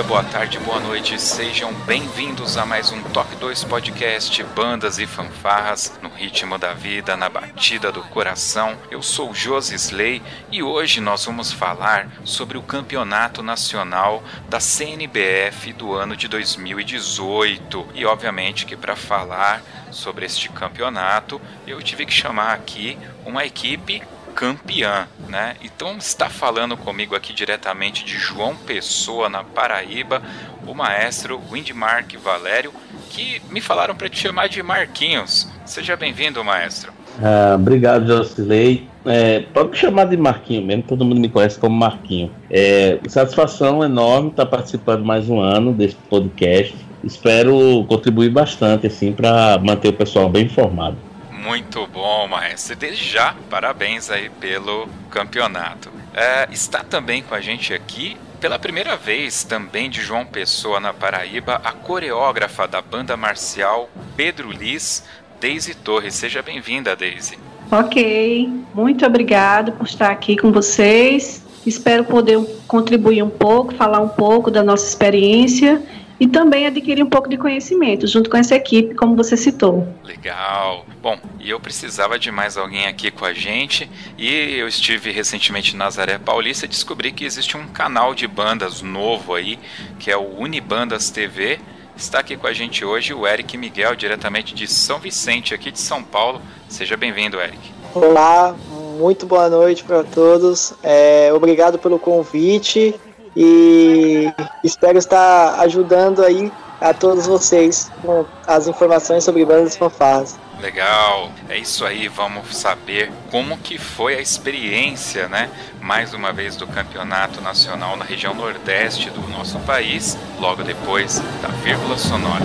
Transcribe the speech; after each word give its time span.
Dia, 0.00 0.02
boa 0.02 0.24
tarde, 0.24 0.58
boa 0.60 0.80
noite, 0.80 1.20
sejam 1.20 1.74
bem-vindos 1.84 2.56
a 2.56 2.64
mais 2.64 2.90
um 2.90 3.02
Toque 3.02 3.36
2 3.36 3.64
Podcast 3.64 4.42
Bandas 4.54 4.98
e 4.98 5.06
Fanfarras 5.06 5.98
no 6.02 6.08
ritmo 6.08 6.56
da 6.56 6.72
vida, 6.72 7.16
na 7.16 7.28
batida 7.28 7.92
do 7.92 8.02
coração. 8.04 8.76
Eu 8.90 9.02
sou 9.02 9.34
Josi 9.34 9.74
Slay 9.74 10.22
e 10.50 10.62
hoje 10.62 11.00
nós 11.00 11.24
vamos 11.24 11.52
falar 11.52 12.08
sobre 12.24 12.56
o 12.56 12.62
Campeonato 12.62 13.42
Nacional 13.42 14.22
da 14.48 14.58
CNBF 14.58 15.72
do 15.74 15.92
ano 15.92 16.16
de 16.16 16.28
2018. 16.28 17.88
E 17.94 18.06
obviamente 18.06 18.64
que 18.64 18.76
para 18.76 18.96
falar 18.96 19.62
sobre 19.90 20.24
este 20.24 20.48
campeonato, 20.48 21.40
eu 21.66 21.82
tive 21.82 22.06
que 22.06 22.12
chamar 22.12 22.54
aqui 22.54 22.98
uma 23.26 23.44
equipe 23.44 24.02
campeã, 24.34 25.06
né? 25.28 25.56
Então 25.62 25.96
está 25.96 26.28
falando 26.28 26.76
comigo 26.76 27.14
aqui 27.14 27.32
diretamente 27.32 28.04
de 28.04 28.16
João 28.16 28.56
Pessoa, 28.56 29.28
na 29.28 29.44
Paraíba, 29.44 30.22
o 30.66 30.74
maestro 30.74 31.40
Windmark 31.50 32.16
Valério, 32.16 32.72
que 33.10 33.42
me 33.50 33.60
falaram 33.60 33.94
para 33.94 34.08
te 34.08 34.18
chamar 34.18 34.48
de 34.48 34.62
Marquinhos. 34.62 35.48
Seja 35.64 35.96
bem-vindo, 35.96 36.42
maestro. 36.44 36.92
Ah, 37.22 37.54
obrigado, 37.54 38.06
Josilei. 38.06 38.88
É, 39.04 39.40
pode 39.40 39.70
me 39.70 39.76
chamar 39.76 40.04
de 40.04 40.16
Marquinho 40.16 40.62
mesmo, 40.62 40.82
todo 40.82 41.04
mundo 41.04 41.20
me 41.20 41.28
conhece 41.28 41.58
como 41.58 41.76
Marquinho. 41.76 42.30
É, 42.50 42.98
satisfação 43.08 43.82
enorme 43.82 44.30
estar 44.30 44.46
participando 44.46 45.04
mais 45.04 45.28
um 45.28 45.40
ano 45.40 45.72
desse 45.72 45.96
podcast. 46.08 46.74
Espero 47.02 47.84
contribuir 47.88 48.30
bastante 48.30 48.86
assim 48.86 49.12
para 49.12 49.58
manter 49.58 49.88
o 49.88 49.92
pessoal 49.92 50.28
bem 50.28 50.44
informado. 50.44 50.96
Muito 51.42 51.86
bom, 51.86 52.28
maestro. 52.28 52.76
Desde 52.76 53.02
já, 53.02 53.34
parabéns 53.48 54.10
aí 54.10 54.28
pelo 54.28 54.86
campeonato. 55.10 55.90
É, 56.14 56.46
está 56.52 56.84
também 56.84 57.22
com 57.22 57.34
a 57.34 57.40
gente 57.40 57.72
aqui, 57.72 58.16
pela 58.38 58.58
primeira 58.58 58.94
vez, 58.94 59.42
também 59.42 59.88
de 59.88 60.02
João 60.02 60.26
Pessoa 60.26 60.78
na 60.78 60.92
Paraíba, 60.92 61.60
a 61.64 61.72
coreógrafa 61.72 62.68
da 62.68 62.82
banda 62.82 63.16
marcial 63.16 63.88
Pedro 64.16 64.50
Liz, 64.52 65.02
Daisy 65.40 65.74
Torres. 65.74 66.14
Seja 66.14 66.42
bem-vinda, 66.42 66.94
Daisy. 66.94 67.38
Ok, 67.70 68.50
muito 68.74 69.06
obrigado 69.06 69.72
por 69.72 69.86
estar 69.86 70.10
aqui 70.10 70.36
com 70.36 70.52
vocês. 70.52 71.42
Espero 71.66 72.04
poder 72.04 72.38
contribuir 72.66 73.22
um 73.22 73.30
pouco, 73.30 73.74
falar 73.74 74.00
um 74.00 74.08
pouco 74.08 74.50
da 74.50 74.62
nossa 74.62 74.86
experiência 74.86 75.82
e 76.20 76.28
também 76.28 76.66
adquirir 76.66 77.02
um 77.02 77.08
pouco 77.08 77.30
de 77.30 77.38
conhecimento 77.38 78.06
junto 78.06 78.28
com 78.28 78.36
essa 78.36 78.54
equipe, 78.54 78.94
como 78.94 79.16
você 79.16 79.38
citou. 79.38 79.88
Legal. 80.04 80.84
Bom, 81.02 81.18
e 81.40 81.48
eu 81.48 81.58
precisava 81.58 82.18
de 82.18 82.30
mais 82.30 82.58
alguém 82.58 82.86
aqui 82.86 83.10
com 83.10 83.24
a 83.24 83.32
gente 83.32 83.90
e 84.18 84.58
eu 84.58 84.68
estive 84.68 85.10
recentemente 85.10 85.74
em 85.74 85.78
Nazaré 85.78 86.18
Paulista 86.18 86.66
e 86.66 86.68
descobri 86.68 87.10
que 87.10 87.24
existe 87.24 87.56
um 87.56 87.66
canal 87.68 88.14
de 88.14 88.28
bandas 88.28 88.82
novo 88.82 89.34
aí, 89.34 89.58
que 89.98 90.10
é 90.10 90.16
o 90.16 90.38
Unibandas 90.38 91.08
TV. 91.08 91.58
Está 91.96 92.20
aqui 92.20 92.36
com 92.36 92.46
a 92.46 92.52
gente 92.52 92.84
hoje 92.84 93.14
o 93.14 93.26
Eric 93.26 93.56
Miguel, 93.56 93.96
diretamente 93.96 94.54
de 94.54 94.66
São 94.66 94.98
Vicente, 94.98 95.54
aqui 95.54 95.70
de 95.70 95.78
São 95.78 96.02
Paulo. 96.02 96.40
Seja 96.68 96.96
bem-vindo, 96.98 97.40
Eric. 97.40 97.58
Olá, 97.94 98.54
muito 98.98 99.24
boa 99.24 99.48
noite 99.48 99.82
para 99.84 100.04
todos. 100.04 100.74
É, 100.82 101.32
obrigado 101.32 101.78
pelo 101.78 101.98
convite 101.98 102.94
e 103.42 104.30
espero 104.62 104.98
estar 104.98 105.58
ajudando 105.60 106.22
aí 106.22 106.52
a 106.78 106.92
todos 106.92 107.26
vocês 107.26 107.90
com 108.02 108.26
as 108.46 108.68
informações 108.68 109.24
sobre 109.24 109.46
bandas 109.46 109.78
fanfarras. 109.78 110.38
Legal, 110.60 111.30
é 111.48 111.56
isso 111.56 111.86
aí, 111.86 112.06
vamos 112.06 112.54
saber 112.54 113.10
como 113.30 113.56
que 113.56 113.78
foi 113.78 114.16
a 114.16 114.20
experiência, 114.20 115.26
né, 115.26 115.48
mais 115.80 116.12
uma 116.12 116.34
vez 116.34 116.54
do 116.54 116.66
campeonato 116.66 117.40
nacional 117.40 117.96
na 117.96 118.04
região 118.04 118.34
nordeste 118.34 119.08
do 119.08 119.26
nosso 119.28 119.58
país, 119.60 120.18
logo 120.38 120.62
depois 120.62 121.18
da 121.40 121.48
vírgula 121.48 121.96
sonora. 121.96 122.44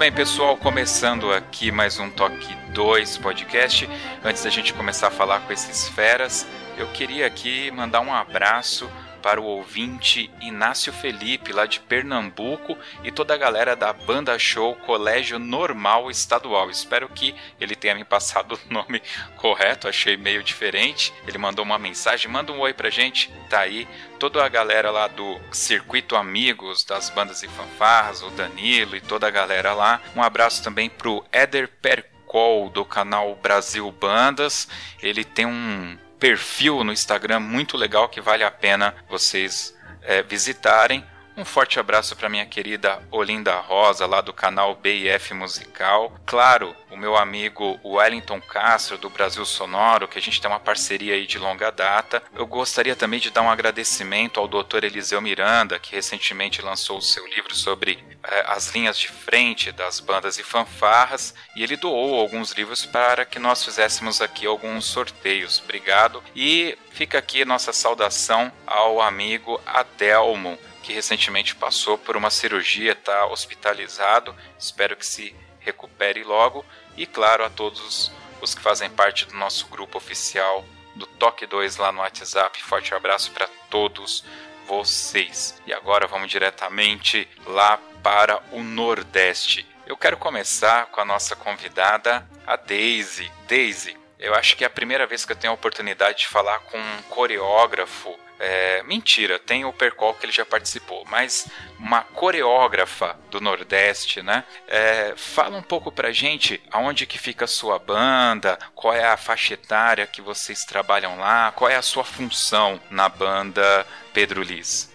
Bem, 0.00 0.10
pessoal, 0.10 0.56
começando 0.56 1.30
aqui 1.30 1.70
mais 1.70 1.98
um 1.98 2.08
Toque 2.08 2.56
2 2.72 3.18
podcast. 3.18 3.86
Antes 4.24 4.42
da 4.42 4.48
gente 4.48 4.72
começar 4.72 5.08
a 5.08 5.10
falar 5.10 5.40
com 5.40 5.52
esses 5.52 5.90
feras, 5.90 6.46
eu 6.78 6.86
queria 6.86 7.26
aqui 7.26 7.70
mandar 7.70 8.00
um 8.00 8.10
abraço 8.10 8.88
para 9.20 9.40
o 9.40 9.44
ouvinte 9.44 10.30
Inácio 10.40 10.92
Felipe, 10.92 11.52
lá 11.52 11.66
de 11.66 11.80
Pernambuco, 11.80 12.76
e 13.04 13.10
toda 13.10 13.34
a 13.34 13.38
galera 13.38 13.76
da 13.76 13.92
Banda 13.92 14.38
Show 14.38 14.74
Colégio 14.74 15.38
Normal 15.38 16.10
Estadual. 16.10 16.70
Espero 16.70 17.08
que 17.08 17.34
ele 17.60 17.76
tenha 17.76 17.94
me 17.94 18.04
passado 18.04 18.58
o 18.68 18.72
nome 18.72 19.02
correto, 19.36 19.88
achei 19.88 20.16
meio 20.16 20.42
diferente. 20.42 21.12
Ele 21.26 21.38
mandou 21.38 21.64
uma 21.64 21.78
mensagem, 21.78 22.30
manda 22.30 22.52
um 22.52 22.60
oi 22.60 22.72
pra 22.72 22.90
gente, 22.90 23.30
tá 23.48 23.60
aí. 23.60 23.86
Toda 24.18 24.44
a 24.44 24.48
galera 24.48 24.90
lá 24.90 25.08
do 25.08 25.40
Circuito 25.52 26.16
Amigos, 26.16 26.84
das 26.84 27.08
bandas 27.08 27.42
e 27.42 27.48
fanfarras, 27.48 28.22
o 28.22 28.30
Danilo 28.30 28.96
e 28.96 29.00
toda 29.00 29.26
a 29.26 29.30
galera 29.30 29.72
lá. 29.72 30.00
Um 30.14 30.22
abraço 30.22 30.62
também 30.62 30.90
pro 30.90 31.24
Éder 31.32 31.68
Percol, 31.80 32.68
do 32.68 32.84
canal 32.84 33.34
Brasil 33.36 33.90
Bandas. 33.90 34.68
Ele 35.02 35.24
tem 35.24 35.46
um 35.46 35.96
perfil 36.20 36.84
no 36.84 36.92
Instagram 36.92 37.40
muito 37.40 37.76
legal 37.76 38.08
que 38.08 38.20
vale 38.20 38.44
a 38.44 38.50
pena 38.50 38.94
vocês 39.08 39.74
é, 40.02 40.22
visitarem. 40.22 41.04
Um 41.36 41.44
forte 41.44 41.78
abraço 41.78 42.16
para 42.16 42.28
minha 42.28 42.44
querida 42.44 43.00
Olinda 43.10 43.56
Rosa, 43.56 44.04
lá 44.04 44.20
do 44.20 44.32
canal 44.32 44.74
BF 44.74 45.32
Musical. 45.32 46.12
Claro, 46.26 46.74
o 46.90 46.96
meu 46.96 47.16
amigo 47.16 47.78
Wellington 47.84 48.40
Castro, 48.40 48.98
do 48.98 49.08
Brasil 49.08 49.44
Sonoro, 49.46 50.08
que 50.08 50.18
a 50.18 50.22
gente 50.22 50.40
tem 50.40 50.50
uma 50.50 50.60
parceria 50.60 51.14
aí 51.14 51.26
de 51.26 51.38
longa 51.38 51.70
data. 51.70 52.22
Eu 52.34 52.46
gostaria 52.46 52.96
também 52.96 53.20
de 53.20 53.30
dar 53.30 53.42
um 53.42 53.50
agradecimento 53.50 54.40
ao 54.40 54.48
Dr. 54.48 54.84
Eliseu 54.84 55.20
Miranda, 55.20 55.78
que 55.78 55.94
recentemente 55.94 56.60
lançou 56.60 56.98
o 56.98 57.02
seu 57.02 57.26
livro 57.28 57.54
sobre 57.54 58.04
eh, 58.22 58.44
as 58.48 58.74
linhas 58.74 58.98
de 58.98 59.08
frente 59.08 59.72
das 59.72 60.00
bandas 60.00 60.38
e 60.38 60.42
fanfarras, 60.42 61.34
e 61.56 61.62
ele 61.62 61.76
doou 61.76 62.20
alguns 62.20 62.52
livros 62.52 62.84
para 62.84 63.24
que 63.24 63.38
nós 63.38 63.64
fizéssemos 63.64 64.20
aqui 64.20 64.46
alguns 64.46 64.84
sorteios. 64.84 65.60
Obrigado. 65.64 66.22
E 66.34 66.76
fica 66.90 67.18
aqui 67.18 67.44
nossa 67.44 67.72
saudação 67.72 68.52
ao 68.66 69.00
amigo 69.00 69.60
Adelmo, 69.64 70.58
que 70.90 70.94
recentemente 70.94 71.54
passou 71.54 71.96
por 71.96 72.16
uma 72.16 72.30
cirurgia, 72.30 72.90
está 72.90 73.24
hospitalizado. 73.26 74.34
Espero 74.58 74.96
que 74.96 75.06
se 75.06 75.32
recupere 75.60 76.24
logo. 76.24 76.66
E 76.96 77.06
claro, 77.06 77.44
a 77.44 77.48
todos 77.48 78.10
os 78.40 78.56
que 78.56 78.60
fazem 78.60 78.90
parte 78.90 79.24
do 79.24 79.36
nosso 79.36 79.68
grupo 79.68 79.98
oficial 79.98 80.64
do 80.96 81.06
Toque 81.06 81.46
2 81.46 81.76
lá 81.76 81.92
no 81.92 82.00
WhatsApp. 82.00 82.60
Forte 82.64 82.92
abraço 82.92 83.30
para 83.30 83.46
todos 83.70 84.24
vocês. 84.66 85.62
E 85.64 85.72
agora 85.72 86.08
vamos 86.08 86.28
diretamente 86.28 87.28
lá 87.46 87.78
para 88.02 88.42
o 88.50 88.60
Nordeste. 88.60 89.64
Eu 89.86 89.96
quero 89.96 90.16
começar 90.16 90.86
com 90.86 91.00
a 91.00 91.04
nossa 91.04 91.36
convidada, 91.36 92.28
a 92.44 92.56
Daisy. 92.56 93.30
Daisy, 93.46 93.96
eu 94.18 94.34
acho 94.34 94.56
que 94.56 94.64
é 94.64 94.66
a 94.66 94.70
primeira 94.70 95.06
vez 95.06 95.24
que 95.24 95.30
eu 95.30 95.36
tenho 95.36 95.52
a 95.52 95.54
oportunidade 95.54 96.18
de 96.18 96.26
falar 96.26 96.58
com 96.60 96.78
um 96.78 97.02
coreógrafo 97.02 98.18
é, 98.40 98.82
mentira, 98.84 99.38
tem 99.38 99.66
o 99.66 99.72
Percol 99.72 100.14
que 100.14 100.24
ele 100.24 100.32
já 100.32 100.46
participou, 100.46 101.04
mas 101.10 101.46
uma 101.78 102.00
coreógrafa 102.00 103.14
do 103.30 103.38
Nordeste, 103.38 104.22
né? 104.22 104.44
É, 104.66 105.12
fala 105.14 105.58
um 105.58 105.62
pouco 105.62 105.92
pra 105.92 106.10
gente 106.10 106.58
aonde 106.72 107.04
que 107.04 107.18
fica 107.18 107.44
a 107.44 107.48
sua 107.48 107.78
banda, 107.78 108.58
qual 108.74 108.94
é 108.94 109.04
a 109.04 109.16
faixa 109.18 109.54
etária 109.54 110.06
que 110.06 110.22
vocês 110.22 110.64
trabalham 110.64 111.18
lá, 111.18 111.52
qual 111.52 111.70
é 111.70 111.76
a 111.76 111.82
sua 111.82 112.02
função 112.02 112.80
na 112.90 113.10
banda 113.10 113.86
Pedro 114.14 114.42
Liz. 114.42 114.90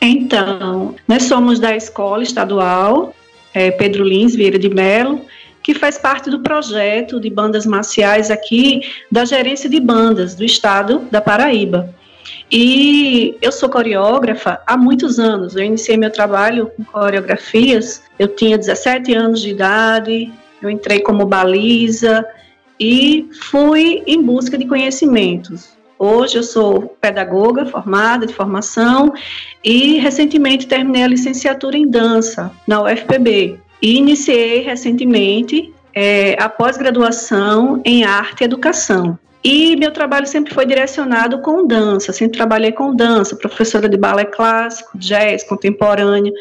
Então, 0.00 0.94
nós 1.08 1.24
somos 1.24 1.58
da 1.58 1.74
escola 1.74 2.22
estadual 2.22 3.12
é, 3.52 3.70
Pedro 3.70 4.04
Lins 4.04 4.36
Vieira 4.36 4.58
de 4.58 4.68
Melo, 4.68 5.26
que 5.62 5.74
faz 5.74 5.98
parte 5.98 6.30
do 6.30 6.40
projeto 6.40 7.18
de 7.18 7.28
bandas 7.28 7.66
marciais 7.66 8.30
aqui 8.30 8.82
da 9.10 9.24
gerência 9.24 9.68
de 9.68 9.80
bandas 9.80 10.36
do 10.36 10.44
estado 10.44 11.00
da 11.10 11.20
Paraíba. 11.20 11.92
E 12.50 13.36
eu 13.42 13.50
sou 13.50 13.68
coreógrafa 13.68 14.60
há 14.66 14.76
muitos 14.76 15.18
anos. 15.18 15.56
Eu 15.56 15.64
iniciei 15.64 15.96
meu 15.96 16.10
trabalho 16.10 16.70
com 16.76 16.84
coreografias, 16.84 18.02
eu 18.18 18.28
tinha 18.28 18.56
17 18.56 19.12
anos 19.14 19.40
de 19.40 19.50
idade, 19.50 20.32
eu 20.62 20.70
entrei 20.70 21.00
como 21.00 21.26
baliza 21.26 22.24
e 22.78 23.28
fui 23.50 24.02
em 24.06 24.22
busca 24.22 24.56
de 24.56 24.66
conhecimentos. 24.66 25.76
Hoje 25.98 26.36
eu 26.36 26.42
sou 26.42 26.96
pedagoga 27.00 27.64
formada 27.64 28.26
de 28.26 28.32
formação 28.32 29.12
e 29.64 29.98
recentemente 29.98 30.66
terminei 30.66 31.02
a 31.02 31.08
licenciatura 31.08 31.76
em 31.76 31.88
dança 31.88 32.52
na 32.66 32.82
UFPB 32.82 33.58
e 33.80 33.96
iniciei 33.96 34.60
recentemente 34.60 35.72
é, 35.94 36.36
a 36.40 36.48
pós-graduação 36.48 37.80
em 37.84 38.04
arte 38.04 38.42
e 38.42 38.44
educação. 38.44 39.18
E 39.48 39.76
meu 39.76 39.92
trabalho 39.92 40.26
sempre 40.26 40.52
foi 40.52 40.66
direcionado 40.66 41.38
com 41.38 41.64
dança, 41.64 42.12
sempre 42.12 42.36
trabalhei 42.36 42.72
com 42.72 42.92
dança, 42.92 43.36
professora 43.36 43.88
de 43.88 43.96
balé 43.96 44.24
clássico, 44.24 44.98
jazz, 44.98 45.44
contemporâneo, 45.44 46.32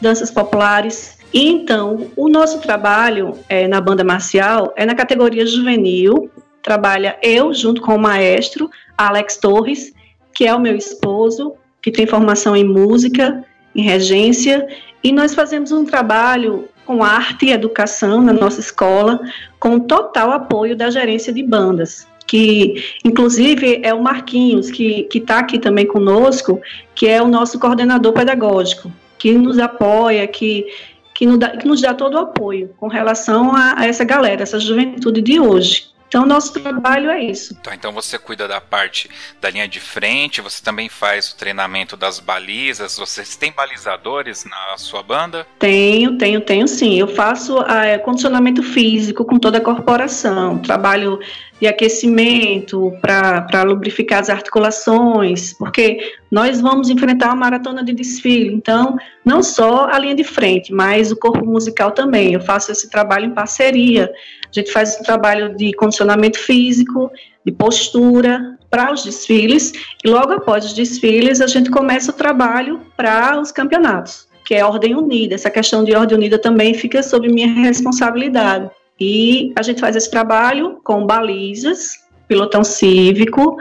danças 0.00 0.30
populares. 0.30 1.18
E 1.30 1.46
então, 1.46 2.10
o 2.16 2.26
nosso 2.26 2.62
trabalho 2.62 3.34
é, 3.50 3.68
na 3.68 3.82
banda 3.82 4.02
marcial 4.02 4.72
é 4.78 4.86
na 4.86 4.94
categoria 4.94 5.44
juvenil, 5.44 6.30
trabalha 6.62 7.18
eu 7.22 7.52
junto 7.52 7.82
com 7.82 7.96
o 7.96 7.98
maestro 7.98 8.70
Alex 8.96 9.36
Torres, 9.36 9.92
que 10.34 10.46
é 10.46 10.54
o 10.54 10.58
meu 10.58 10.74
esposo, 10.74 11.52
que 11.82 11.92
tem 11.92 12.06
formação 12.06 12.56
em 12.56 12.64
música, 12.64 13.44
em 13.76 13.82
regência, 13.82 14.66
e 15.02 15.12
nós 15.12 15.34
fazemos 15.34 15.70
um 15.70 15.84
trabalho 15.84 16.66
com 16.86 17.04
arte 17.04 17.44
e 17.44 17.52
educação 17.52 18.22
na 18.22 18.32
nossa 18.32 18.60
escola, 18.60 19.20
com 19.60 19.78
total 19.78 20.30
apoio 20.30 20.74
da 20.74 20.88
gerência 20.88 21.30
de 21.30 21.42
bandas 21.42 22.13
que 22.26 22.82
inclusive 23.04 23.80
é 23.82 23.92
o 23.92 24.02
Marquinhos, 24.02 24.70
que 24.70 25.08
está 25.14 25.38
aqui 25.38 25.58
também 25.58 25.86
conosco, 25.86 26.60
que 26.94 27.06
é 27.06 27.22
o 27.22 27.28
nosso 27.28 27.58
coordenador 27.58 28.12
pedagógico, 28.12 28.90
que 29.18 29.32
nos 29.32 29.58
apoia, 29.58 30.26
que, 30.26 30.66
que, 31.14 31.26
nos, 31.26 31.38
dá, 31.38 31.50
que 31.56 31.66
nos 31.66 31.80
dá 31.80 31.94
todo 31.94 32.14
o 32.14 32.18
apoio 32.18 32.70
com 32.78 32.88
relação 32.88 33.54
a, 33.54 33.80
a 33.80 33.86
essa 33.86 34.04
galera, 34.04 34.42
essa 34.42 34.58
juventude 34.58 35.20
de 35.20 35.38
hoje. 35.40 35.93
Então, 36.14 36.24
nosso 36.24 36.52
trabalho 36.52 37.10
é 37.10 37.24
isso. 37.24 37.56
Tá, 37.56 37.74
então, 37.74 37.90
você 37.90 38.16
cuida 38.16 38.46
da 38.46 38.60
parte 38.60 39.10
da 39.40 39.50
linha 39.50 39.66
de 39.66 39.80
frente, 39.80 40.40
você 40.40 40.62
também 40.62 40.88
faz 40.88 41.32
o 41.32 41.36
treinamento 41.36 41.96
das 41.96 42.20
balizas. 42.20 42.96
Vocês 42.96 43.34
têm 43.34 43.50
balizadores 43.50 44.44
na 44.44 44.78
sua 44.78 45.02
banda? 45.02 45.44
Tenho, 45.58 46.16
tenho, 46.16 46.40
tenho 46.40 46.68
sim. 46.68 47.00
Eu 47.00 47.08
faço 47.08 47.60
é, 47.62 47.98
condicionamento 47.98 48.62
físico 48.62 49.24
com 49.24 49.40
toda 49.40 49.58
a 49.58 49.60
corporação. 49.60 50.58
Trabalho 50.58 51.18
de 51.60 51.66
aquecimento 51.66 52.92
para 53.00 53.64
lubrificar 53.64 54.20
as 54.20 54.30
articulações, 54.30 55.52
porque 55.52 56.14
nós 56.30 56.60
vamos 56.60 56.90
enfrentar 56.90 57.26
uma 57.28 57.36
maratona 57.36 57.82
de 57.82 57.92
desfile. 57.92 58.54
Então, 58.54 58.96
não 59.24 59.42
só 59.42 59.88
a 59.90 59.98
linha 59.98 60.14
de 60.14 60.24
frente, 60.24 60.72
mas 60.72 61.10
o 61.10 61.16
corpo 61.16 61.44
musical 61.44 61.90
também. 61.90 62.34
Eu 62.34 62.40
faço 62.40 62.70
esse 62.70 62.88
trabalho 62.88 63.26
em 63.26 63.30
parceria. 63.30 64.12
A 64.54 64.60
gente 64.60 64.70
faz 64.70 64.94
esse 64.94 65.02
trabalho 65.02 65.56
de 65.56 65.72
condicionamento 65.72 66.38
físico, 66.38 67.10
de 67.44 67.50
postura 67.50 68.56
para 68.70 68.92
os 68.92 69.04
desfiles, 69.04 69.72
e 70.04 70.08
logo 70.08 70.32
após 70.32 70.64
os 70.64 70.72
desfiles 70.72 71.40
a 71.40 71.48
gente 71.48 71.70
começa 71.70 72.12
o 72.12 72.14
trabalho 72.14 72.80
para 72.96 73.40
os 73.40 73.50
campeonatos, 73.50 74.28
que 74.44 74.54
é 74.54 74.64
ordem 74.64 74.94
unida. 74.94 75.34
Essa 75.34 75.50
questão 75.50 75.82
de 75.82 75.94
ordem 75.94 76.16
unida 76.16 76.38
também 76.38 76.72
fica 76.72 77.02
sob 77.02 77.28
minha 77.28 77.52
responsabilidade. 77.52 78.70
E 78.98 79.52
a 79.56 79.62
gente 79.62 79.80
faz 79.80 79.96
esse 79.96 80.08
trabalho 80.08 80.80
com 80.84 81.04
balizas, 81.04 82.04
pilotão 82.28 82.62
cívico, 82.62 83.56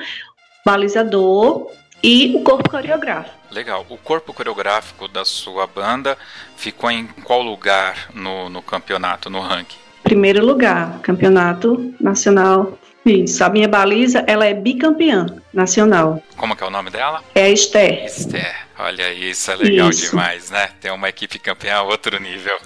balizador 0.63 1.71
e 2.03 2.35
o 2.35 2.43
corpo 2.43 2.69
coreográfico. 2.69 3.35
Legal. 3.51 3.85
O 3.89 3.97
corpo 3.97 4.31
coreográfico 4.31 5.07
da 5.07 5.25
sua 5.25 5.65
banda 5.65 6.17
ficou 6.55 6.91
em 6.91 7.07
qual 7.23 7.41
lugar 7.41 8.09
no, 8.13 8.47
no 8.49 8.61
campeonato, 8.61 9.29
no 9.29 9.39
ranking? 9.39 9.82
Primeiro 10.03 10.45
lugar, 10.45 10.99
campeonato 11.01 11.93
nacional. 11.99 12.77
Isso, 13.05 13.43
a 13.43 13.49
minha 13.49 13.67
baliza, 13.67 14.23
ela 14.27 14.45
é 14.45 14.53
bicampeã 14.53 15.25
nacional. 15.53 16.23
Como 16.37 16.55
que 16.55 16.63
é 16.63 16.67
o 16.67 16.69
nome 16.69 16.89
dela? 16.89 17.21
É 17.35 17.49
Esther. 17.51 18.05
Esther, 18.05 18.55
olha 18.79 19.11
isso, 19.11 19.51
é 19.51 19.55
legal 19.55 19.89
isso. 19.89 20.09
demais, 20.11 20.49
né? 20.49 20.69
Tem 20.79 20.89
uma 20.91 21.09
equipe 21.09 21.37
campeã 21.37 21.75
a 21.75 21.81
outro 21.81 22.17
nível. 22.19 22.57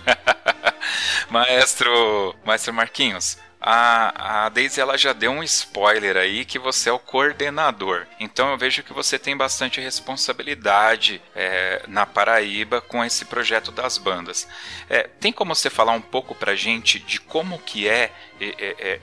maestro, 1.32 2.36
maestro 2.46 2.72
Marquinhos, 2.72 3.38
a, 3.70 4.46
a 4.46 4.50
Daisy 4.50 4.80
ela 4.80 4.98
já 4.98 5.12
deu 5.12 5.30
um 5.30 5.44
spoiler 5.44 6.16
aí 6.16 6.46
que 6.46 6.58
você 6.58 6.90
é 6.90 6.94
o 6.94 6.98
coordenador. 6.98 8.08
Então 8.18 8.50
eu 8.50 8.58
vejo 8.58 8.82
que 8.82 8.94
você 8.94 9.20
tem 9.20 9.36
bastante 9.36 9.82
responsabilidade 9.82 11.22
é, 11.36 11.82
na 11.86 12.06
Paraíba 12.06 12.80
com 12.80 13.04
esse 13.04 13.26
projeto 13.26 13.70
das 13.70 13.98
bandas. 13.98 14.48
É, 14.90 15.04
tem 15.04 15.34
como 15.34 15.54
você 15.54 15.70
falar 15.70 15.92
um 15.92 16.02
pouco 16.02 16.34
pra 16.34 16.56
gente 16.56 16.98
de 16.98 17.20
como 17.20 17.60
que 17.60 17.90
é 17.90 18.14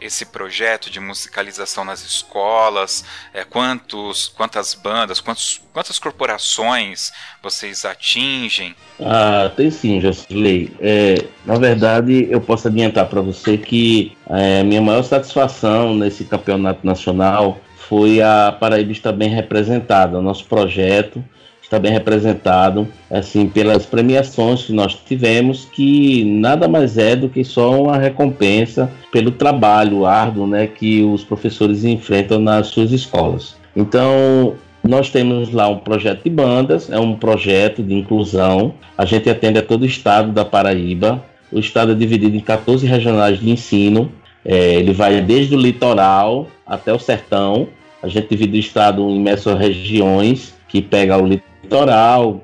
esse 0.00 0.26
projeto 0.26 0.90
de 0.90 1.00
musicalização 1.00 1.84
nas 1.84 2.04
escolas? 2.04 3.04
É, 3.32 3.44
quantos, 3.44 4.28
quantas 4.28 4.74
bandas, 4.74 5.20
quantos, 5.20 5.60
quantas 5.72 5.98
corporações 5.98 7.12
vocês 7.42 7.84
atingem? 7.84 8.74
Ah, 9.00 9.50
tem 9.56 9.70
sim, 9.70 10.00
Jocelyn. 10.00 10.68
É, 10.80 11.26
na 11.44 11.58
verdade, 11.58 12.28
eu 12.30 12.40
posso 12.40 12.68
adiantar 12.68 13.06
para 13.06 13.20
você 13.20 13.58
que 13.58 14.16
é, 14.28 14.62
minha 14.62 14.80
maior 14.80 15.02
satisfação 15.02 15.94
nesse 15.94 16.24
campeonato 16.24 16.86
nacional 16.86 17.58
foi 17.76 18.22
a 18.22 18.56
Paraíba 18.58 18.92
estar 18.92 19.12
bem 19.12 19.28
representada. 19.28 20.18
O 20.18 20.22
nosso 20.22 20.44
projeto 20.46 21.22
está 21.64 21.78
bem 21.78 21.90
representado 21.92 22.87
assim 23.11 23.49
pelas 23.49 23.87
premiações 23.87 24.64
que 24.64 24.73
nós 24.73 24.94
tivemos, 24.94 25.64
que 25.64 26.25
nada 26.25 26.68
mais 26.68 26.97
é 26.99 27.16
do 27.16 27.28
que 27.28 27.42
só 27.42 27.83
uma 27.83 27.99
recompensa 27.99 28.90
pelo 29.11 29.30
trabalho 29.30 30.06
árduo 30.06 30.47
né, 30.47 30.66
que 30.66 31.02
os 31.02 31.25
professores 31.25 31.85
enfrentam 31.85 32.38
nas 32.38 32.68
suas 32.68 32.92
escolas. 32.92 33.56
Então, 33.75 34.54
nós 34.87 35.11
temos 35.11 35.50
lá 35.50 35.68
um 35.68 35.78
projeto 35.78 36.25
de 36.25 36.30
bandas, 36.30 36.90
é 36.90 36.99
um 36.99 37.16
projeto 37.16 37.83
de 37.83 37.94
inclusão. 37.94 38.75
A 38.97 39.04
gente 39.04 39.28
atende 39.30 39.59
a 39.59 39.62
todo 39.62 39.83
o 39.83 39.87
estado 39.87 40.30
da 40.30 40.44
Paraíba. 40.44 41.25
O 41.50 41.59
estado 41.59 41.92
é 41.92 41.94
dividido 41.94 42.37
em 42.37 42.40
14 42.40 42.87
regionais 42.87 43.40
de 43.40 43.50
ensino. 43.50 44.12
É, 44.44 44.75
ele 44.75 44.92
vai 44.92 45.23
desde 45.23 45.54
o 45.54 45.59
litoral 45.59 46.49
até 46.66 46.92
o 46.92 46.99
sertão. 46.99 47.68
A 48.02 48.09
gente 48.09 48.28
divide 48.28 48.59
o 48.59 48.61
estado 48.61 49.09
em 49.09 49.25
regiões 49.56 50.54
que 50.68 50.83
pega 50.83 51.16
o 51.16 51.26
litoral, 51.26 51.53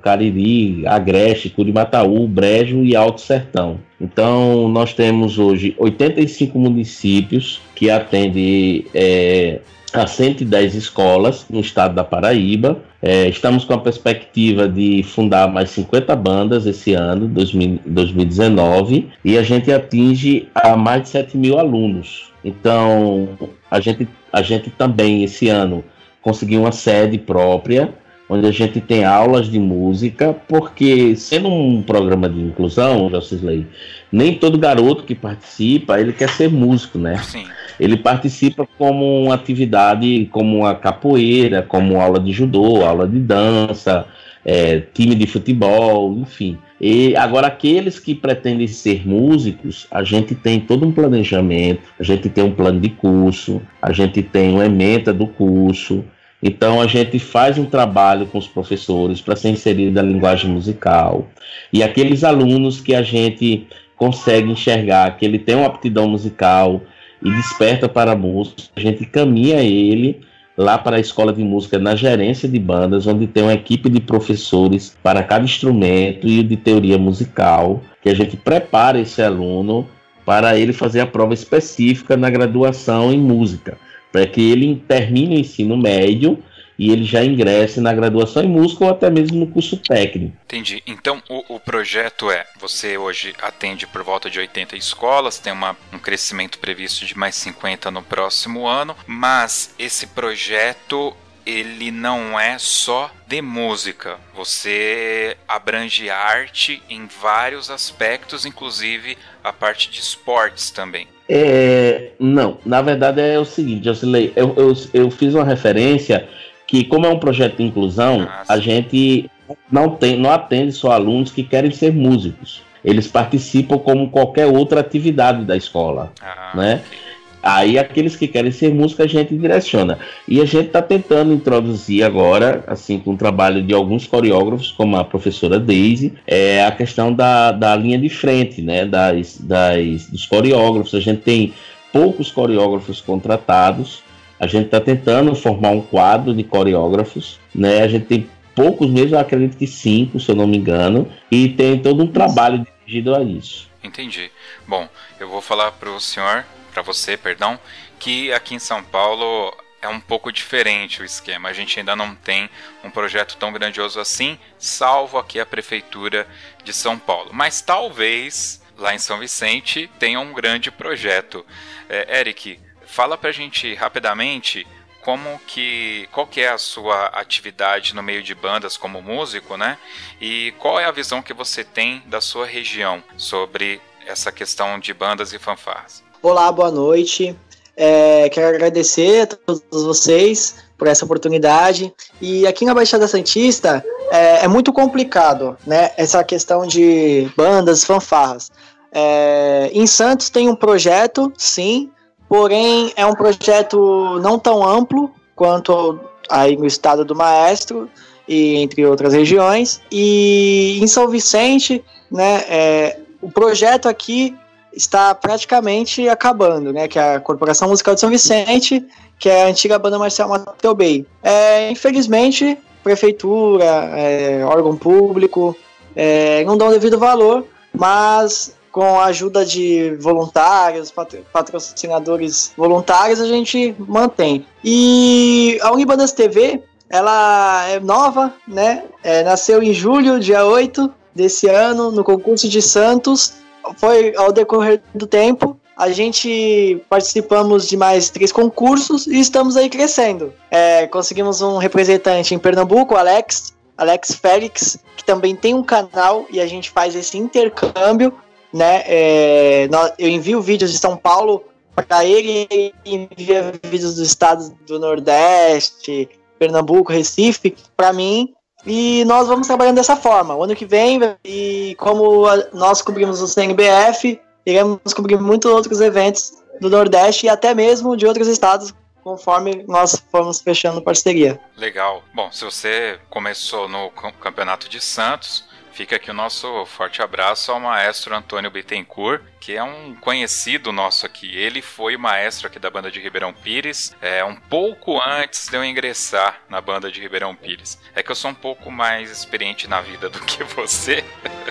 Cariri, 0.02 0.86
Agreste, 0.86 1.50
Curimataú, 1.50 2.26
Brejo 2.26 2.84
e 2.84 2.96
Alto 2.96 3.20
Sertão. 3.20 3.78
Então, 4.00 4.68
nós 4.68 4.94
temos 4.94 5.38
hoje 5.38 5.74
85 5.78 6.58
municípios 6.58 7.60
que 7.74 7.90
atendem 7.90 8.86
é, 8.94 9.60
a 9.92 10.06
110 10.06 10.74
escolas 10.74 11.46
no 11.50 11.60
estado 11.60 11.94
da 11.94 12.04
Paraíba. 12.04 12.80
É, 13.02 13.28
estamos 13.28 13.64
com 13.64 13.74
a 13.74 13.78
perspectiva 13.78 14.68
de 14.68 15.02
fundar 15.02 15.50
mais 15.50 15.70
50 15.70 16.14
bandas 16.16 16.66
esse 16.66 16.92
ano, 16.94 17.26
2019, 17.28 19.08
e 19.24 19.38
a 19.38 19.42
gente 19.42 19.72
atinge 19.72 20.48
a 20.54 20.76
mais 20.76 21.02
de 21.02 21.08
7 21.10 21.36
mil 21.36 21.58
alunos. 21.58 22.30
Então, 22.44 23.28
a 23.70 23.80
gente, 23.80 24.08
a 24.32 24.42
gente 24.42 24.70
também, 24.70 25.24
esse 25.24 25.48
ano, 25.48 25.84
conseguiu 26.22 26.60
uma 26.60 26.72
sede 26.72 27.18
própria, 27.18 27.92
onde 28.30 28.46
a 28.46 28.52
gente 28.52 28.80
tem 28.80 29.04
aulas 29.04 29.50
de 29.50 29.58
música, 29.58 30.32
porque 30.46 31.16
sendo 31.16 31.48
um 31.48 31.82
programa 31.82 32.28
de 32.28 32.40
inclusão, 32.40 33.10
Jocisley, 33.10 33.66
nem 34.12 34.36
todo 34.36 34.56
garoto 34.56 35.02
que 35.02 35.16
participa, 35.16 36.00
ele 36.00 36.12
quer 36.12 36.28
ser 36.28 36.48
músico, 36.48 36.96
né? 36.96 37.18
Sim. 37.24 37.44
Ele 37.78 37.96
participa 37.96 38.68
como 38.78 39.24
uma 39.24 39.34
atividade, 39.34 40.28
como 40.30 40.58
uma 40.58 40.76
capoeira, 40.76 41.60
como 41.60 42.00
aula 42.00 42.20
de 42.20 42.30
judô, 42.30 42.84
aula 42.84 43.08
de 43.08 43.18
dança, 43.18 44.06
é, 44.44 44.78
time 44.94 45.16
de 45.16 45.26
futebol, 45.26 46.16
enfim. 46.18 46.56
E 46.80 47.16
agora 47.16 47.48
aqueles 47.48 47.98
que 47.98 48.14
pretendem 48.14 48.68
ser 48.68 49.06
músicos, 49.06 49.88
a 49.90 50.04
gente 50.04 50.36
tem 50.36 50.60
todo 50.60 50.86
um 50.86 50.92
planejamento, 50.92 51.82
a 51.98 52.04
gente 52.04 52.28
tem 52.28 52.44
um 52.44 52.52
plano 52.52 52.78
de 52.78 52.90
curso, 52.90 53.60
a 53.82 53.92
gente 53.92 54.22
tem 54.22 54.54
uma 54.54 54.66
ementa 54.66 55.12
do 55.12 55.26
curso, 55.26 56.04
então 56.42 56.80
a 56.80 56.86
gente 56.86 57.18
faz 57.18 57.58
um 57.58 57.66
trabalho 57.66 58.26
com 58.26 58.38
os 58.38 58.48
professores 58.48 59.20
para 59.20 59.36
ser 59.36 59.50
inserido 59.50 59.92
na 59.92 60.02
linguagem 60.02 60.50
musical. 60.50 61.28
E 61.72 61.82
aqueles 61.82 62.24
alunos 62.24 62.80
que 62.80 62.94
a 62.94 63.02
gente 63.02 63.66
consegue 63.96 64.50
enxergar 64.50 65.16
que 65.18 65.24
ele 65.24 65.38
tem 65.38 65.54
uma 65.54 65.66
aptidão 65.66 66.08
musical 66.08 66.80
e 67.22 67.30
desperta 67.30 67.88
para 67.88 68.12
a 68.12 68.16
música, 68.16 68.62
a 68.74 68.80
gente 68.80 69.04
caminha 69.04 69.62
ele 69.62 70.20
lá 70.56 70.78
para 70.78 70.96
a 70.96 71.00
escola 71.00 71.32
de 71.32 71.44
música 71.44 71.78
na 71.78 71.94
gerência 71.94 72.48
de 72.48 72.58
bandas, 72.58 73.06
onde 73.06 73.26
tem 73.26 73.42
uma 73.42 73.52
equipe 73.52 73.90
de 73.90 74.00
professores 74.00 74.96
para 75.02 75.22
cada 75.22 75.44
instrumento 75.44 76.26
e 76.26 76.42
de 76.42 76.56
teoria 76.56 76.96
musical, 76.96 77.82
que 78.02 78.08
a 78.08 78.14
gente 78.14 78.36
prepara 78.36 78.98
esse 78.98 79.22
aluno 79.22 79.86
para 80.24 80.58
ele 80.58 80.72
fazer 80.72 81.00
a 81.00 81.06
prova 81.06 81.34
específica 81.34 82.16
na 82.16 82.30
graduação 82.30 83.12
em 83.12 83.18
música 83.18 83.76
para 84.12 84.26
que 84.26 84.50
ele 84.50 84.82
termine 84.86 85.36
o 85.36 85.40
ensino 85.40 85.76
médio 85.76 86.42
e 86.80 86.90
ele 86.90 87.04
já 87.04 87.22
ingresse 87.22 87.78
na 87.78 87.92
graduação 87.92 88.42
em 88.42 88.48
música 88.48 88.86
ou 88.86 88.90
até 88.90 89.10
mesmo 89.10 89.38
no 89.38 89.46
curso 89.46 89.76
técnico. 89.76 90.34
Entendi. 90.44 90.82
Então 90.86 91.22
o, 91.28 91.56
o 91.56 91.60
projeto 91.60 92.30
é: 92.30 92.46
você 92.58 92.96
hoje 92.96 93.34
atende 93.42 93.86
por 93.86 94.02
volta 94.02 94.30
de 94.30 94.38
80 94.38 94.76
escolas, 94.76 95.38
tem 95.38 95.52
uma, 95.52 95.76
um 95.92 95.98
crescimento 95.98 96.58
previsto 96.58 97.04
de 97.04 97.16
mais 97.18 97.34
50 97.34 97.90
no 97.90 98.02
próximo 98.02 98.66
ano, 98.66 98.96
mas 99.06 99.74
esse 99.78 100.06
projeto 100.06 101.14
ele 101.44 101.90
não 101.90 102.38
é 102.38 102.58
só 102.58 103.10
de 103.26 103.40
música. 103.40 104.18
Você 104.34 105.36
abrange 105.46 106.10
arte 106.10 106.82
em 106.88 107.06
vários 107.06 107.70
aspectos, 107.70 108.46
inclusive 108.46 109.16
a 109.42 109.52
parte 109.52 109.90
de 109.90 110.00
esportes 110.00 110.70
também. 110.70 111.06
É, 111.28 112.10
não, 112.18 112.58
na 112.66 112.82
verdade 112.82 113.20
é 113.20 113.38
o 113.38 113.44
seguinte, 113.44 113.84
Jocelyn, 113.84 114.32
eu, 114.34 114.52
eu, 114.56 114.72
eu 114.92 115.10
fiz 115.12 115.32
uma 115.32 115.44
referência 115.44 116.28
que, 116.66 116.84
como 116.84 117.06
é 117.06 117.08
um 117.08 117.20
projeto 117.20 117.58
de 117.58 117.62
inclusão, 117.62 118.28
ah, 118.28 118.44
a 118.48 118.58
gente 118.58 119.30
não, 119.70 119.90
tem, 119.90 120.16
não 120.16 120.30
atende 120.30 120.72
só 120.72 120.90
alunos 120.90 121.30
que 121.30 121.44
querem 121.44 121.70
ser 121.70 121.92
músicos. 121.92 122.62
Eles 122.84 123.06
participam 123.06 123.78
como 123.78 124.10
qualquer 124.10 124.46
outra 124.46 124.80
atividade 124.80 125.44
da 125.44 125.56
escola, 125.56 126.12
ah, 126.20 126.52
né? 126.54 126.82
Okay. 126.86 127.09
Aí 127.42 127.78
aqueles 127.78 128.16
que 128.16 128.28
querem 128.28 128.52
ser 128.52 128.72
música 128.72 129.04
a 129.04 129.06
gente 129.06 129.34
direciona. 129.34 129.98
E 130.28 130.40
a 130.40 130.44
gente 130.44 130.66
está 130.66 130.82
tentando 130.82 131.32
introduzir 131.32 132.04
agora, 132.04 132.62
assim, 132.66 132.98
com 132.98 133.14
o 133.14 133.16
trabalho 133.16 133.62
de 133.62 133.72
alguns 133.72 134.06
coreógrafos, 134.06 134.72
como 134.72 134.96
a 134.96 135.04
professora 135.04 135.58
Daisy, 135.58 136.12
é 136.26 136.64
a 136.64 136.70
questão 136.70 137.12
da, 137.12 137.52
da 137.52 137.74
linha 137.74 137.98
de 137.98 138.08
frente, 138.08 138.60
né? 138.60 138.84
Das, 138.84 139.38
das, 139.38 140.06
dos 140.06 140.26
coreógrafos. 140.26 140.94
A 140.94 141.00
gente 141.00 141.22
tem 141.22 141.54
poucos 141.92 142.30
coreógrafos 142.30 143.00
contratados. 143.00 144.02
A 144.38 144.46
gente 144.46 144.66
está 144.66 144.80
tentando 144.80 145.34
formar 145.34 145.70
um 145.70 145.80
quadro 145.80 146.34
de 146.34 146.44
coreógrafos, 146.44 147.38
né? 147.54 147.82
A 147.82 147.88
gente 147.88 148.06
tem 148.06 148.26
poucos 148.54 148.90
mesmo, 148.90 149.16
acredito 149.16 149.56
que 149.56 149.66
cinco, 149.66 150.20
se 150.20 150.30
eu 150.30 150.36
não 150.36 150.46
me 150.46 150.56
engano, 150.56 151.08
e 151.30 151.48
tem 151.48 151.78
todo 151.78 152.02
um 152.02 152.06
trabalho 152.06 152.66
dirigido 152.86 153.14
a 153.14 153.22
isso. 153.22 153.68
Entendi. 153.82 154.30
Bom, 154.66 154.86
eu 155.18 155.28
vou 155.28 155.40
falar 155.40 155.72
para 155.72 155.90
o 155.90 156.00
senhor 156.00 156.44
para 156.70 156.82
você, 156.82 157.16
perdão, 157.16 157.58
que 157.98 158.32
aqui 158.32 158.54
em 158.54 158.58
São 158.58 158.82
Paulo 158.82 159.54
é 159.82 159.88
um 159.88 160.00
pouco 160.00 160.30
diferente 160.30 161.02
o 161.02 161.04
esquema. 161.04 161.48
A 161.48 161.52
gente 161.52 161.78
ainda 161.78 161.96
não 161.96 162.14
tem 162.14 162.50
um 162.84 162.90
projeto 162.90 163.36
tão 163.36 163.52
grandioso 163.52 163.98
assim, 163.98 164.38
salvo 164.58 165.18
aqui 165.18 165.40
a 165.40 165.46
prefeitura 165.46 166.26
de 166.62 166.72
São 166.72 166.98
Paulo. 166.98 167.30
Mas 167.32 167.60
talvez 167.60 168.62
lá 168.76 168.94
em 168.94 168.98
São 168.98 169.18
Vicente 169.18 169.90
tenha 169.98 170.20
um 170.20 170.32
grande 170.32 170.70
projeto. 170.70 171.44
É, 171.88 172.20
Eric, 172.20 172.60
fala 172.86 173.16
pra 173.16 173.32
gente 173.32 173.74
rapidamente 173.74 174.66
como 175.00 175.40
que 175.46 176.06
qual 176.12 176.26
que 176.26 176.42
é 176.42 176.50
a 176.50 176.58
sua 176.58 177.06
atividade 177.06 177.94
no 177.94 178.02
meio 178.02 178.22
de 178.22 178.34
bandas 178.34 178.76
como 178.76 179.00
músico, 179.00 179.56
né? 179.56 179.78
E 180.20 180.52
qual 180.58 180.78
é 180.78 180.84
a 180.84 180.90
visão 180.90 181.22
que 181.22 181.32
você 181.32 181.64
tem 181.64 182.02
da 182.06 182.20
sua 182.20 182.46
região 182.46 183.02
sobre 183.16 183.80
essa 184.06 184.30
questão 184.30 184.78
de 184.78 184.92
bandas 184.92 185.32
e 185.32 185.38
fanfarras? 185.38 186.04
Olá, 186.22 186.52
boa 186.52 186.70
noite. 186.70 187.34
É, 187.74 188.28
quero 188.28 188.48
agradecer 188.48 189.22
a 189.22 189.26
todos 189.26 189.62
vocês 189.70 190.56
por 190.76 190.86
essa 190.86 191.06
oportunidade. 191.06 191.90
E 192.20 192.46
aqui 192.46 192.66
na 192.66 192.74
Baixada 192.74 193.08
Santista 193.08 193.82
é, 194.10 194.44
é 194.44 194.48
muito 194.48 194.70
complicado, 194.70 195.56
né? 195.66 195.92
Essa 195.96 196.22
questão 196.22 196.66
de 196.66 197.26
bandas, 197.34 197.84
fanfarras. 197.84 198.52
É, 198.92 199.70
em 199.72 199.86
Santos 199.86 200.28
tem 200.28 200.46
um 200.46 200.54
projeto, 200.54 201.32
sim, 201.38 201.90
porém 202.28 202.92
é 202.96 203.06
um 203.06 203.14
projeto 203.14 204.18
não 204.20 204.38
tão 204.38 204.62
amplo 204.62 205.10
quanto 205.34 205.98
aí 206.28 206.54
no 206.54 206.66
estado 206.66 207.02
do 207.02 207.14
Maestro 207.14 207.88
e 208.28 208.56
entre 208.56 208.84
outras 208.84 209.14
regiões. 209.14 209.80
E 209.90 210.78
em 210.82 210.86
São 210.86 211.08
Vicente, 211.08 211.82
né, 212.10 212.44
é, 212.46 212.98
o 213.22 213.30
projeto 213.30 213.88
aqui 213.88 214.36
está 214.72 215.14
praticamente 215.14 216.08
acabando, 216.08 216.72
né? 216.72 216.88
Que 216.88 216.98
é 216.98 217.14
a 217.14 217.20
Corporação 217.20 217.68
Musical 217.68 217.94
de 217.94 218.00
São 218.00 218.10
Vicente, 218.10 218.84
que 219.18 219.28
é 219.28 219.44
a 219.44 219.46
antiga 219.46 219.78
banda 219.78 219.98
marcial 219.98 220.28
Mateu 220.28 220.74
Bay. 220.74 221.06
É, 221.22 221.70
infelizmente, 221.70 222.58
prefeitura, 222.82 223.64
é, 223.64 224.44
órgão 224.44 224.76
público, 224.76 225.56
é, 225.94 226.44
não 226.44 226.56
dão 226.56 226.68
o 226.68 226.72
devido 226.72 226.98
valor, 226.98 227.44
mas 227.72 228.54
com 228.70 229.00
a 229.00 229.06
ajuda 229.06 229.44
de 229.44 229.96
voluntários, 230.00 230.92
patrocinadores 231.32 232.52
voluntários, 232.56 233.20
a 233.20 233.26
gente 233.26 233.74
mantém. 233.78 234.46
E 234.64 235.58
a 235.60 235.72
Unibandas 235.72 236.12
TV, 236.12 236.62
ela 236.88 237.66
é 237.68 237.80
nova, 237.80 238.32
né? 238.46 238.84
É, 239.02 239.24
nasceu 239.24 239.62
em 239.62 239.72
julho, 239.72 240.20
dia 240.20 240.44
8 240.44 240.92
desse 241.14 241.48
ano, 241.48 241.90
no 241.90 242.04
concurso 242.04 242.48
de 242.48 242.62
Santos, 242.62 243.34
foi 243.76 244.14
ao 244.16 244.32
decorrer 244.32 244.82
do 244.94 245.06
tempo, 245.06 245.58
a 245.76 245.90
gente 245.90 246.82
participamos 246.90 247.66
de 247.66 247.76
mais 247.76 248.10
três 248.10 248.30
concursos 248.30 249.06
e 249.06 249.18
estamos 249.18 249.56
aí 249.56 249.70
crescendo. 249.70 250.32
É, 250.50 250.86
conseguimos 250.86 251.40
um 251.40 251.56
representante 251.56 252.34
em 252.34 252.38
Pernambuco, 252.38 252.96
Alex, 252.96 253.54
Alex 253.78 254.14
Félix, 254.14 254.78
que 254.94 255.02
também 255.02 255.34
tem 255.34 255.54
um 255.54 255.62
canal 255.62 256.26
e 256.30 256.38
a 256.38 256.46
gente 256.46 256.70
faz 256.70 256.94
esse 256.94 257.16
intercâmbio, 257.16 258.12
né? 258.52 258.82
É, 258.86 259.68
eu 259.98 260.08
envio 260.08 260.42
vídeos 260.42 260.70
de 260.70 260.78
São 260.78 260.98
Paulo 260.98 261.44
para 261.74 262.04
ele 262.04 262.46
e 262.50 262.74
envia 262.84 263.52
vídeos 263.64 263.94
dos 263.94 264.06
estados 264.06 264.52
do 264.66 264.78
Nordeste, 264.78 266.10
Pernambuco, 266.38 266.92
Recife, 266.92 267.56
para 267.74 267.90
mim 267.92 268.34
e 268.66 269.04
nós 269.04 269.28
vamos 269.28 269.46
trabalhando 269.46 269.76
dessa 269.76 269.96
forma. 269.96 270.34
O 270.34 270.44
ano 270.44 270.54
que 270.54 270.66
vem, 270.66 271.00
e 271.24 271.74
como 271.78 272.26
nós 272.52 272.82
cobrimos 272.82 273.20
o 273.20 273.28
CNBF, 273.28 274.20
iremos 274.44 274.94
cobrir 274.94 275.18
muitos 275.18 275.50
outros 275.50 275.80
eventos 275.80 276.32
do 276.60 276.68
Nordeste 276.68 277.26
e 277.26 277.28
até 277.28 277.54
mesmo 277.54 277.96
de 277.96 278.06
outros 278.06 278.28
estados, 278.28 278.74
conforme 279.02 279.64
nós 279.66 280.02
formos 280.10 280.40
fechando 280.40 280.82
parceria. 280.82 281.40
Legal. 281.56 282.02
Bom, 282.14 282.30
se 282.30 282.44
você 282.44 282.98
começou 283.08 283.68
no 283.68 283.90
Campeonato 283.90 284.68
de 284.68 284.80
Santos, 284.80 285.44
Fica 285.80 285.96
aqui 285.96 286.10
o 286.10 286.14
nosso 286.14 286.66
forte 286.66 287.00
abraço 287.00 287.50
ao 287.50 287.58
maestro 287.58 288.14
Antônio 288.14 288.50
Bittencourt, 288.50 289.22
que 289.40 289.56
é 289.56 289.62
um 289.62 289.94
conhecido 289.94 290.72
nosso 290.72 291.06
aqui. 291.06 291.34
Ele 291.34 291.62
foi 291.62 291.96
maestro 291.96 292.48
aqui 292.48 292.58
da 292.58 292.68
banda 292.68 292.90
de 292.90 293.00
Ribeirão 293.00 293.32
Pires, 293.32 293.96
é, 293.98 294.22
um 294.22 294.36
pouco 294.36 295.00
antes 295.00 295.48
de 295.48 295.56
eu 295.56 295.64
ingressar 295.64 296.42
na 296.50 296.60
banda 296.60 296.92
de 296.92 297.00
Ribeirão 297.00 297.34
Pires. 297.34 297.80
É 297.94 298.02
que 298.02 298.10
eu 298.10 298.14
sou 298.14 298.30
um 298.30 298.34
pouco 298.34 298.70
mais 298.70 299.10
experiente 299.10 299.66
na 299.66 299.80
vida 299.80 300.10
do 300.10 300.20
que 300.20 300.44
você, 300.44 301.02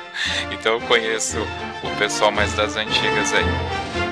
então 0.53 0.73
eu 0.73 0.81
conheço 0.81 1.39
o 1.83 1.97
pessoal 1.97 2.31
mais 2.31 2.53
das 2.53 2.75
antigas 2.75 3.33
aí. 3.33 4.08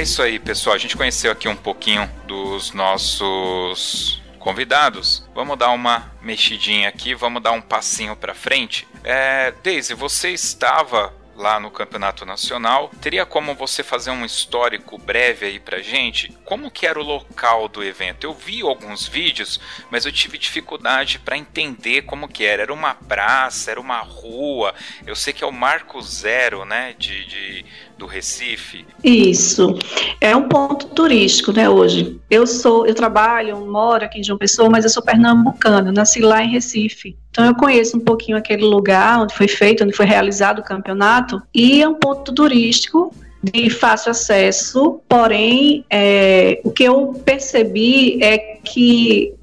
Isso 0.00 0.22
aí, 0.22 0.38
pessoal. 0.38 0.74
A 0.74 0.78
gente 0.78 0.96
conheceu 0.96 1.30
aqui 1.30 1.48
um 1.48 1.56
pouquinho 1.56 2.10
dos 2.26 2.72
nossos 2.72 4.22
convidados. 4.38 5.26
Vamos 5.34 5.58
dar 5.58 5.70
uma 5.70 6.12
mexidinha 6.20 6.88
aqui, 6.88 7.14
vamos 7.14 7.42
dar 7.42 7.52
um 7.52 7.62
passinho 7.62 8.14
para 8.14 8.34
frente. 8.34 8.86
É, 9.02 9.52
Daisy, 9.62 9.94
você 9.94 10.30
estava 10.30 11.12
lá 11.36 11.58
no 11.58 11.70
Campeonato 11.70 12.24
Nacional. 12.24 12.90
Teria 13.00 13.26
como 13.26 13.54
você 13.54 13.82
fazer 13.82 14.10
um 14.10 14.24
histórico 14.24 14.98
breve 14.98 15.46
aí 15.46 15.58
pra 15.58 15.80
gente? 15.80 16.32
Como 16.44 16.70
que 16.70 16.86
era 16.86 16.98
o 16.98 17.02
local 17.02 17.68
do 17.68 17.82
evento? 17.82 18.24
Eu 18.24 18.32
vi 18.32 18.62
alguns 18.62 19.06
vídeos, 19.06 19.60
mas 19.90 20.04
eu 20.04 20.12
tive 20.12 20.38
dificuldade 20.38 21.18
para 21.18 21.36
entender 21.36 22.02
como 22.02 22.28
que 22.28 22.44
era. 22.44 22.62
Era 22.62 22.72
uma 22.72 22.94
praça, 22.94 23.70
era 23.70 23.80
uma 23.80 24.00
rua. 24.00 24.74
Eu 25.06 25.16
sei 25.16 25.32
que 25.32 25.44
é 25.44 25.46
o 25.46 25.52
Marco 25.52 26.00
Zero, 26.00 26.64
né, 26.64 26.94
de, 26.98 27.26
de 27.26 27.66
do 27.98 28.06
Recife. 28.06 28.84
Isso. 29.02 29.78
É 30.20 30.34
um 30.34 30.48
ponto 30.48 30.88
turístico, 30.88 31.52
né, 31.52 31.68
hoje. 31.68 32.20
Eu 32.30 32.46
sou, 32.46 32.86
eu 32.86 32.94
trabalho, 32.94 33.58
moro 33.66 34.04
aqui 34.04 34.20
em 34.20 34.24
João 34.24 34.38
Pessoa, 34.38 34.68
mas 34.68 34.84
eu 34.84 34.90
sou 34.90 35.02
pernambucana, 35.02 35.92
nasci 35.92 36.20
lá 36.20 36.42
em 36.42 36.50
Recife. 36.50 37.16
Então 37.30 37.44
eu 37.44 37.54
conheço 37.54 37.96
um 37.96 38.00
pouquinho 38.00 38.36
aquele 38.36 38.64
lugar 38.64 39.20
onde 39.20 39.34
foi 39.34 39.48
feito, 39.48 39.84
onde 39.84 39.92
foi 39.92 40.06
realizado 40.06 40.60
o 40.60 40.64
campeonato, 40.64 41.42
e 41.54 41.82
é 41.82 41.88
um 41.88 41.94
ponto 41.94 42.32
turístico 42.32 43.14
de 43.42 43.68
fácil 43.68 44.10
acesso, 44.10 45.00
porém, 45.08 45.84
é, 45.90 46.60
o 46.64 46.70
que 46.70 46.84
eu 46.84 47.12
percebi 47.24 48.22
é 48.22 48.38
que 48.38 49.34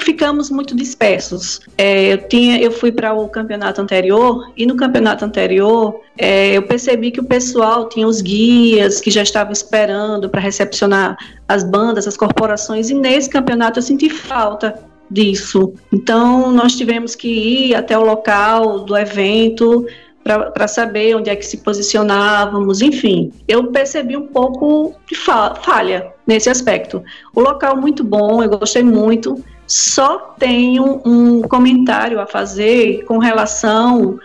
ficamos 0.00 0.50
muito 0.50 0.74
dispersos. 0.74 1.60
É, 1.76 2.12
eu, 2.14 2.28
tinha, 2.28 2.60
eu 2.60 2.70
fui 2.70 2.90
para 2.90 3.12
o 3.12 3.28
campeonato 3.28 3.80
anterior 3.80 4.50
e 4.56 4.66
no 4.66 4.76
campeonato 4.76 5.24
anterior 5.24 6.00
é, 6.16 6.56
eu 6.56 6.62
percebi 6.62 7.10
que 7.10 7.20
o 7.20 7.24
pessoal 7.24 7.88
tinha 7.88 8.06
os 8.06 8.20
guias 8.20 9.00
que 9.00 9.10
já 9.10 9.22
estavam 9.22 9.52
esperando 9.52 10.28
para 10.28 10.40
recepcionar 10.40 11.16
as 11.46 11.62
bandas, 11.62 12.08
as 12.08 12.16
corporações, 12.16 12.90
e 12.90 12.94
nesse 12.94 13.28
campeonato 13.28 13.78
eu 13.78 13.82
senti 13.82 14.08
falta 14.08 14.82
disso. 15.10 15.74
Então 15.92 16.50
nós 16.52 16.74
tivemos 16.74 17.14
que 17.14 17.28
ir 17.28 17.74
até 17.74 17.96
o 17.96 18.04
local 18.04 18.80
do 18.80 18.96
evento 18.96 19.86
para 20.24 20.66
saber 20.66 21.14
onde 21.14 21.30
é 21.30 21.36
que 21.36 21.46
se 21.46 21.58
posicionávamos, 21.58 22.82
enfim. 22.82 23.32
Eu 23.46 23.68
percebi 23.68 24.16
um 24.16 24.26
pouco 24.26 24.94
de 25.08 25.14
falha 25.14 26.12
nesse 26.26 26.50
aspecto. 26.50 27.04
O 27.32 27.40
local 27.40 27.76
muito 27.76 28.02
bom, 28.02 28.42
eu 28.42 28.48
gostei 28.48 28.82
muito, 28.82 29.40
só 29.66 30.34
tenho 30.38 31.00
um 31.04 31.42
comentário 31.42 32.20
a 32.20 32.26
fazer 32.26 33.04
com 33.04 33.18
relação 33.18 34.18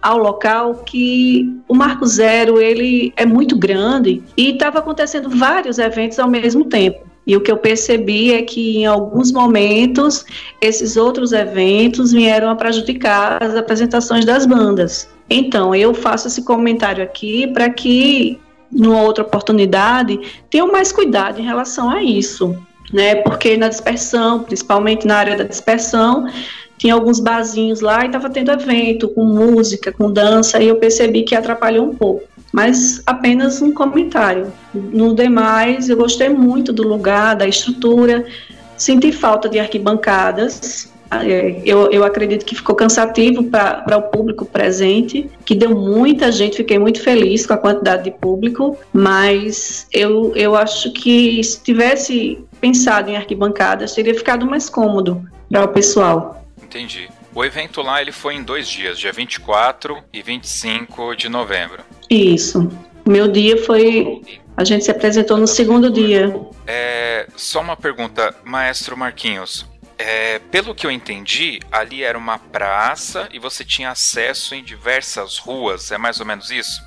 ao 0.00 0.18
local 0.18 0.76
que 0.86 1.60
o 1.68 1.74
Marco 1.74 2.06
Zero 2.06 2.60
ele 2.60 3.12
é 3.16 3.26
muito 3.26 3.56
grande 3.56 4.22
e 4.36 4.50
estava 4.50 4.78
acontecendo 4.78 5.28
vários 5.30 5.78
eventos 5.78 6.18
ao 6.18 6.28
mesmo 6.28 6.64
tempo. 6.64 7.06
E 7.26 7.36
o 7.36 7.42
que 7.42 7.52
eu 7.52 7.58
percebi 7.58 8.32
é 8.32 8.42
que 8.42 8.78
em 8.78 8.86
alguns 8.86 9.30
momentos 9.30 10.24
esses 10.62 10.96
outros 10.96 11.32
eventos 11.32 12.10
vieram 12.10 12.48
a 12.48 12.56
prejudicar 12.56 13.42
as 13.42 13.54
apresentações 13.54 14.24
das 14.24 14.46
bandas. 14.46 15.08
Então, 15.28 15.74
eu 15.74 15.92
faço 15.92 16.26
esse 16.26 16.42
comentário 16.42 17.04
aqui 17.04 17.46
para 17.48 17.68
que, 17.68 18.40
numa 18.72 19.02
outra 19.02 19.24
oportunidade, 19.24 20.18
tenham 20.48 20.72
mais 20.72 20.90
cuidado 20.90 21.38
em 21.38 21.44
relação 21.44 21.90
a 21.90 22.02
isso 22.02 22.56
né? 22.92 23.16
Porque 23.16 23.56
na 23.56 23.68
dispersão, 23.68 24.42
principalmente 24.42 25.06
na 25.06 25.16
área 25.16 25.36
da 25.36 25.44
dispersão, 25.44 26.26
tinha 26.76 26.94
alguns 26.94 27.18
barzinhos 27.20 27.80
lá 27.80 28.04
e 28.04 28.06
estava 28.06 28.30
tendo 28.30 28.52
evento 28.52 29.08
com 29.08 29.24
música, 29.24 29.92
com 29.92 30.12
dança, 30.12 30.62
e 30.62 30.68
eu 30.68 30.76
percebi 30.76 31.22
que 31.22 31.34
atrapalhou 31.34 31.86
um 31.86 31.94
pouco. 31.94 32.24
Mas 32.52 33.02
apenas 33.04 33.60
um 33.60 33.72
comentário. 33.72 34.52
No 34.72 35.14
demais, 35.14 35.88
eu 35.88 35.96
gostei 35.96 36.28
muito 36.28 36.72
do 36.72 36.86
lugar, 36.86 37.36
da 37.36 37.46
estrutura, 37.46 38.24
senti 38.76 39.12
falta 39.12 39.48
de 39.48 39.58
arquibancadas, 39.58 40.90
é, 41.10 41.62
eu, 41.64 41.90
eu 41.90 42.04
acredito 42.04 42.44
que 42.44 42.54
ficou 42.54 42.74
cansativo 42.74 43.44
para 43.44 43.96
o 43.96 44.02
público 44.02 44.44
presente, 44.44 45.28
que 45.44 45.54
deu 45.54 45.74
muita 45.74 46.30
gente, 46.30 46.58
fiquei 46.58 46.78
muito 46.78 47.00
feliz 47.02 47.46
com 47.46 47.54
a 47.54 47.58
quantidade 47.58 48.04
de 48.04 48.10
público, 48.10 48.76
mas 48.92 49.86
eu, 49.92 50.32
eu 50.36 50.54
acho 50.54 50.92
que 50.92 51.42
se 51.42 51.62
tivesse 51.62 52.38
pensado 52.60 53.10
em 53.10 53.16
arquibancadas, 53.16 53.92
teria 53.94 54.14
ficado 54.14 54.46
mais 54.46 54.68
cômodo 54.68 55.22
para 55.50 55.64
o 55.64 55.68
pessoal. 55.68 56.44
Entendi. 56.62 57.08
O 57.34 57.44
evento 57.44 57.82
lá 57.82 58.00
ele 58.02 58.12
foi 58.12 58.34
em 58.34 58.42
dois 58.42 58.68
dias, 58.68 58.98
dia 58.98 59.12
24 59.12 59.98
e 60.12 60.22
25 60.22 61.14
de 61.14 61.28
novembro. 61.28 61.82
Isso. 62.10 62.70
Meu 63.06 63.28
dia 63.28 63.62
foi. 63.64 64.22
A 64.56 64.64
gente 64.64 64.84
se 64.84 64.90
apresentou 64.90 65.36
no 65.36 65.46
segundo 65.46 65.90
dia. 65.90 66.34
É, 66.66 67.26
só 67.36 67.60
uma 67.60 67.76
pergunta, 67.76 68.34
Maestro 68.44 68.96
Marquinhos. 68.96 69.66
É, 69.96 70.38
pelo 70.50 70.74
que 70.74 70.86
eu 70.86 70.90
entendi, 70.90 71.60
ali 71.72 72.02
era 72.02 72.16
uma 72.16 72.38
praça 72.38 73.28
e 73.32 73.38
você 73.38 73.64
tinha 73.64 73.90
acesso 73.90 74.54
em 74.54 74.62
diversas 74.62 75.38
ruas. 75.38 75.90
É 75.90 75.98
mais 75.98 76.20
ou 76.20 76.26
menos 76.26 76.50
isso? 76.50 76.82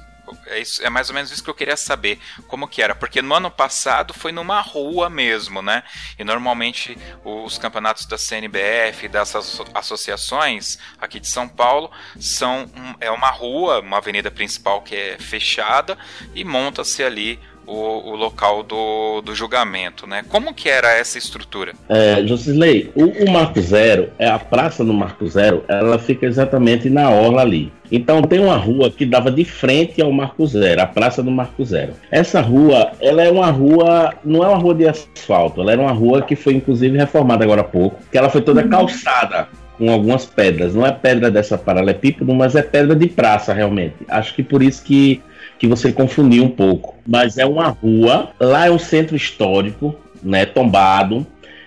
É, 0.47 0.59
isso, 0.59 0.83
é 0.83 0.89
mais 0.89 1.09
ou 1.09 1.15
menos 1.15 1.31
isso 1.31 1.43
que 1.43 1.49
eu 1.49 1.53
queria 1.53 1.77
saber, 1.77 2.19
como 2.47 2.67
que 2.67 2.81
era, 2.81 2.95
porque 2.95 3.21
no 3.21 3.33
ano 3.33 3.49
passado 3.49 4.13
foi 4.13 4.31
numa 4.31 4.61
rua 4.61 5.09
mesmo, 5.09 5.61
né? 5.61 5.83
E 6.17 6.23
normalmente 6.23 6.97
os 7.23 7.57
campeonatos 7.57 8.05
da 8.05 8.17
CNBF 8.17 9.07
dessas 9.07 9.61
associações 9.73 10.77
aqui 10.99 11.19
de 11.19 11.27
São 11.27 11.47
Paulo 11.47 11.91
são 12.19 12.69
um, 12.75 12.95
é 12.99 13.11
uma 13.11 13.29
rua, 13.29 13.79
uma 13.79 13.97
avenida 13.97 14.31
principal 14.31 14.81
que 14.81 14.95
é 14.95 15.17
fechada 15.19 15.97
e 16.33 16.43
monta-se 16.43 17.03
ali 17.03 17.39
o, 17.65 18.11
o 18.11 18.15
local 18.15 18.63
do, 18.63 19.21
do 19.21 19.35
julgamento, 19.35 20.05
né? 20.05 20.23
Como 20.27 20.53
que 20.53 20.69
era 20.69 20.91
essa 20.93 21.17
estrutura? 21.17 21.73
É, 21.87 22.25
Josisley, 22.25 22.91
o, 22.95 23.05
o 23.05 23.31
Marco 23.31 23.61
Zero, 23.61 24.09
é 24.17 24.27
a 24.27 24.39
praça 24.39 24.83
do 24.83 24.93
Marco 24.93 25.27
Zero, 25.27 25.63
ela 25.67 25.97
fica 25.99 26.25
exatamente 26.25 26.89
na 26.89 27.09
orla 27.09 27.41
ali. 27.41 27.71
Então 27.91 28.21
tem 28.21 28.39
uma 28.39 28.55
rua 28.55 28.89
que 28.89 29.05
dava 29.05 29.29
de 29.29 29.43
frente 29.43 30.01
ao 30.01 30.11
Marco 30.11 30.45
Zero, 30.47 30.81
a 30.81 30.85
Praça 30.85 31.21
do 31.21 31.29
Marco 31.29 31.63
Zero. 31.65 31.93
Essa 32.09 32.39
rua, 32.39 32.91
ela 33.01 33.21
é 33.21 33.29
uma 33.29 33.51
rua, 33.51 34.13
não 34.23 34.43
é 34.43 34.47
uma 34.47 34.57
rua 34.57 34.73
de 34.73 34.87
asfalto, 34.87 35.61
ela 35.61 35.73
era 35.73 35.81
uma 35.81 35.91
rua 35.91 36.21
que 36.21 36.35
foi 36.35 36.53
inclusive 36.53 36.97
reformada 36.97 37.43
agora 37.43 37.61
há 37.61 37.65
pouco, 37.65 37.99
que 38.11 38.17
ela 38.17 38.29
foi 38.29 38.41
toda 38.41 38.61
uhum. 38.61 38.69
calçada 38.69 39.47
com 39.77 39.91
algumas 39.91 40.25
pedras. 40.25 40.73
Não 40.73 40.85
é 40.85 40.91
pedra 40.91 41.29
dessa 41.29 41.57
paralelepípedo, 41.57 42.33
mas 42.33 42.55
é 42.55 42.61
pedra 42.61 42.95
de 42.95 43.07
praça 43.07 43.53
realmente. 43.53 43.95
Acho 44.07 44.33
que 44.35 44.43
por 44.43 44.63
isso 44.63 44.83
que 44.83 45.21
que 45.61 45.67
você 45.67 45.91
confundiu 45.91 46.43
um 46.43 46.49
pouco. 46.49 46.95
Mas 47.05 47.37
é 47.37 47.45
uma 47.45 47.67
rua, 47.67 48.31
lá 48.39 48.65
é 48.65 48.71
um 48.71 48.79
centro 48.79 49.15
histórico, 49.15 49.95
né, 50.23 50.43
tombado. 50.43 51.23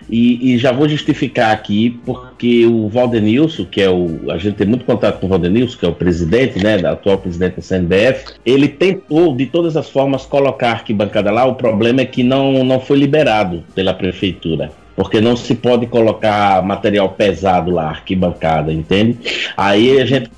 E, 0.09 0.55
e, 0.55 0.59
já 0.59 0.73
vou 0.73 0.89
justificar 0.89 1.53
aqui, 1.53 1.99
porque 2.05 2.67
o 2.67 2.89
Valdenilson, 2.89 3.65
que 3.65 3.81
é 3.81 3.89
o. 3.89 4.31
A 4.31 4.39
gente 4.39 4.57
tem 4.57 4.67
muito 4.67 4.85
contato 4.85 5.21
com 5.21 5.27
o 5.27 5.29
Valdenilson, 5.29 5.79
que 5.79 5.87
é 5.87 5.89
o 5.89 5.95
presidente, 5.95 6.63
né? 6.63 6.75
Atual 6.87 7.19
presidente 7.19 7.57
da 7.57 7.63
CNBF, 7.63 8.35
ele 8.45 8.69
tentou, 8.69 9.35
de 9.35 9.47
todas 9.47 9.77
as 9.77 9.89
formas, 9.89 10.27
colocar 10.27 10.69
a 10.69 10.73
arquibancada 10.73 11.31
lá. 11.31 11.45
O 11.45 11.55
problema 11.55 12.03
é 12.03 12.05
que 12.05 12.23
não, 12.23 12.65
não 12.65 12.81
foi 12.81 12.99
liberado 12.99 13.65
pela 13.75 13.95
prefeitura. 13.95 14.71
Porque 14.97 15.21
não 15.21 15.37
se 15.37 15.57
pode 15.57 15.87
colocar 15.87 16.63
material 16.63 17.09
pesado 17.11 17.71
lá, 17.71 17.89
arquibancada, 17.89 18.73
entende? 18.73 19.19
Aí 19.57 20.01
a 20.01 20.07
gente 20.07 20.31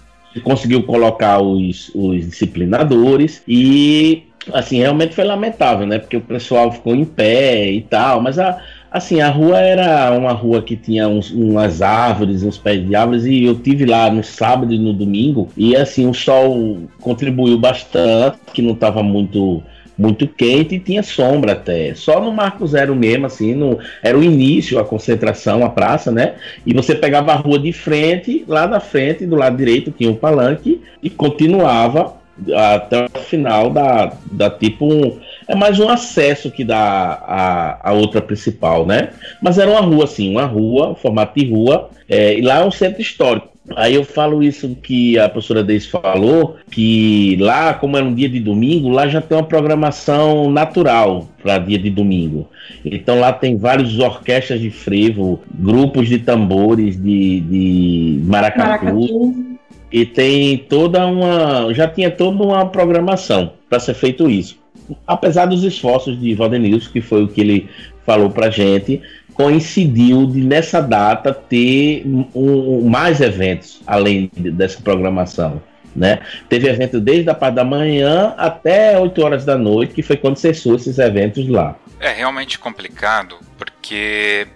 conseguiu 0.42 0.82
colocar 0.82 1.40
os, 1.40 1.90
os 1.94 2.24
disciplinadores 2.24 3.42
e 3.46 4.24
assim 4.52 4.78
realmente 4.78 5.14
foi 5.14 5.24
lamentável, 5.24 5.86
né? 5.86 5.98
Porque 5.98 6.16
o 6.16 6.20
pessoal 6.20 6.70
ficou 6.72 6.94
em 6.94 7.04
pé 7.04 7.70
e 7.70 7.82
tal, 7.82 8.20
mas 8.20 8.38
a 8.38 8.58
assim 8.90 9.20
a 9.20 9.28
rua 9.28 9.58
era 9.58 10.10
uma 10.16 10.32
rua 10.32 10.62
que 10.62 10.76
tinha 10.76 11.08
uns, 11.08 11.30
umas 11.30 11.82
árvores, 11.82 12.42
uns 12.42 12.58
pés 12.58 12.86
de 12.86 12.94
árvores 12.94 13.24
e 13.24 13.44
eu 13.44 13.54
tive 13.54 13.84
lá 13.84 14.10
no 14.10 14.22
sábado 14.22 14.72
e 14.72 14.78
no 14.78 14.92
domingo 14.92 15.48
e 15.56 15.76
assim 15.76 16.08
o 16.08 16.14
sol 16.14 16.78
contribuiu 17.00 17.58
bastante, 17.58 18.38
que 18.52 18.62
não 18.62 18.72
estava 18.72 19.02
muito 19.02 19.62
muito 19.98 20.28
quente 20.28 20.74
e 20.74 20.78
tinha 20.78 21.02
sombra 21.02 21.52
até. 21.52 21.94
Só 21.94 22.20
no 22.20 22.30
Marco 22.30 22.66
Zero 22.66 22.94
mesmo, 22.94 23.26
assim, 23.26 23.54
no, 23.54 23.78
era 24.02 24.18
o 24.18 24.22
início, 24.22 24.78
a 24.78 24.84
concentração, 24.84 25.64
a 25.64 25.70
praça, 25.70 26.12
né? 26.12 26.34
E 26.66 26.74
você 26.74 26.94
pegava 26.94 27.32
a 27.32 27.36
rua 27.36 27.58
de 27.58 27.72
frente, 27.72 28.44
lá 28.46 28.66
na 28.66 28.78
frente, 28.78 29.24
do 29.24 29.36
lado 29.36 29.56
direito 29.56 29.90
tinha 29.90 30.10
um 30.10 30.14
palanque 30.14 30.82
e 31.02 31.08
continuava 31.08 32.14
até 32.54 33.06
o 33.06 33.22
final 33.22 33.70
da, 33.70 34.12
da 34.30 34.50
tipo 34.50 34.84
um, 34.84 35.18
é 35.48 35.54
mais 35.54 35.78
um 35.78 35.88
acesso 35.88 36.50
que 36.50 36.64
dá 36.64 36.78
a, 36.80 37.90
a 37.90 37.92
outra 37.92 38.20
principal, 38.20 38.84
né? 38.86 39.10
Mas 39.40 39.58
era 39.58 39.70
uma 39.70 39.80
rua 39.80 40.04
assim, 40.04 40.30
uma 40.30 40.44
rua, 40.44 40.94
formato 40.94 41.38
de 41.38 41.50
rua, 41.50 41.90
é, 42.08 42.38
e 42.38 42.42
lá 42.42 42.58
é 42.58 42.64
um 42.64 42.70
centro 42.70 43.00
histórico. 43.00 43.56
Aí 43.74 43.94
eu 43.94 44.04
falo 44.04 44.42
isso 44.42 44.76
que 44.80 45.18
a 45.18 45.28
professora 45.28 45.64
Deis 45.64 45.86
falou, 45.86 46.56
que 46.70 47.36
lá, 47.40 47.74
como 47.74 47.96
é 47.96 48.02
um 48.02 48.14
dia 48.14 48.28
de 48.28 48.38
domingo, 48.38 48.88
lá 48.88 49.08
já 49.08 49.20
tem 49.20 49.36
uma 49.36 49.42
programação 49.42 50.50
natural 50.50 51.28
para 51.42 51.58
dia 51.58 51.78
de 51.78 51.90
domingo. 51.90 52.48
Então 52.84 53.18
lá 53.18 53.32
tem 53.32 53.56
várias 53.56 53.98
orquestras 53.98 54.60
de 54.60 54.70
frevo, 54.70 55.40
grupos 55.52 56.08
de 56.08 56.18
tambores 56.18 57.00
de, 57.00 57.40
de 57.40 58.20
maracatu, 58.24 58.68
maracatu. 58.68 59.56
E 59.90 60.04
tem 60.04 60.58
toda 60.58 61.06
uma. 61.06 61.72
Já 61.72 61.88
tinha 61.88 62.10
toda 62.10 62.42
uma 62.42 62.66
programação 62.66 63.52
para 63.68 63.80
ser 63.80 63.94
feito 63.94 64.28
isso. 64.30 64.58
Apesar 65.06 65.46
dos 65.46 65.64
esforços 65.64 66.18
de 66.20 66.34
Valdenilson, 66.34 66.90
que 66.90 67.00
foi 67.00 67.24
o 67.24 67.28
que 67.28 67.40
ele 67.40 67.70
falou 68.04 68.30
para 68.30 68.50
gente, 68.50 69.02
coincidiu 69.34 70.26
de 70.26 70.40
nessa 70.40 70.80
data 70.80 71.32
ter 71.32 72.04
um, 72.34 72.88
mais 72.88 73.20
eventos 73.20 73.80
além 73.86 74.30
dessa 74.34 74.80
programação. 74.80 75.60
Né? 75.94 76.20
Teve 76.48 76.68
evento 76.68 77.00
desde 77.00 77.30
a 77.30 77.34
parte 77.34 77.54
da 77.54 77.64
manhã 77.64 78.34
até 78.36 78.98
8 78.98 79.22
horas 79.24 79.44
da 79.44 79.56
noite, 79.56 79.94
que 79.94 80.02
foi 80.02 80.16
quando 80.16 80.36
cessou 80.36 80.76
esses 80.76 80.98
eventos 80.98 81.48
lá. 81.48 81.74
É 81.98 82.12
realmente 82.12 82.58
complicado, 82.58 83.36
porque 83.56 84.46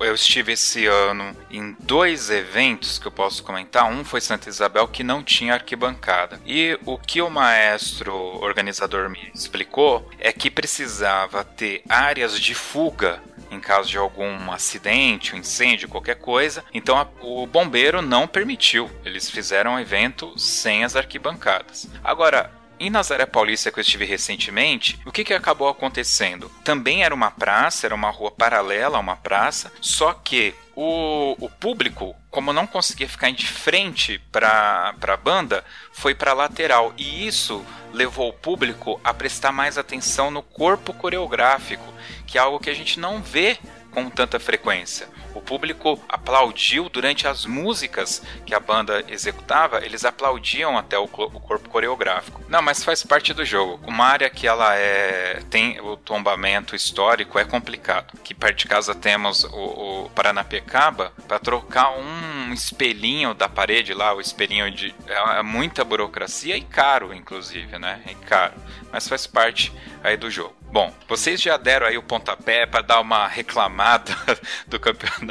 eu 0.00 0.14
estive 0.14 0.52
esse 0.52 0.86
ano 0.86 1.36
em 1.50 1.76
dois 1.80 2.30
eventos 2.30 2.98
que 2.98 3.06
eu 3.06 3.12
posso 3.12 3.42
comentar. 3.42 3.90
Um 3.90 4.04
foi 4.04 4.20
Santa 4.20 4.48
Isabel, 4.48 4.86
que 4.88 5.02
não 5.02 5.22
tinha 5.22 5.54
arquibancada. 5.54 6.40
E 6.46 6.78
o 6.84 6.98
que 6.98 7.22
o 7.22 7.30
maestro 7.30 8.14
organizador 8.14 9.08
me 9.08 9.30
explicou 9.34 10.08
é 10.18 10.32
que 10.32 10.50
precisava 10.50 11.44
ter 11.44 11.82
áreas 11.88 12.38
de 12.38 12.54
fuga 12.54 13.22
em 13.50 13.60
caso 13.60 13.90
de 13.90 13.98
algum 13.98 14.50
acidente, 14.50 15.34
um 15.34 15.38
incêndio, 15.38 15.88
qualquer 15.88 16.16
coisa. 16.16 16.64
Então 16.72 16.96
a, 16.96 17.06
o 17.20 17.46
bombeiro 17.46 18.00
não 18.00 18.26
permitiu. 18.26 18.90
Eles 19.04 19.28
fizeram 19.28 19.74
o 19.74 19.80
evento 19.80 20.32
sem 20.38 20.84
as 20.84 20.96
arquibancadas. 20.96 21.86
Agora, 22.02 22.50
em 22.86 22.90
Nazaré 22.90 23.26
Paulista, 23.26 23.70
que 23.70 23.78
eu 23.78 23.82
estive 23.82 24.04
recentemente, 24.04 24.98
o 25.06 25.12
que, 25.12 25.22
que 25.22 25.32
acabou 25.32 25.68
acontecendo? 25.68 26.50
Também 26.64 27.04
era 27.04 27.14
uma 27.14 27.30
praça, 27.30 27.86
era 27.86 27.94
uma 27.94 28.10
rua 28.10 28.32
paralela 28.32 28.96
a 28.96 29.00
uma 29.00 29.14
praça, 29.14 29.72
só 29.80 30.12
que 30.12 30.52
o, 30.74 31.36
o 31.38 31.48
público, 31.48 32.16
como 32.28 32.52
não 32.52 32.66
conseguia 32.66 33.08
ficar 33.08 33.30
de 33.30 33.46
frente 33.46 34.18
para 34.32 34.94
a 35.00 35.16
banda, 35.16 35.64
foi 35.92 36.12
para 36.12 36.32
lateral. 36.32 36.92
E 36.96 37.24
isso 37.26 37.64
levou 37.92 38.30
o 38.30 38.32
público 38.32 39.00
a 39.04 39.14
prestar 39.14 39.52
mais 39.52 39.78
atenção 39.78 40.30
no 40.30 40.42
corpo 40.42 40.92
coreográfico, 40.92 41.84
que 42.26 42.36
é 42.36 42.40
algo 42.40 42.58
que 42.58 42.70
a 42.70 42.74
gente 42.74 42.98
não 42.98 43.22
vê 43.22 43.58
com 43.92 44.10
tanta 44.10 44.40
frequência. 44.40 45.08
O 45.34 45.40
público 45.40 45.98
aplaudiu 46.08 46.88
durante 46.88 47.26
as 47.26 47.46
músicas 47.46 48.22
que 48.44 48.54
a 48.54 48.60
banda 48.60 49.04
executava, 49.08 49.84
eles 49.84 50.04
aplaudiam 50.04 50.76
até 50.76 50.98
o, 50.98 51.04
o 51.04 51.08
corpo 51.08 51.68
coreográfico. 51.68 52.42
Não, 52.48 52.62
mas 52.62 52.84
faz 52.84 53.02
parte 53.02 53.32
do 53.32 53.44
jogo. 53.44 53.80
Uma 53.86 54.06
área 54.06 54.30
que 54.30 54.46
ela 54.46 54.74
é 54.76 55.42
tem 55.50 55.80
o 55.80 55.96
tombamento 55.96 56.74
histórico 56.76 57.38
é 57.38 57.44
complicado. 57.44 58.18
Que 58.22 58.34
perto 58.34 58.58
de 58.58 58.66
casa 58.66 58.94
temos 58.94 59.44
o, 59.44 60.04
o 60.04 60.10
Paranapecaba 60.10 61.12
para 61.26 61.38
trocar 61.38 61.90
um 61.90 62.52
espelhinho 62.52 63.34
da 63.34 63.48
parede 63.48 63.94
lá, 63.94 64.14
o 64.14 64.20
espelhinho 64.20 64.70
de 64.70 64.94
é, 65.06 65.38
é 65.38 65.42
muita 65.42 65.84
burocracia 65.84 66.56
e 66.56 66.62
caro, 66.62 67.14
inclusive, 67.14 67.78
né? 67.78 68.02
É 68.06 68.14
caro, 68.26 68.54
mas 68.90 69.08
faz 69.08 69.26
parte 69.26 69.72
aí 70.02 70.16
do 70.16 70.30
jogo. 70.30 70.54
Bom, 70.72 70.90
vocês 71.06 71.40
já 71.40 71.58
deram 71.58 71.86
aí 71.86 71.98
o 71.98 72.02
pontapé 72.02 72.64
para 72.64 72.80
dar 72.80 73.00
uma 73.00 73.26
reclamada 73.26 74.16
do 74.66 74.80
campeonato, 74.80 75.21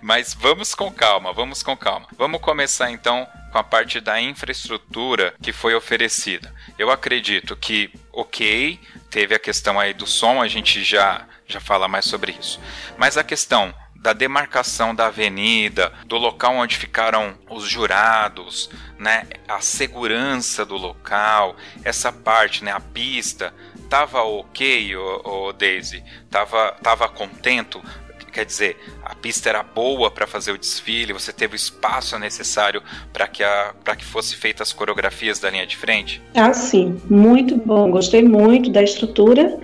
mas 0.00 0.34
vamos 0.34 0.74
com 0.74 0.90
calma, 0.90 1.32
vamos 1.32 1.62
com 1.62 1.76
calma. 1.76 2.06
Vamos 2.16 2.40
começar 2.40 2.90
então 2.90 3.26
com 3.52 3.58
a 3.58 3.64
parte 3.64 4.00
da 4.00 4.20
infraestrutura 4.20 5.34
que 5.42 5.52
foi 5.52 5.74
oferecida. 5.74 6.54
Eu 6.78 6.90
acredito 6.90 7.56
que, 7.56 7.92
ok, 8.12 8.80
teve 9.10 9.34
a 9.34 9.38
questão 9.38 9.78
aí 9.78 9.92
do 9.92 10.06
som, 10.06 10.40
a 10.40 10.48
gente 10.48 10.82
já, 10.84 11.26
já 11.46 11.60
fala 11.60 11.88
mais 11.88 12.04
sobre 12.04 12.32
isso. 12.32 12.60
Mas 12.96 13.16
a 13.16 13.24
questão 13.24 13.74
da 13.96 14.14
demarcação 14.14 14.94
da 14.94 15.06
avenida, 15.06 15.92
do 16.06 16.16
local 16.16 16.54
onde 16.54 16.76
ficaram 16.76 17.36
os 17.50 17.68
jurados, 17.68 18.70
né, 18.98 19.26
a 19.46 19.60
segurança 19.60 20.64
do 20.64 20.76
local, 20.76 21.54
essa 21.84 22.10
parte, 22.10 22.64
né, 22.64 22.72
a 22.72 22.80
pista, 22.80 23.52
tava 23.90 24.22
ok, 24.22 24.96
o, 24.96 25.48
o 25.48 25.52
Daisy? 25.52 26.02
Tava, 26.30 26.72
tava 26.82 27.08
contento? 27.08 27.82
Quer 28.30 28.44
dizer, 28.44 28.76
a 29.04 29.14
pista 29.14 29.48
era 29.48 29.62
boa 29.62 30.10
para 30.10 30.26
fazer 30.26 30.52
o 30.52 30.58
desfile, 30.58 31.12
você 31.12 31.32
teve 31.32 31.54
o 31.54 31.56
espaço 31.56 32.18
necessário 32.18 32.82
para 33.12 33.26
que, 33.26 33.42
a, 33.42 33.74
que 33.96 34.04
fosse 34.04 34.36
feitas 34.36 34.68
as 34.68 34.72
coreografias 34.72 35.38
da 35.38 35.50
linha 35.50 35.66
de 35.66 35.76
frente? 35.76 36.22
Ah, 36.34 36.52
sim, 36.52 37.00
muito 37.08 37.56
bom. 37.56 37.90
Gostei 37.90 38.22
muito 38.22 38.70
da 38.70 38.82
estrutura 38.82 39.58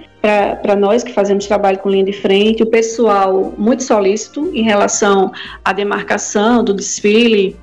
para 0.63 0.75
nós 0.75 1.05
que 1.05 1.13
fazemos 1.13 1.47
trabalho 1.47 1.79
com 1.79 1.89
linha 1.89 2.05
de 2.05 2.13
frente, 2.13 2.63
o 2.63 2.67
pessoal 2.67 3.55
muito 3.57 3.85
solícito 3.85 4.51
em 4.53 4.63
relação 4.63 5.31
à 5.65 5.73
demarcação 5.73 6.65
do 6.65 6.75
desfile 6.75 7.57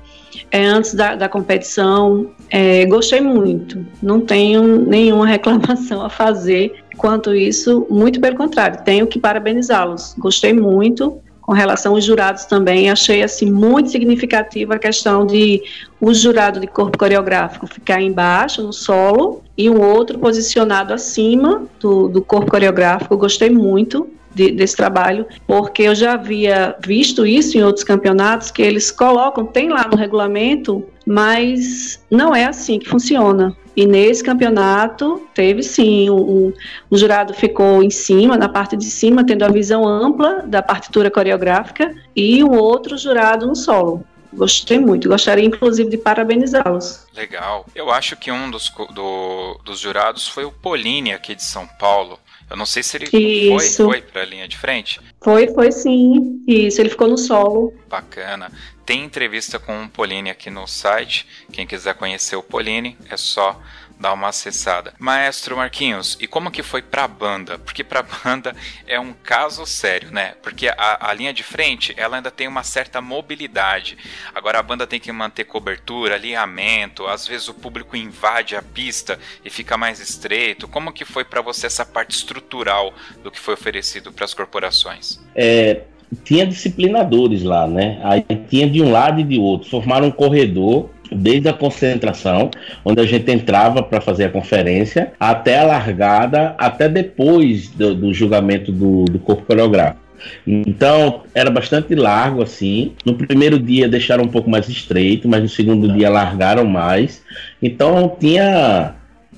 é, 0.50 0.64
antes 0.64 0.94
da, 0.94 1.14
da 1.14 1.28
competição. 1.28 2.30
É, 2.50 2.86
gostei 2.86 3.20
muito, 3.20 3.84
não 4.02 4.20
tenho 4.20 4.62
nenhuma 4.62 5.26
reclamação 5.28 6.02
a 6.02 6.08
fazer 6.08 6.83
quanto 6.96 7.34
isso, 7.34 7.86
muito 7.90 8.20
pelo 8.20 8.36
contrário, 8.36 8.82
tenho 8.84 9.06
que 9.06 9.18
parabenizá-los. 9.18 10.14
Gostei 10.18 10.52
muito 10.52 11.20
com 11.40 11.52
relação 11.52 11.94
aos 11.94 12.04
jurados 12.04 12.46
também, 12.46 12.90
achei 12.90 13.22
assim 13.22 13.50
muito 13.50 13.90
significativa 13.90 14.76
a 14.76 14.78
questão 14.78 15.26
de 15.26 15.62
o 16.00 16.14
jurado 16.14 16.58
de 16.58 16.66
corpo 16.66 16.96
coreográfico 16.96 17.66
ficar 17.66 18.00
embaixo 18.00 18.62
no 18.62 18.72
solo 18.72 19.42
e 19.56 19.68
um 19.68 19.78
outro 19.78 20.18
posicionado 20.18 20.94
acima 20.94 21.64
do, 21.78 22.08
do 22.08 22.22
corpo 22.22 22.50
coreográfico. 22.50 23.16
Gostei 23.18 23.50
muito 23.50 24.08
de, 24.34 24.50
desse 24.50 24.76
trabalho, 24.76 25.26
porque 25.46 25.82
eu 25.82 25.94
já 25.94 26.14
havia 26.14 26.76
visto 26.84 27.26
isso 27.26 27.56
em 27.56 27.62
outros 27.62 27.84
campeonatos, 27.84 28.50
que 28.50 28.62
eles 28.62 28.90
colocam, 28.90 29.46
tem 29.46 29.68
lá 29.68 29.86
no 29.88 29.96
regulamento, 29.96 30.84
mas 31.06 32.04
não 32.10 32.34
é 32.34 32.44
assim 32.44 32.78
que 32.78 32.88
funciona. 32.88 33.56
E 33.76 33.86
nesse 33.86 34.22
campeonato 34.22 35.26
teve 35.34 35.62
sim, 35.62 36.08
um, 36.08 36.52
um, 36.90 36.96
jurado 36.96 37.34
ficou 37.34 37.82
em 37.82 37.90
cima, 37.90 38.36
na 38.36 38.48
parte 38.48 38.76
de 38.76 38.84
cima, 38.84 39.26
tendo 39.26 39.44
a 39.44 39.48
visão 39.48 39.86
ampla 39.86 40.44
da 40.46 40.62
partitura 40.62 41.10
coreográfica, 41.10 41.92
e 42.14 42.44
um 42.44 42.56
outro 42.56 42.96
jurado 42.96 43.46
no 43.46 43.56
solo. 43.56 44.04
Gostei 44.32 44.78
muito, 44.78 45.08
gostaria 45.08 45.44
inclusive 45.44 45.88
de 45.88 45.96
parabenizá-los. 45.96 47.06
Legal. 47.14 47.64
Eu 47.74 47.90
acho 47.90 48.16
que 48.16 48.32
um 48.32 48.50
dos, 48.50 48.72
do, 48.92 49.60
dos 49.64 49.78
jurados 49.78 50.26
foi 50.26 50.44
o 50.44 50.50
Polini 50.50 51.12
aqui 51.12 51.34
de 51.34 51.44
São 51.44 51.66
Paulo. 51.78 52.18
Eu 52.54 52.56
não 52.56 52.66
sei 52.66 52.84
se 52.84 52.96
ele 52.96 53.06
Isso. 53.12 53.84
foi, 53.84 54.00
foi 54.00 54.02
para 54.02 54.22
a 54.22 54.24
linha 54.24 54.46
de 54.46 54.56
frente. 54.56 55.00
Foi, 55.20 55.52
foi 55.52 55.72
sim. 55.72 56.40
Isso, 56.46 56.80
ele 56.80 56.88
ficou 56.88 57.08
no 57.08 57.18
solo. 57.18 57.74
Bacana. 57.90 58.48
Tem 58.86 59.02
entrevista 59.02 59.58
com 59.58 59.82
o 59.82 59.88
Polini 59.88 60.30
aqui 60.30 60.50
no 60.50 60.64
site. 60.64 61.26
Quem 61.52 61.66
quiser 61.66 61.94
conhecer 61.94 62.36
o 62.36 62.44
Polini, 62.44 62.96
é 63.10 63.16
só 63.16 63.60
dar 63.98 64.12
uma 64.12 64.28
acessada. 64.28 64.92
Maestro 64.98 65.56
Marquinhos, 65.56 66.16
e 66.20 66.26
como 66.26 66.50
que 66.50 66.62
foi 66.62 66.82
pra 66.82 67.06
banda? 67.06 67.58
Porque 67.58 67.84
pra 67.84 68.02
banda 68.24 68.54
é 68.86 68.98
um 68.98 69.12
caso 69.12 69.64
sério, 69.66 70.10
né? 70.10 70.34
Porque 70.42 70.68
a, 70.68 71.10
a 71.10 71.14
linha 71.14 71.32
de 71.32 71.42
frente, 71.42 71.94
ela 71.96 72.16
ainda 72.16 72.30
tem 72.30 72.48
uma 72.48 72.62
certa 72.62 73.00
mobilidade. 73.00 73.96
Agora 74.34 74.58
a 74.58 74.62
banda 74.62 74.86
tem 74.86 75.00
que 75.00 75.10
manter 75.12 75.44
cobertura, 75.44 76.14
alinhamento, 76.14 77.06
às 77.06 77.26
vezes 77.26 77.48
o 77.48 77.54
público 77.54 77.96
invade 77.96 78.56
a 78.56 78.62
pista 78.62 79.18
e 79.44 79.50
fica 79.50 79.76
mais 79.76 80.00
estreito. 80.00 80.68
Como 80.68 80.92
que 80.92 81.04
foi 81.04 81.24
para 81.24 81.40
você 81.40 81.66
essa 81.66 81.84
parte 81.84 82.14
estrutural 82.16 82.92
do 83.22 83.30
que 83.30 83.38
foi 83.38 83.54
oferecido 83.54 84.12
para 84.12 84.24
as 84.24 84.34
corporações? 84.34 85.20
É, 85.34 85.82
tinha 86.24 86.46
disciplinadores 86.46 87.42
lá, 87.42 87.66
né? 87.66 88.00
Aí 88.04 88.24
tinha 88.48 88.68
de 88.68 88.82
um 88.82 88.90
lado 88.90 89.20
e 89.20 89.24
de 89.24 89.38
outro. 89.38 89.68
Formaram 89.68 90.08
um 90.08 90.12
corredor 90.12 90.90
desde 91.14 91.48
a 91.48 91.52
concentração, 91.52 92.50
onde 92.84 93.00
a 93.00 93.06
gente 93.06 93.30
entrava 93.30 93.82
para 93.82 94.00
fazer 94.00 94.24
a 94.24 94.30
conferência, 94.30 95.12
até 95.18 95.58
a 95.58 95.64
largada, 95.64 96.54
até 96.58 96.88
depois 96.88 97.68
do, 97.70 97.94
do 97.94 98.14
julgamento 98.14 98.72
do, 98.72 99.04
do 99.04 99.18
corpo 99.18 99.44
coreográfico. 99.44 100.04
Então, 100.46 101.22
era 101.34 101.50
bastante 101.50 101.94
largo 101.94 102.42
assim. 102.42 102.92
No 103.04 103.14
primeiro 103.14 103.58
dia 103.58 103.88
deixaram 103.88 104.24
um 104.24 104.28
pouco 104.28 104.48
mais 104.48 104.68
estreito, 104.68 105.28
mas 105.28 105.42
no 105.42 105.48
segundo 105.48 105.92
dia 105.92 106.08
largaram 106.08 106.64
mais. 106.64 107.22
Então, 107.62 108.16
tinha 108.18 108.94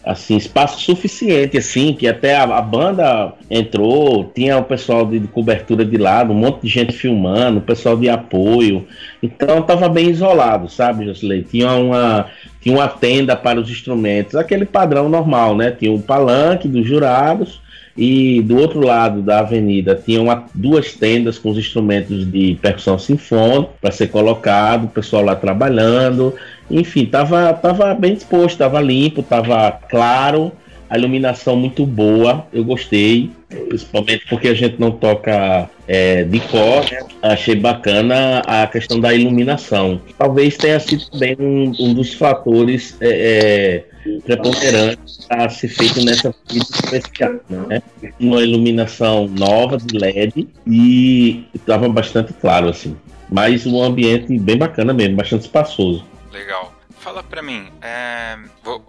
assim, 0.07 0.37
espaço 0.37 0.81
suficiente, 0.81 1.59
assim, 1.59 1.93
que 1.93 2.07
até 2.07 2.37
a, 2.37 2.45
a, 2.45 2.63
banda 2.63 3.33
entrou, 3.51 4.31
tinha 4.33 4.57
o 4.57 4.63
pessoal 4.63 5.05
de, 5.05 5.19
de, 5.19 5.27
cobertura 5.27 5.85
de 5.85 5.97
lado, 5.97 6.33
um 6.33 6.37
monte 6.37 6.63
de 6.63 6.69
gente 6.69 6.93
filmando, 6.93 7.59
o 7.59 7.63
pessoal 7.63 7.97
de 7.97 8.09
apoio. 8.09 8.87
Então 9.21 9.61
tava 9.63 9.89
bem 9.89 10.09
isolado, 10.09 10.69
sabe, 10.69 11.07
Josley? 11.07 11.43
Tinha 11.43 11.73
uma, 11.73 12.27
tinha 12.61 12.77
uma 12.77 12.87
tenda 12.87 13.35
para 13.35 13.59
os 13.61 13.69
instrumentos, 13.69 14.37
aquele 14.37 14.65
padrão 14.65 15.09
normal, 15.09 15.57
né? 15.57 15.73
Tinha 15.73 15.91
o 15.91 15.97
um 15.97 16.01
palanque 16.01 16.69
dos 16.69 16.87
jurados 16.87 17.61
e 17.97 18.43
do 18.43 18.59
outro 18.59 18.81
lado 18.81 19.23
da 19.23 19.41
avenida 19.41 19.95
tinha 19.95 20.21
uma, 20.21 20.45
duas 20.55 20.93
tendas 20.93 21.39
com 21.39 21.51
os 21.51 21.59
instrumentos 21.59 22.31
de 22.31 22.59
percussão 22.61 22.99
sinfônica 22.99 23.71
para 23.81 23.91
ser 23.91 24.09
colocado, 24.09 24.85
o 24.85 24.89
pessoal 24.89 25.25
lá 25.25 25.35
trabalhando. 25.35 26.35
Enfim, 26.71 27.07
tava, 27.07 27.53
tava 27.55 27.95
bem 27.95 28.15
disposto, 28.15 28.59
tava 28.59 28.81
limpo, 28.81 29.23
tava 29.23 29.71
claro, 29.89 30.53
a 30.89 30.99
iluminação 30.99 31.57
muito 31.57 31.85
boa, 31.87 32.47
eu 32.53 32.65
gostei, 32.65 33.31
principalmente 33.49 34.27
porque 34.29 34.49
a 34.49 34.55
gente 34.55 34.79
não 34.79 34.91
toca 34.91 35.69
é, 35.89 36.23
de 36.23 36.41
cor, 36.41 36.85
né? 36.91 36.99
achei 37.23 37.55
bacana 37.55 38.41
a 38.47 38.67
questão 38.67 39.01
da 39.01 39.15
iluminação. 39.15 40.01
Talvez 40.19 40.57
tenha 40.57 40.79
sido 40.79 41.09
também 41.11 41.37
um, 41.39 41.73
um 41.79 41.95
dos 41.95 42.15
fatores 42.15 42.97
é, 43.01 43.09
é, 43.09 43.85
preponderantes 44.25 45.27
a 45.31 45.49
ser 45.49 45.69
feito 45.69 46.05
nessa 46.05 46.35
vida 46.51 46.67
especial, 46.71 47.35
né? 47.49 47.83
Uma 48.21 48.43
iluminação 48.43 49.27
nova 49.29 49.77
de 49.79 49.99
LED 49.99 50.49
e 50.67 51.45
estava 51.55 51.89
bastante 51.89 52.33
claro 52.35 52.69
assim, 52.69 52.97
mas 53.31 53.67
um 53.67 53.83
ambiente 53.83 54.39
bem 54.39 54.57
bacana 54.57 54.93
mesmo, 54.93 55.17
bastante 55.17 55.43
espaçoso. 55.43 56.05
Legal. 56.33 56.76
Fala 57.07 57.23
pra 57.23 57.41
mim, 57.41 57.69
é, 57.81 58.37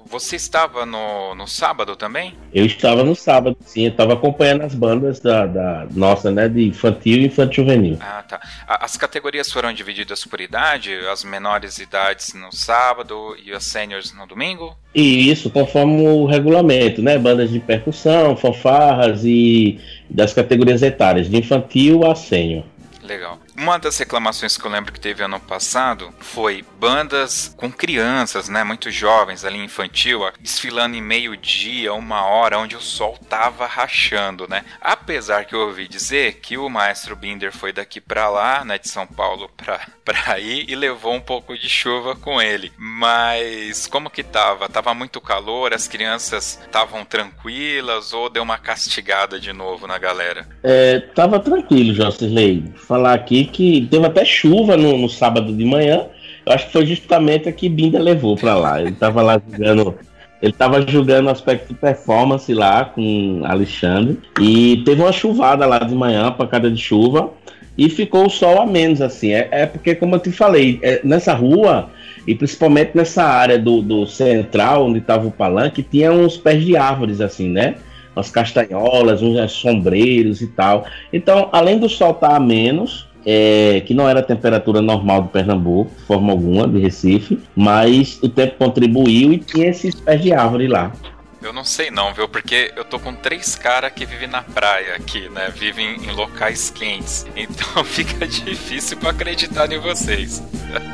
você 0.08 0.38
estava 0.38 0.88
no, 0.88 1.36
no 1.36 1.48
sábado 1.48 1.96
também? 1.96 2.34
Eu 2.52 2.66
estava 2.66 3.04
no 3.04 3.14
sábado, 3.16 3.56
sim. 3.64 3.84
Eu 3.84 3.92
estava 3.92 4.14
acompanhando 4.14 4.64
as 4.64 4.74
bandas 4.74 5.20
da, 5.20 5.46
da 5.46 5.88
nossa, 5.92 6.32
né, 6.32 6.50
de 6.50 6.68
infantil 6.68 7.20
e 7.20 7.26
infantil 7.28 7.64
juvenil. 7.64 8.00
Ah, 8.02 8.24
tá. 8.28 8.42
As 8.68 8.98
categorias 8.98 9.52
foram 9.52 9.72
divididas 9.72 10.26
por 10.26 10.42
idade? 10.42 10.96
As 11.12 11.24
menores 11.24 11.78
idades 11.78 12.34
no 12.34 12.52
sábado 12.52 13.38
e 13.46 13.54
as 13.54 13.66
seniors 13.66 14.12
no 14.12 14.26
domingo? 14.26 14.76
E 14.96 15.30
isso, 15.30 15.52
conforme 15.52 16.02
o 16.08 16.26
regulamento, 16.26 17.04
né? 17.04 17.20
Bandas 17.20 17.52
de 17.52 17.60
percussão, 17.60 18.36
fanfarras 18.36 19.24
e 19.24 19.80
das 20.10 20.34
categorias 20.34 20.82
etárias, 20.82 21.30
de 21.30 21.38
infantil 21.38 22.04
a 22.04 22.16
sênior. 22.16 22.64
Legal. 23.04 23.38
Uma 23.60 23.80
das 23.80 23.98
reclamações 23.98 24.56
que 24.56 24.64
eu 24.64 24.70
lembro 24.70 24.94
que 24.94 25.00
teve 25.00 25.24
ano 25.24 25.40
passado 25.40 26.14
foi 26.20 26.64
bandas 26.80 27.56
com 27.58 27.72
crianças, 27.72 28.48
né, 28.48 28.64
muito 28.64 28.92
jovens 28.92 29.44
ali 29.44 29.58
infantil, 29.58 30.22
desfilando 30.40 30.96
em 30.96 31.02
meio-dia, 31.02 31.92
uma 31.92 32.24
hora, 32.24 32.60
onde 32.60 32.76
o 32.76 32.82
sol 32.82 33.18
tava 33.28 33.66
rachando, 33.66 34.48
né? 34.48 34.64
Apesar 34.80 35.46
que 35.46 35.56
eu 35.56 35.62
ouvi 35.62 35.88
dizer 35.88 36.36
que 36.36 36.56
o 36.56 36.70
maestro 36.70 37.16
Binder 37.16 37.52
foi 37.52 37.74
daqui 37.74 38.00
para 38.00 38.30
lá, 38.30 38.64
né, 38.64 38.78
de 38.78 38.90
São 38.90 39.08
Paulo 39.08 39.50
para 39.58 39.88
para 40.08 40.36
aí 40.36 40.64
e 40.70 40.76
levou 40.76 41.14
um 41.14 41.20
pouco 41.20 41.58
de 41.58 41.68
chuva 41.68 42.16
com 42.16 42.42
ele. 42.42 42.72
Mas 42.78 43.88
como 43.88 44.10
que 44.10 44.24
tava? 44.24 44.70
Tava 44.70 44.94
muito 44.94 45.20
calor, 45.20 45.74
as 45.74 45.86
crianças 45.86 46.58
estavam 46.64 47.04
tranquilas 47.04 48.14
ou 48.14 48.30
deu 48.30 48.42
uma 48.42 48.58
castigada 48.58 49.38
de 49.38 49.52
novo 49.52 49.86
na 49.86 49.98
galera? 49.98 50.48
É, 50.64 51.00
tava 51.00 51.42
tranquilo, 51.42 51.94
Jocelyn. 51.94 52.72
Falar 52.88 53.16
aqui 53.16 53.47
que 53.48 53.88
teve 53.90 54.06
até 54.06 54.24
chuva 54.24 54.78
no, 54.78 54.98
no 54.98 55.10
sábado 55.10 55.54
de 55.54 55.66
manhã. 55.66 56.06
Eu 56.46 56.54
acho 56.54 56.68
que 56.68 56.74
foi 56.74 56.86
justamente 56.86 57.50
a 57.50 57.52
que 57.52 57.68
Binda 57.68 58.00
levou 58.00 58.36
para 58.36 58.56
lá. 58.56 58.82
Ele 58.82 58.94
tava 58.94 59.22
lá 59.22 59.42
jogando 59.52 59.96
ele 60.42 60.52
estava 60.52 60.86
jogando 60.88 61.30
aspecto 61.30 61.70
de 61.70 61.74
performance 61.74 62.54
lá 62.54 62.86
com 62.86 63.42
Alexandre. 63.44 64.20
E 64.40 64.84
teve 64.86 65.02
uma 65.02 65.12
chuvada 65.12 65.66
lá 65.66 65.80
de 65.80 65.96
manhã, 65.96 66.32
pancada 66.32 66.70
de 66.70 66.80
chuva. 66.80 67.32
E 67.78 67.90
ficou 67.90 68.26
o 68.26 68.30
sol 68.30 68.62
a 68.62 68.66
menos, 68.66 69.02
assim. 69.02 69.32
É, 69.34 69.48
é 69.52 69.66
porque, 69.66 69.96
como 69.96 70.16
eu 70.16 70.20
te 70.20 70.32
falei, 70.32 70.80
é, 70.82 71.02
nessa 71.04 71.34
rua, 71.34 71.90
e 72.26 72.36
principalmente 72.36 72.92
nessa 72.96 73.24
área 73.24 73.58
do, 73.58 73.82
do 73.82 74.06
central, 74.06 74.88
onde 74.88 75.00
estava 75.00 75.28
o 75.28 75.32
palanque, 75.32 75.84
tinha 75.84 76.12
uns 76.12 76.38
pés 76.38 76.64
de 76.64 76.76
árvores, 76.76 77.22
assim, 77.22 77.50
né? 77.50 77.76
Umas 78.16 78.32
castanholas, 78.32 79.22
uns 79.22 79.52
sombreiros 79.52 80.42
e 80.42 80.48
tal. 80.48 80.86
Então, 81.14 81.50
além 81.52 81.78
do 81.78 81.88
sol 81.88 82.12
estar 82.12 82.30
tá 82.30 82.36
a 82.36 82.40
menos, 82.40 83.07
é, 83.30 83.82
que 83.82 83.94
não 83.94 84.08
era 84.08 84.22
a 84.22 84.24
temperatura 84.24 84.82
normal 84.82 85.24
de 85.24 85.30
Pernambuco, 85.30 85.92
de 85.94 86.06
forma 86.06 86.32
alguma, 86.32 86.66
de 86.66 86.80
Recife, 86.80 87.38
mas 87.54 88.18
o 88.24 88.30
tempo 88.30 88.56
contribuiu 88.58 89.34
e 89.34 89.38
tinha 89.38 89.68
esses 89.68 89.94
pés 89.96 90.22
de 90.22 90.32
árvore 90.32 90.66
lá. 90.70 90.94
Eu 91.42 91.52
não 91.52 91.66
sei 91.66 91.92
não, 91.92 92.14
viu? 92.14 92.30
Porque 92.30 92.72
eu 92.78 92.86
tô 92.86 92.98
com 92.98 93.14
três 93.14 93.54
caras 93.56 93.92
que 93.92 94.06
vivem 94.06 94.30
na 94.30 94.42
praia 94.42 94.96
aqui, 94.96 95.28
né? 95.30 95.52
Vivem 95.54 95.98
em 95.98 96.12
locais 96.12 96.70
quentes. 96.70 97.26
Então 97.36 97.84
fica 97.84 98.26
difícil 98.26 98.96
para 98.98 99.10
acreditar 99.10 99.70
em 99.74 99.80
vocês. 99.80 100.40
uh... 100.40 100.88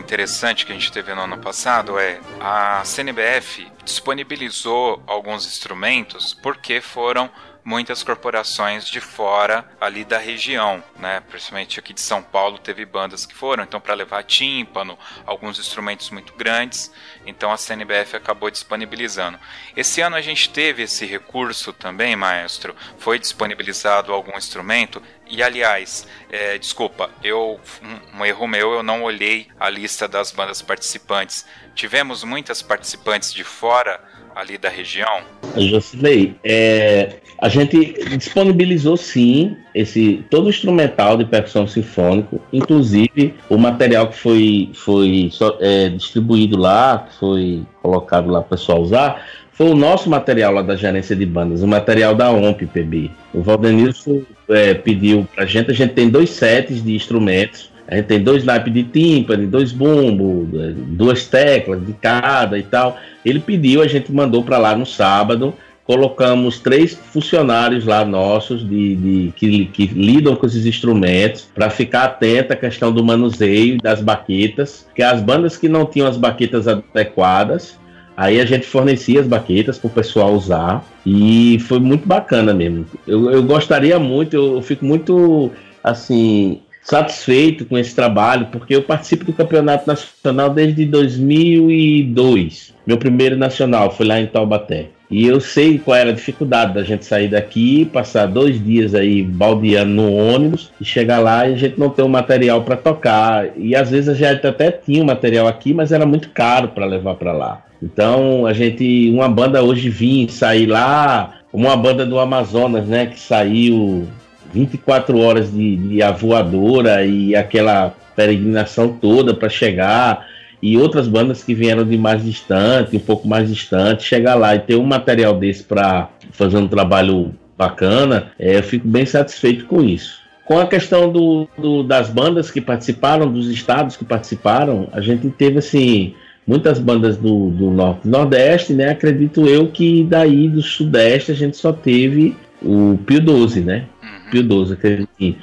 interessante 0.00 0.66
que 0.66 0.72
a 0.72 0.74
gente 0.74 0.90
teve 0.90 1.14
no 1.14 1.22
ano 1.22 1.38
passado 1.38 1.98
é 1.98 2.20
a 2.40 2.82
CNBF 2.84 3.70
disponibilizou 3.84 5.02
alguns 5.06 5.46
instrumentos 5.46 6.34
porque 6.34 6.80
foram 6.80 7.30
muitas 7.64 8.02
corporações 8.02 8.86
de 8.86 9.00
fora 9.00 9.64
ali 9.80 10.04
da 10.04 10.18
região, 10.18 10.82
né? 10.96 11.20
Principalmente 11.28 11.78
aqui 11.78 11.92
de 11.92 12.00
São 12.00 12.22
Paulo 12.22 12.58
teve 12.58 12.84
bandas 12.84 13.26
que 13.26 13.34
foram, 13.34 13.64
então 13.64 13.80
para 13.80 13.94
levar 13.94 14.22
tímpano, 14.24 14.98
alguns 15.26 15.58
instrumentos 15.58 16.10
muito 16.10 16.32
grandes, 16.34 16.92
então 17.26 17.52
a 17.52 17.56
CNBF 17.56 18.16
acabou 18.16 18.50
disponibilizando. 18.50 19.38
Esse 19.76 20.00
ano 20.00 20.16
a 20.16 20.20
gente 20.20 20.50
teve 20.50 20.82
esse 20.82 21.04
recurso 21.04 21.72
também, 21.72 22.16
maestro. 22.16 22.74
Foi 22.98 23.18
disponibilizado 23.18 24.12
algum 24.12 24.36
instrumento 24.36 25.02
e 25.30 25.42
aliás, 25.42 26.06
é, 26.30 26.58
desculpa, 26.58 27.08
eu 27.22 27.60
um, 27.82 28.18
um, 28.18 28.24
erro 28.24 28.46
meu, 28.46 28.72
eu 28.72 28.82
não 28.82 29.04
olhei 29.04 29.46
a 29.58 29.70
lista 29.70 30.08
das 30.08 30.32
bandas 30.32 30.60
participantes. 30.60 31.46
Tivemos 31.74 32.24
muitas 32.24 32.60
participantes 32.62 33.32
de 33.32 33.44
fora 33.44 34.00
ali 34.34 34.58
da 34.58 34.68
região? 34.68 35.22
Jocilei, 35.56 36.36
é, 36.44 37.16
a 37.38 37.48
gente 37.48 37.76
disponibilizou 38.16 38.96
sim 38.96 39.56
esse 39.74 40.24
todo 40.30 40.46
o 40.46 40.50
instrumental 40.50 41.16
de 41.16 41.24
percussão 41.24 41.66
sinfônico, 41.66 42.40
inclusive 42.52 43.34
o 43.48 43.56
material 43.56 44.08
que 44.08 44.16
foi, 44.16 44.70
foi 44.74 45.30
é, 45.60 45.88
distribuído 45.90 46.58
lá, 46.58 47.08
foi 47.18 47.64
colocado 47.82 48.28
lá 48.28 48.40
para 48.40 48.46
o 48.46 48.58
pessoal 48.58 48.80
usar, 48.80 49.26
foi 49.60 49.68
o 49.68 49.74
nosso 49.74 50.08
material 50.08 50.54
lá 50.54 50.62
da 50.62 50.74
gerência 50.74 51.14
de 51.14 51.26
bandas, 51.26 51.62
o 51.62 51.68
material 51.68 52.14
da 52.14 52.30
OMP 52.30 52.64
PB. 52.66 53.10
O 53.34 53.42
Valdenilson 53.42 54.22
é, 54.48 54.72
pediu 54.72 55.28
para 55.34 55.44
a 55.44 55.46
gente, 55.46 55.70
a 55.70 55.74
gente 55.74 55.92
tem 55.92 56.08
dois 56.08 56.30
sets 56.30 56.82
de 56.82 56.94
instrumentos 56.94 57.70
a 57.90 57.96
gente 57.96 58.06
tem 58.06 58.22
dois 58.22 58.44
naipes 58.44 58.72
de 58.72 58.84
tímpano, 58.84 59.48
dois 59.48 59.72
bumbos, 59.72 60.48
duas 60.90 61.26
teclas 61.26 61.84
de 61.84 61.92
cada 61.92 62.56
e 62.56 62.62
tal. 62.62 62.96
Ele 63.24 63.40
pediu, 63.40 63.82
a 63.82 63.88
gente 63.88 64.12
mandou 64.12 64.44
para 64.44 64.58
lá 64.58 64.76
no 64.76 64.86
sábado. 64.86 65.52
Colocamos 65.84 66.60
três 66.60 66.94
funcionários 66.94 67.84
lá 67.84 68.04
nossos 68.04 68.60
de, 68.60 68.94
de 68.94 69.32
que, 69.34 69.66
que 69.66 69.86
lidam 69.86 70.36
com 70.36 70.46
esses 70.46 70.64
instrumentos 70.64 71.48
para 71.52 71.68
ficar 71.68 72.04
atento 72.04 72.52
à 72.52 72.56
questão 72.56 72.92
do 72.92 73.04
manuseio 73.04 73.76
das 73.82 74.00
baquetas, 74.00 74.86
que 74.94 75.02
as 75.02 75.20
bandas 75.20 75.56
que 75.56 75.68
não 75.68 75.84
tinham 75.84 76.06
as 76.06 76.16
baquetas 76.16 76.68
adequadas, 76.68 77.76
Aí 78.20 78.38
a 78.38 78.44
gente 78.44 78.66
fornecia 78.66 79.18
as 79.18 79.26
baquetas 79.26 79.78
para 79.78 79.88
o 79.88 79.90
pessoal 79.90 80.34
usar 80.34 80.84
e 81.06 81.58
foi 81.60 81.80
muito 81.80 82.06
bacana 82.06 82.52
mesmo. 82.52 82.84
Eu, 83.06 83.30
eu 83.30 83.42
gostaria 83.42 83.98
muito, 83.98 84.36
eu, 84.36 84.56
eu 84.56 84.62
fico 84.62 84.84
muito 84.84 85.50
assim 85.82 86.60
satisfeito 86.82 87.64
com 87.64 87.78
esse 87.78 87.94
trabalho, 87.94 88.48
porque 88.52 88.76
eu 88.76 88.82
participo 88.82 89.24
do 89.24 89.32
campeonato 89.32 89.86
nacional 89.86 90.50
desde 90.50 90.84
2002. 90.84 92.74
Meu 92.86 92.98
primeiro 92.98 93.38
nacional 93.38 93.90
foi 93.90 94.04
lá 94.04 94.20
em 94.20 94.26
Taubaté. 94.26 94.88
E 95.10 95.26
eu 95.26 95.40
sei 95.40 95.78
qual 95.78 95.96
era 95.96 96.10
a 96.10 96.14
dificuldade 96.14 96.74
da 96.74 96.82
gente 96.82 97.06
sair 97.06 97.28
daqui, 97.28 97.86
passar 97.86 98.26
dois 98.26 98.62
dias 98.62 98.94
aí 98.94 99.22
baldeando 99.22 99.94
no 99.94 100.14
ônibus 100.14 100.70
e 100.78 100.84
chegar 100.84 101.20
lá 101.20 101.48
e 101.48 101.54
a 101.54 101.56
gente 101.56 101.80
não 101.80 101.88
ter 101.88 102.02
o 102.02 102.08
material 102.08 102.64
para 102.64 102.76
tocar. 102.76 103.48
E 103.56 103.74
às 103.74 103.90
vezes 103.90 104.10
a 104.10 104.14
gente 104.14 104.46
até 104.46 104.70
tinha 104.70 105.02
o 105.02 105.06
material 105.06 105.48
aqui, 105.48 105.72
mas 105.72 105.90
era 105.90 106.04
muito 106.04 106.28
caro 106.28 106.68
para 106.68 106.84
levar 106.84 107.14
para 107.14 107.32
lá. 107.32 107.69
Então 107.82 108.46
a 108.46 108.52
gente, 108.52 109.10
uma 109.10 109.28
banda 109.28 109.62
hoje 109.62 109.88
vir 109.88 110.30
sair 110.30 110.66
lá 110.66 111.40
uma 111.52 111.76
banda 111.76 112.06
do 112.06 112.18
Amazonas, 112.18 112.86
né, 112.86 113.06
que 113.06 113.18
saiu 113.18 114.06
24 114.52 115.18
horas 115.18 115.52
de, 115.52 115.76
de 115.76 116.02
avoadora 116.02 117.04
e 117.04 117.34
aquela 117.34 117.94
peregrinação 118.14 118.88
toda 118.88 119.34
para 119.34 119.48
chegar 119.48 120.26
e 120.62 120.76
outras 120.76 121.08
bandas 121.08 121.42
que 121.42 121.54
vieram 121.54 121.84
de 121.84 121.96
mais 121.96 122.24
distante, 122.24 122.96
um 122.96 123.00
pouco 123.00 123.26
mais 123.26 123.48
distante, 123.48 124.02
chegar 124.02 124.34
lá 124.34 124.54
e 124.54 124.60
ter 124.60 124.76
um 124.76 124.84
material 124.84 125.34
desse 125.34 125.64
para 125.64 126.08
fazer 126.32 126.58
um 126.58 126.68
trabalho 126.68 127.34
bacana, 127.56 128.32
é, 128.38 128.58
eu 128.58 128.62
fico 128.62 128.86
bem 128.86 129.06
satisfeito 129.06 129.64
com 129.66 129.82
isso. 129.82 130.20
Com 130.44 130.58
a 130.58 130.66
questão 130.66 131.10
do, 131.10 131.48
do, 131.56 131.82
das 131.82 132.10
bandas 132.10 132.50
que 132.50 132.60
participaram, 132.60 133.30
dos 133.30 133.48
estados 133.48 133.96
que 133.96 134.04
participaram, 134.04 134.88
a 134.92 135.00
gente 135.00 135.28
teve 135.30 135.58
assim 135.58 136.14
muitas 136.46 136.78
bandas 136.78 137.16
do, 137.16 137.50
do 137.50 137.70
norte 137.70 138.06
e 138.06 138.08
nordeste, 138.08 138.72
né? 138.72 138.90
Acredito 138.90 139.46
eu 139.46 139.68
que 139.68 140.04
daí 140.04 140.48
do 140.48 140.62
sudeste 140.62 141.32
a 141.32 141.34
gente 141.34 141.56
só 141.56 141.72
teve 141.72 142.36
o 142.62 142.98
Pio 143.06 143.20
12, 143.20 143.60
né? 143.60 143.86
Uhum. 144.02 144.30
Pio 144.30 144.42
12, 144.42 144.72
acredito. 144.74 145.36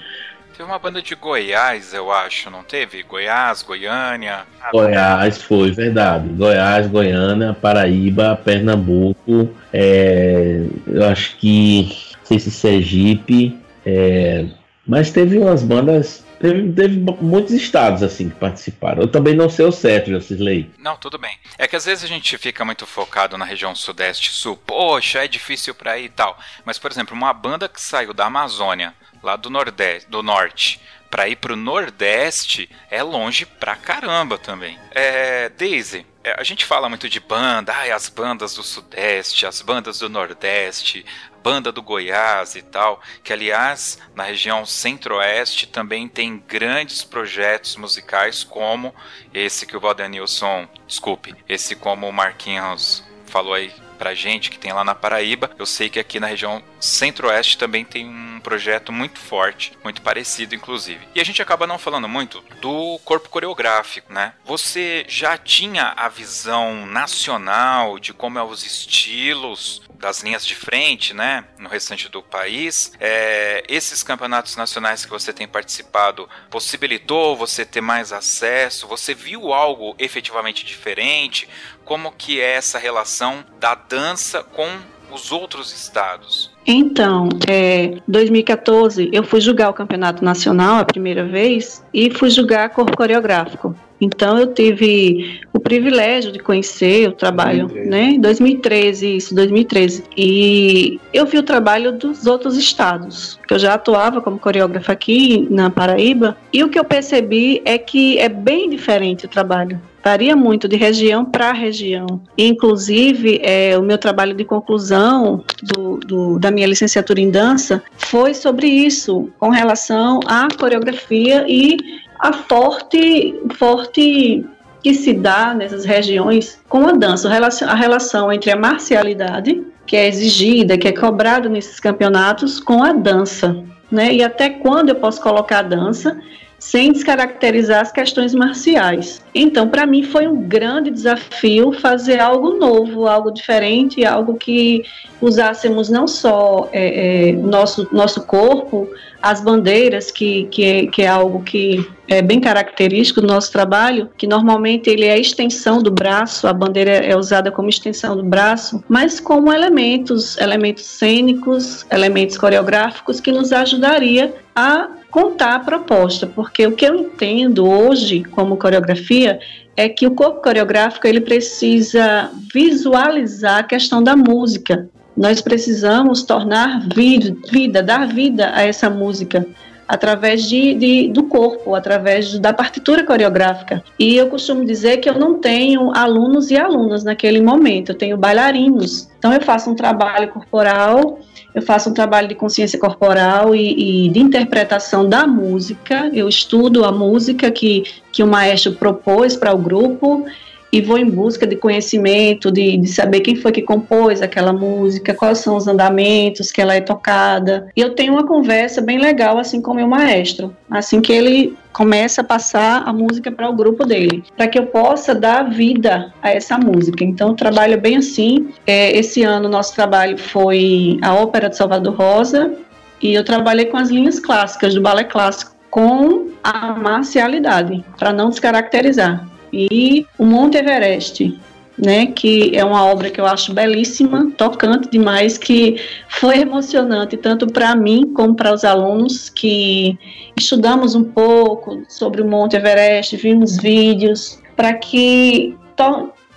Teve 0.57 0.69
uma 0.69 0.79
banda 0.79 1.01
de 1.03 1.13
Goiás, 1.13 1.93
eu 1.93 2.11
acho, 2.11 2.49
não 2.49 2.63
teve? 2.63 3.03
Goiás, 3.03 3.61
Goiânia. 3.61 4.39
Goiás 4.71 5.39
foi, 5.39 5.71
verdade. 5.71 6.29
Goiás, 6.29 6.87
Goiânia, 6.87 7.53
Paraíba, 7.53 8.35
Pernambuco, 8.43 9.51
é, 9.71 10.65
eu 10.87 11.05
acho 11.05 11.37
que 11.37 11.83
não 12.17 12.25
sei 12.25 12.39
se 12.39 12.49
Sergipe, 12.49 13.55
é, 13.85 14.45
mas 14.85 15.11
teve 15.11 15.37
umas 15.37 15.61
bandas 15.61 16.25
Teve, 16.39 16.71
teve, 16.73 16.99
muitos 17.21 17.53
estados 17.53 18.03
assim 18.03 18.29
que 18.29 18.35
participaram. 18.35 19.01
Eu 19.01 19.07
também 19.07 19.35
não 19.35 19.49
sei 19.49 19.65
o 19.65 19.71
certo, 19.71 20.11
Jocisley. 20.11 20.71
Não, 20.77 20.95
tudo 20.97 21.17
bem. 21.17 21.37
É 21.57 21.67
que 21.67 21.75
às 21.75 21.85
vezes 21.85 22.03
a 22.03 22.07
gente 22.07 22.37
fica 22.37 22.63
muito 22.63 22.85
focado 22.85 23.37
na 23.37 23.45
região 23.45 23.75
sudeste 23.75 24.31
sul. 24.31 24.57
Poxa, 24.57 25.23
é 25.23 25.27
difícil 25.27 25.73
para 25.73 25.97
ir 25.97 26.05
e 26.05 26.09
tal. 26.09 26.37
Mas, 26.63 26.77
por 26.77 26.91
exemplo, 26.91 27.15
uma 27.15 27.33
banda 27.33 27.67
que 27.67 27.81
saiu 27.81 28.13
da 28.13 28.25
Amazônia 28.25 28.93
lá 29.21 29.35
do 29.35 29.49
Nordeste, 29.49 30.09
do 30.09 30.21
Norte, 30.21 30.79
para 31.09 31.27
ir 31.27 31.37
pro 31.37 31.55
Nordeste 31.55 32.69
é 32.89 33.01
longe 33.01 33.45
pra 33.45 33.75
caramba 33.75 34.37
também. 34.37 34.77
É, 34.91 35.49
Daisy, 35.49 36.05
é, 36.23 36.35
a 36.37 36.43
gente 36.43 36.65
fala 36.65 36.89
muito 36.89 37.07
de 37.07 37.19
banda, 37.19 37.73
ai, 37.73 37.91
as 37.91 38.09
bandas 38.09 38.53
do 38.53 38.63
Sudeste, 38.63 39.45
as 39.45 39.61
bandas 39.61 39.99
do 39.99 40.09
Nordeste, 40.09 41.05
banda 41.43 41.71
do 41.71 41.81
Goiás 41.81 42.55
e 42.55 42.61
tal, 42.61 43.01
que 43.23 43.33
aliás, 43.33 43.99
na 44.15 44.23
região 44.23 44.65
Centro-Oeste 44.65 45.67
também 45.67 46.07
tem 46.07 46.43
grandes 46.47 47.03
projetos 47.03 47.75
musicais 47.75 48.43
como 48.43 48.93
esse 49.33 49.65
que 49.65 49.77
o 49.77 49.79
Valdenilson, 49.79 50.67
desculpe, 50.85 51.35
esse 51.47 51.75
como 51.75 52.07
o 52.07 52.13
Marquinhos 52.13 53.03
falou 53.25 53.53
aí 53.53 53.73
pra 53.97 54.13
gente 54.13 54.49
que 54.49 54.59
tem 54.59 54.71
lá 54.71 54.83
na 54.83 54.95
Paraíba. 54.95 55.51
Eu 55.57 55.65
sei 55.65 55.89
que 55.89 55.99
aqui 55.99 56.19
na 56.19 56.27
região 56.27 56.63
Centro-Oeste 56.79 57.57
também 57.57 57.83
tem 57.83 58.07
um 58.07 58.39
projeto 58.39 58.91
muito 58.91 59.19
forte, 59.19 59.73
muito 59.83 60.01
parecido, 60.01 60.55
inclusive. 60.55 61.07
E 61.13 61.19
a 61.19 61.25
gente 61.25 61.41
acaba 61.41 61.67
não 61.67 61.77
falando 61.77 62.07
muito 62.07 62.43
do 62.61 62.99
corpo 63.03 63.29
coreográfico, 63.29 64.13
né? 64.13 64.33
Você 64.45 65.05
já 65.07 65.37
tinha 65.37 65.93
a 65.97 66.07
visão 66.07 66.85
nacional 66.85 67.99
de 67.99 68.13
como 68.13 68.39
é 68.39 68.43
os 68.43 68.65
estilos 68.65 69.81
das 69.97 70.21
linhas 70.21 70.45
de 70.45 70.55
frente, 70.55 71.13
né, 71.13 71.43
no 71.57 71.67
restante 71.67 72.07
do 72.09 72.21
país. 72.21 72.91
É, 72.99 73.63
esses 73.67 74.03
campeonatos 74.03 74.55
nacionais 74.55 75.03
que 75.03 75.11
você 75.11 75.33
tem 75.33 75.47
participado 75.47 76.29
possibilitou 76.49 77.35
você 77.35 77.65
ter 77.65 77.81
mais 77.81 78.13
acesso? 78.13 78.87
Você 78.87 79.13
viu 79.13 79.53
algo 79.53 79.95
efetivamente 79.97 80.65
diferente? 80.65 81.49
Como 81.87 82.11
que 82.11 82.41
é 82.41 82.55
essa 82.55 82.77
relação 82.77 83.45
da 83.61 83.73
dança 83.73 84.43
com 84.43 84.67
os 85.09 85.31
outros 85.31 85.73
estados? 85.73 86.51
Então, 86.65 87.29
é, 87.47 88.01
2014 88.05 89.09
eu 89.13 89.23
fui 89.23 89.39
julgar 89.39 89.69
o 89.69 89.73
campeonato 89.73 90.21
nacional 90.21 90.79
a 90.79 90.83
primeira 90.83 91.25
vez 91.25 91.81
e 91.93 92.11
fui 92.11 92.29
julgar 92.29 92.71
corpo 92.71 92.95
coreográfico. 92.95 93.73
Então 93.99 94.37
eu 94.37 94.53
tive 94.53 95.41
o 95.53 95.59
privilégio 95.59 96.31
de 96.31 96.39
conhecer 96.39 97.09
o 97.09 97.11
trabalho, 97.11 97.67
2013. 97.67 97.89
né? 97.89 98.17
2013, 98.19 99.17
isso, 99.17 99.35
2013. 99.35 100.03
E 100.15 100.99
eu 101.13 101.25
vi 101.25 101.37
o 101.37 101.43
trabalho 101.43 101.91
dos 101.91 102.25
outros 102.27 102.57
estados, 102.57 103.39
que 103.47 103.53
eu 103.53 103.59
já 103.59 103.73
atuava 103.73 104.21
como 104.21 104.39
coreógrafa 104.39 104.91
aqui 104.91 105.47
na 105.49 105.69
Paraíba, 105.69 106.37
e 106.53 106.63
o 106.63 106.69
que 106.69 106.79
eu 106.79 106.85
percebi 106.85 107.61
é 107.65 107.77
que 107.77 108.17
é 108.19 108.29
bem 108.29 108.69
diferente 108.69 109.25
o 109.25 109.29
trabalho 109.29 109.79
varia 110.07 110.37
muito 110.37 110.69
de 110.69 110.77
região 110.77 111.25
para 111.25 111.51
região. 111.51 112.21
Inclusive, 112.37 113.41
é, 113.43 113.77
o 113.77 113.81
meu 113.81 113.97
trabalho 113.97 114.33
de 114.33 114.45
conclusão 114.45 115.43
do, 115.61 115.97
do, 115.97 116.39
da 116.39 116.49
minha 116.49 116.65
licenciatura 116.65 117.19
em 117.19 117.29
dança 117.29 117.83
foi 117.97 118.33
sobre 118.33 118.67
isso, 118.67 119.29
com 119.37 119.49
relação 119.49 120.21
à 120.25 120.47
coreografia 120.57 121.45
e 121.49 121.75
a 122.19 122.33
forte, 122.33 123.39
forte 123.57 124.45
que 124.83 124.93
se 124.93 125.13
dá 125.13 125.53
nessas 125.53 125.85
regiões 125.85 126.59
com 126.69 126.87
a 126.87 126.91
dança, 126.91 127.29
a 127.29 127.75
relação 127.75 128.31
entre 128.31 128.51
a 128.51 128.55
marcialidade, 128.55 129.63
que 129.85 129.95
é 129.95 130.07
exigida, 130.07 130.77
que 130.77 130.87
é 130.87 130.91
cobrada 130.91 131.49
nesses 131.49 131.79
campeonatos, 131.79 132.59
com 132.59 132.83
a 132.83 132.93
dança. 132.93 133.63
Né? 133.91 134.13
E 134.13 134.23
até 134.23 134.49
quando 134.49 134.89
eu 134.89 134.95
posso 134.95 135.21
colocar 135.21 135.59
a 135.59 135.63
dança 135.63 136.19
sem 136.59 136.91
descaracterizar 136.91 137.81
as 137.81 137.91
questões 137.91 138.33
marciais. 138.33 139.21
Então, 139.33 139.67
para 139.67 139.85
mim, 139.85 140.03
foi 140.03 140.27
um 140.27 140.41
grande 140.41 140.89
desafio 140.89 141.71
fazer 141.71 142.19
algo 142.19 142.55
novo, 142.55 143.07
algo 143.07 143.31
diferente, 143.31 144.03
algo 144.03 144.35
que 144.35 144.83
usássemos 145.21 145.89
não 145.89 146.07
só 146.07 146.69
é, 146.71 147.29
é, 147.29 147.31
nosso, 147.33 147.87
nosso 147.91 148.21
corpo, 148.25 148.89
as 149.21 149.41
bandeiras, 149.41 150.11
que, 150.11 150.45
que, 150.45 150.63
é, 150.63 150.87
que 150.87 151.01
é 151.01 151.07
algo 151.07 151.43
que 151.43 151.87
é 152.07 152.21
bem 152.21 152.39
característico 152.39 153.21
do 153.21 153.27
nosso 153.27 153.51
trabalho, 153.51 154.09
que 154.17 154.25
normalmente 154.25 154.89
ele 154.89 155.05
é 155.05 155.13
a 155.13 155.17
extensão 155.17 155.81
do 155.81 155.91
braço, 155.91 156.47
a 156.47 156.53
bandeira 156.53 156.91
é 156.91 157.15
usada 157.15 157.51
como 157.51 157.69
extensão 157.69 158.15
do 158.15 158.23
braço, 158.23 158.83
mas 158.87 159.19
como 159.19 159.51
elementos, 159.51 160.37
elementos 160.37 160.85
cênicos, 160.85 161.85
elementos 161.91 162.37
coreográficos 162.37 163.19
que 163.19 163.31
nos 163.31 163.51
ajudaria 163.51 164.33
a 164.55 164.87
contar 165.17 165.55
a 165.55 165.59
proposta, 165.59 166.27
porque 166.27 166.67
o 166.67 166.73
que 166.73 166.85
eu 166.85 166.93
entendo 166.93 167.67
hoje 167.67 168.23
como 168.23 168.55
coreografia 168.55 169.39
é 169.75 169.89
que 169.89 170.05
o 170.05 170.11
corpo 170.11 170.43
coreográfico 170.43 171.07
ele 171.07 171.19
precisa 171.19 172.29
visualizar 172.53 173.57
a 173.57 173.63
questão 173.63 174.03
da 174.03 174.15
música. 174.15 174.87
Nós 175.15 175.41
precisamos 175.41 176.21
tornar 176.21 176.87
vida, 176.93 177.35
vida 177.51 177.81
dar 177.81 178.07
vida 178.07 178.51
a 178.53 178.61
essa 178.61 178.91
música 178.91 179.43
através 179.87 180.47
de, 180.47 180.75
de, 180.75 181.07
do 181.07 181.23
corpo, 181.23 181.73
através 181.73 182.37
da 182.37 182.53
partitura 182.53 183.03
coreográfica. 183.03 183.83
E 183.97 184.15
eu 184.15 184.27
costumo 184.27 184.63
dizer 184.65 184.97
que 184.97 185.09
eu 185.09 185.17
não 185.17 185.39
tenho 185.39 185.91
alunos 185.95 186.51
e 186.51 186.57
alunas 186.57 187.03
naquele 187.03 187.41
momento, 187.41 187.91
eu 187.91 187.95
tenho 187.95 188.17
bailarinos. 188.17 189.09
Então 189.17 189.33
eu 189.33 189.41
faço 189.41 189.71
um 189.71 189.75
trabalho 189.75 190.27
corporal 190.27 191.17
eu 191.57 191.61
faço 191.63 191.89
um 191.89 191.93
trabalho 191.93 192.27
de 192.27 192.35
consciência 192.35 192.77
corporal 192.77 193.55
e, 193.55 194.05
e, 194.05 194.09
de 194.09 194.19
interpretação 194.19 195.09
da 195.09 195.25
música. 195.25 196.07
Eu 196.13 196.29
estudo 196.29 196.85
a 196.85 196.91
música 196.91 197.49
que, 197.49 197.83
que 198.11 198.21
o 198.21 198.27
maestro 198.27 198.73
propôs 198.73 199.35
para 199.35 199.55
o 199.55 199.57
grupo 199.57 200.23
e 200.71 200.81
vou 200.81 200.97
em 200.97 201.09
busca 201.09 201.47
de 201.47 201.55
conhecimento, 201.55 202.51
de, 202.51 202.77
de 202.77 202.87
saber 202.87 203.21
quem 203.21 203.35
foi 203.35 203.51
que 203.51 203.61
compôs 203.61 204.21
aquela 204.21 204.51
música, 204.51 205.13
quais 205.13 205.39
são 205.39 205.55
os 205.55 205.67
andamentos 205.67 206.51
que 206.51 206.61
ela 206.61 206.75
é 206.75 206.81
tocada. 206.81 207.67
E 207.75 207.81
eu 207.81 207.95
tenho 207.95 208.13
uma 208.13 208.25
conversa 208.25 208.81
bem 208.81 208.97
legal 208.99 209.37
assim 209.37 209.61
com 209.61 209.71
o 209.71 209.75
meu 209.75 209.87
maestro, 209.87 210.55
assim 210.69 211.01
que 211.01 211.13
ele 211.13 211.57
começa 211.71 212.21
a 212.21 212.23
passar 212.23 212.83
a 212.87 212.91
música 212.91 213.31
para 213.31 213.47
o 213.47 213.53
grupo 213.53 213.85
dele, 213.85 214.23
para 214.35 214.47
que 214.47 214.57
eu 214.57 214.65
possa 214.65 215.13
dar 215.13 215.43
vida 215.43 216.11
a 216.21 216.31
essa 216.31 216.57
música. 216.57 217.03
Então, 217.03 217.35
trabalho 217.35 217.79
bem 217.79 217.97
assim. 217.97 218.49
É, 218.65 218.97
esse 218.97 219.21
ano, 219.21 219.47
nosso 219.47 219.75
trabalho 219.75 220.17
foi 220.17 220.97
a 221.03 221.13
Ópera 221.13 221.49
de 221.49 221.55
Salvador 221.55 221.93
Rosa, 221.93 222.51
e 222.99 223.13
eu 223.13 223.23
trabalhei 223.23 223.65
com 223.65 223.77
as 223.77 223.89
linhas 223.89 224.19
clássicas 224.19 224.73
do 224.73 224.81
balé 224.81 225.03
clássico, 225.03 225.55
com 225.69 226.29
a 226.43 226.73
marcialidade, 226.73 227.85
para 227.99 228.11
não 228.11 228.29
descaracterizar 228.29 229.36
e 229.51 230.05
o 230.17 230.25
Monte 230.25 230.57
Everest, 230.57 231.39
né, 231.77 232.07
que 232.07 232.51
é 232.55 232.65
uma 232.65 232.85
obra 232.85 233.09
que 233.09 233.21
eu 233.21 233.25
acho 233.25 233.53
belíssima, 233.53 234.31
tocante 234.35 234.89
demais, 234.89 235.37
que 235.37 235.79
foi 236.09 236.39
emocionante 236.39 237.15
tanto 237.15 237.45
para 237.47 237.75
mim 237.75 238.11
como 238.13 238.35
para 238.35 238.53
os 238.53 238.63
alunos 238.63 239.29
que 239.29 239.97
estudamos 240.35 240.95
um 240.95 241.03
pouco 241.03 241.83
sobre 241.87 242.21
o 242.21 242.27
Monte 242.27 242.55
Everest, 242.55 243.15
vimos 243.17 243.57
vídeos 243.57 244.39
para 244.55 244.73
que 244.73 245.55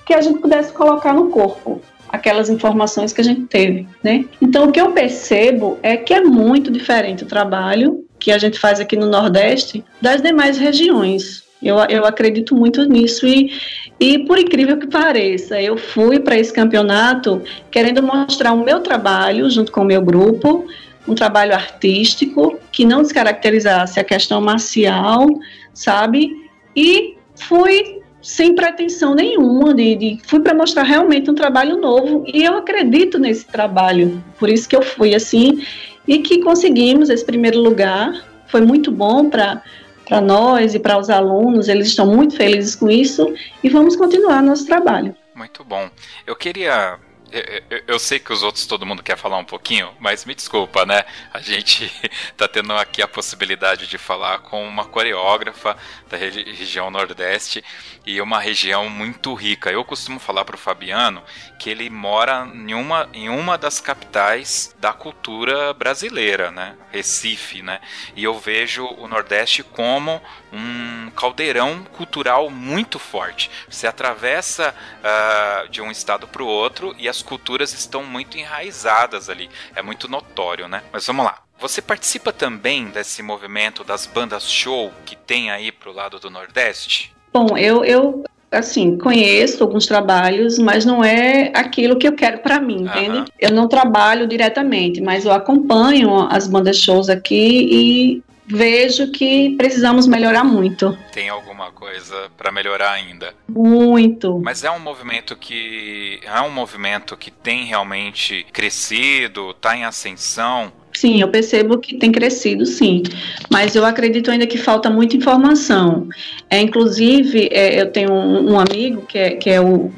que 0.04 0.12
a 0.12 0.20
gente 0.20 0.40
pudesse 0.40 0.70
colocar 0.72 1.14
no 1.14 1.30
corpo 1.30 1.80
aquelas 2.11 2.50
informações 2.50 3.12
que 3.12 3.20
a 3.20 3.24
gente 3.24 3.42
teve, 3.42 3.88
né? 4.02 4.26
Então 4.42 4.64
o 4.64 4.72
que 4.72 4.80
eu 4.80 4.92
percebo 4.92 5.78
é 5.82 5.96
que 5.96 6.12
é 6.12 6.20
muito 6.20 6.70
diferente 6.70 7.22
o 7.22 7.26
trabalho 7.26 8.04
que 8.18 8.30
a 8.30 8.36
gente 8.36 8.58
faz 8.58 8.80
aqui 8.80 8.96
no 8.96 9.06
Nordeste 9.06 9.82
das 10.02 10.20
demais 10.20 10.58
regiões 10.58 11.44
Eu, 11.62 11.76
eu 11.88 12.04
acredito 12.06 12.54
muito 12.54 12.84
nisso 12.84 13.26
e, 13.26 13.52
e, 13.98 14.20
por 14.20 14.38
incrível 14.38 14.78
que 14.78 14.86
pareça, 14.86 15.61
eu 15.61 15.76
fui 15.76 16.18
para 16.18 16.38
esse 16.38 16.52
campeonato 16.52 17.42
querendo 17.70 18.02
mostrar 18.02 18.52
o 18.52 18.64
meu 18.64 18.80
trabalho 18.80 19.48
junto 19.50 19.70
com 19.70 19.82
o 19.82 19.84
meu 19.84 20.00
grupo, 20.00 20.66
um 21.06 21.14
trabalho 21.14 21.54
artístico 21.54 22.58
que 22.72 22.84
não 22.84 23.02
descaracterizasse 23.02 24.00
a 24.00 24.04
questão 24.04 24.40
marcial, 24.40 25.26
sabe? 25.74 26.30
E 26.74 27.16
fui 27.34 28.00
sem 28.22 28.54
pretensão 28.54 29.14
nenhuma 29.14 29.74
de, 29.74 29.96
de 29.96 30.18
fui 30.26 30.40
para 30.40 30.54
mostrar 30.54 30.82
realmente 30.82 31.30
um 31.30 31.34
trabalho 31.34 31.78
novo 31.78 32.24
e 32.26 32.44
eu 32.44 32.56
acredito 32.56 33.18
nesse 33.18 33.46
trabalho, 33.46 34.22
por 34.38 34.48
isso 34.48 34.68
que 34.68 34.76
eu 34.76 34.82
fui 34.82 35.14
assim 35.14 35.64
e 36.06 36.18
que 36.18 36.40
conseguimos 36.40 37.08
esse 37.08 37.24
primeiro 37.24 37.61
lugar. 37.61 38.26
Foi 38.46 38.61
muito 38.61 38.90
bom 38.90 39.30
para 39.30 39.62
para 40.11 40.20
nós 40.20 40.74
e 40.74 40.80
para 40.80 40.98
os 40.98 41.08
alunos, 41.08 41.68
eles 41.68 41.86
estão 41.86 42.04
muito 42.04 42.36
felizes 42.36 42.74
com 42.74 42.90
isso 42.90 43.32
e 43.62 43.68
vamos 43.68 43.94
continuar 43.94 44.42
nosso 44.42 44.66
trabalho. 44.66 45.14
Muito 45.36 45.62
bom. 45.62 45.88
Eu 46.26 46.34
queria 46.34 46.98
eu, 47.30 47.82
eu, 47.86 47.98
sei 48.00 48.18
que 48.18 48.32
os 48.32 48.42
outros 48.42 48.66
todo 48.66 48.84
mundo 48.84 49.04
quer 49.04 49.16
falar 49.16 49.38
um 49.38 49.44
pouquinho, 49.44 49.88
mas 50.00 50.24
me 50.24 50.34
desculpa, 50.34 50.84
né? 50.84 51.04
A 51.32 51.40
gente 51.40 51.88
tá 52.36 52.48
tendo 52.48 52.72
aqui 52.72 53.00
a 53.00 53.06
possibilidade 53.06 53.86
de 53.86 53.98
falar 53.98 54.40
com 54.40 54.66
uma 54.66 54.84
coreógrafa 54.84 55.76
da 56.08 56.16
região 56.16 56.90
Nordeste 56.90 57.62
e 58.11 58.20
uma 58.20 58.40
região 58.40 58.88
muito 58.88 59.32
rica. 59.34 59.70
Eu 59.70 59.84
costumo 59.84 60.18
falar 60.18 60.44
para 60.44 60.56
o 60.56 60.58
Fabiano 60.58 61.22
que 61.58 61.70
ele 61.70 61.88
mora 61.88 62.50
em 62.52 62.74
uma, 62.74 63.08
em 63.12 63.28
uma 63.28 63.56
das 63.56 63.80
capitais 63.80 64.74
da 64.80 64.92
cultura 64.92 65.72
brasileira, 65.72 66.50
né? 66.50 66.76
Recife, 66.90 67.62
né? 67.62 67.80
E 68.16 68.24
eu 68.24 68.36
vejo 68.38 68.84
o 68.84 69.06
Nordeste 69.06 69.62
como 69.62 70.20
um 70.52 71.11
caldeirão 71.11 71.84
cultural 71.92 72.50
muito 72.50 72.98
forte. 72.98 73.50
Você 73.68 73.86
atravessa 73.86 74.74
uh, 74.74 75.68
de 75.68 75.80
um 75.80 75.90
estado 75.90 76.26
para 76.26 76.42
o 76.42 76.46
outro 76.46 76.94
e 76.98 77.08
as 77.08 77.22
culturas 77.22 77.72
estão 77.72 78.02
muito 78.02 78.36
enraizadas 78.36 79.28
ali. 79.28 79.48
É 79.76 79.82
muito 79.82 80.08
notório, 80.08 80.66
né? 80.66 80.82
Mas 80.92 81.06
vamos 81.06 81.24
lá. 81.24 81.42
Você 81.61 81.80
participa 81.80 82.32
também 82.32 82.86
desse 82.86 83.22
movimento 83.22 83.84
das 83.84 84.06
bandas 84.06 84.50
show 84.50 84.92
que 85.04 85.14
tem 85.14 85.50
aí 85.50 85.70
pro 85.70 85.92
lado 85.92 86.18
do 86.18 86.30
Nordeste? 86.30 87.14
Bom, 87.33 87.57
eu, 87.57 87.85
eu 87.85 88.24
assim, 88.51 88.99
conheço 88.99 89.62
alguns 89.62 89.87
trabalhos, 89.87 90.59
mas 90.59 90.85
não 90.85 91.05
é 91.05 91.53
aquilo 91.55 91.97
que 91.97 92.09
eu 92.09 92.12
quero 92.12 92.39
para 92.39 92.61
mim, 92.61 92.83
entende? 92.83 93.18
Uhum. 93.18 93.24
Eu 93.39 93.53
não 93.53 93.68
trabalho 93.68 94.26
diretamente, 94.26 95.01
mas 95.01 95.24
eu 95.24 95.33
acompanho 95.33 96.26
as 96.31 96.49
bandas 96.49 96.76
shows 96.78 97.09
aqui 97.09 97.68
e 97.70 98.22
vejo 98.51 99.12
que 99.12 99.55
precisamos 99.57 100.07
melhorar 100.07 100.43
muito. 100.43 100.97
Tem 101.12 101.28
alguma 101.28 101.70
coisa 101.70 102.28
para 102.37 102.51
melhorar 102.51 102.93
ainda? 102.93 103.33
Muito. 103.49 104.41
Mas 104.43 104.64
é 104.64 104.70
um 104.70 104.81
movimento 104.81 105.37
que 105.37 106.20
é 106.24 106.41
um 106.41 106.51
movimento 106.51 107.16
que 107.16 107.31
tem 107.31 107.64
realmente 107.64 108.45
crescido, 108.53 109.51
está 109.51 109.76
em 109.76 109.85
ascensão. 109.85 110.72
Sim, 110.93 111.20
eu 111.20 111.28
percebo 111.28 111.78
que 111.78 111.97
tem 111.97 112.11
crescido, 112.11 112.66
sim, 112.66 113.03
mas 113.49 113.74
eu 113.74 113.84
acredito 113.84 114.30
ainda 114.30 114.47
que 114.47 114.59
falta 114.59 114.91
muita 114.91 115.16
informação. 115.16 116.09
É, 116.49 116.61
inclusive, 116.61 117.49
é, 117.53 117.80
eu 117.80 117.91
tenho 117.91 118.12
um, 118.12 118.53
um, 118.53 118.61
amigo 118.61 119.03
que 119.07 119.16
é, 119.16 119.30
que 119.30 119.49
é 119.49 119.61
o 119.61 119.91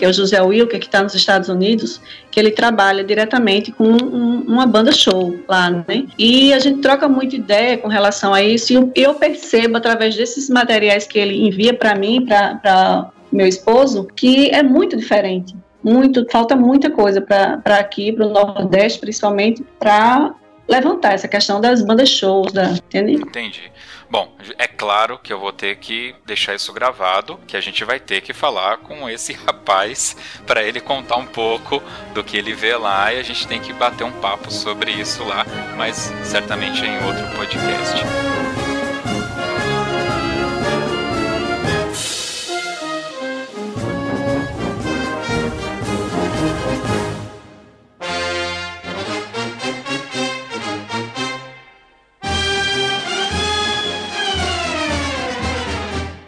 é 0.00 0.08
o 0.08 0.12
José 0.12 0.40
Wilker, 0.42 0.78
que 0.78 0.86
está 0.86 1.02
nos 1.02 1.14
Estados 1.14 1.48
Unidos, 1.48 2.00
que 2.30 2.38
ele 2.38 2.50
trabalha 2.50 3.02
diretamente 3.02 3.72
com 3.72 3.84
um, 3.84 4.42
uma 4.42 4.66
banda 4.66 4.92
show 4.92 5.34
lá, 5.48 5.70
né? 5.70 6.04
E 6.18 6.52
a 6.52 6.58
gente 6.58 6.80
troca 6.80 7.08
muita 7.08 7.34
ideia 7.34 7.78
com 7.78 7.88
relação 7.88 8.34
a 8.34 8.42
isso, 8.42 8.72
e 8.72 8.76
eu, 8.76 8.92
eu 8.94 9.14
percebo 9.14 9.78
através 9.78 10.14
desses 10.14 10.50
materiais 10.50 11.06
que 11.06 11.18
ele 11.18 11.46
envia 11.46 11.72
para 11.72 11.94
mim, 11.94 12.26
para 12.26 13.10
meu 13.32 13.46
esposo, 13.46 14.06
que 14.14 14.50
é 14.50 14.62
muito 14.62 14.96
diferente 14.96 15.54
muito, 15.84 16.26
falta 16.30 16.56
muita 16.56 16.90
coisa 16.90 17.20
para 17.20 17.78
aqui, 17.78 18.10
para 18.10 18.26
o 18.26 18.30
Nordeste, 18.30 18.98
principalmente, 18.98 19.62
para 19.78 20.34
levantar 20.66 21.12
essa 21.12 21.28
questão 21.28 21.60
das 21.60 21.82
bandas 21.82 22.08
shows, 22.08 22.52
da, 22.52 22.70
entende? 22.70 23.12
Entendi. 23.12 23.70
Bom, 24.10 24.32
é 24.58 24.66
claro 24.66 25.18
que 25.18 25.32
eu 25.32 25.38
vou 25.38 25.52
ter 25.52 25.76
que 25.76 26.14
deixar 26.24 26.54
isso 26.54 26.72
gravado, 26.72 27.38
que 27.46 27.56
a 27.56 27.60
gente 27.60 27.84
vai 27.84 27.98
ter 27.98 28.20
que 28.20 28.32
falar 28.32 28.78
com 28.78 29.08
esse 29.08 29.32
rapaz 29.32 30.16
para 30.46 30.62
ele 30.62 30.80
contar 30.80 31.16
um 31.16 31.26
pouco 31.26 31.82
do 32.14 32.22
que 32.22 32.36
ele 32.36 32.54
vê 32.54 32.76
lá 32.76 33.12
e 33.12 33.18
a 33.18 33.22
gente 33.22 33.46
tem 33.46 33.60
que 33.60 33.72
bater 33.72 34.04
um 34.04 34.12
papo 34.12 34.50
sobre 34.50 34.92
isso 34.92 35.24
lá, 35.24 35.44
mas 35.76 36.12
certamente 36.22 36.84
em 36.84 37.04
outro 37.04 37.26
podcast. 37.36 38.53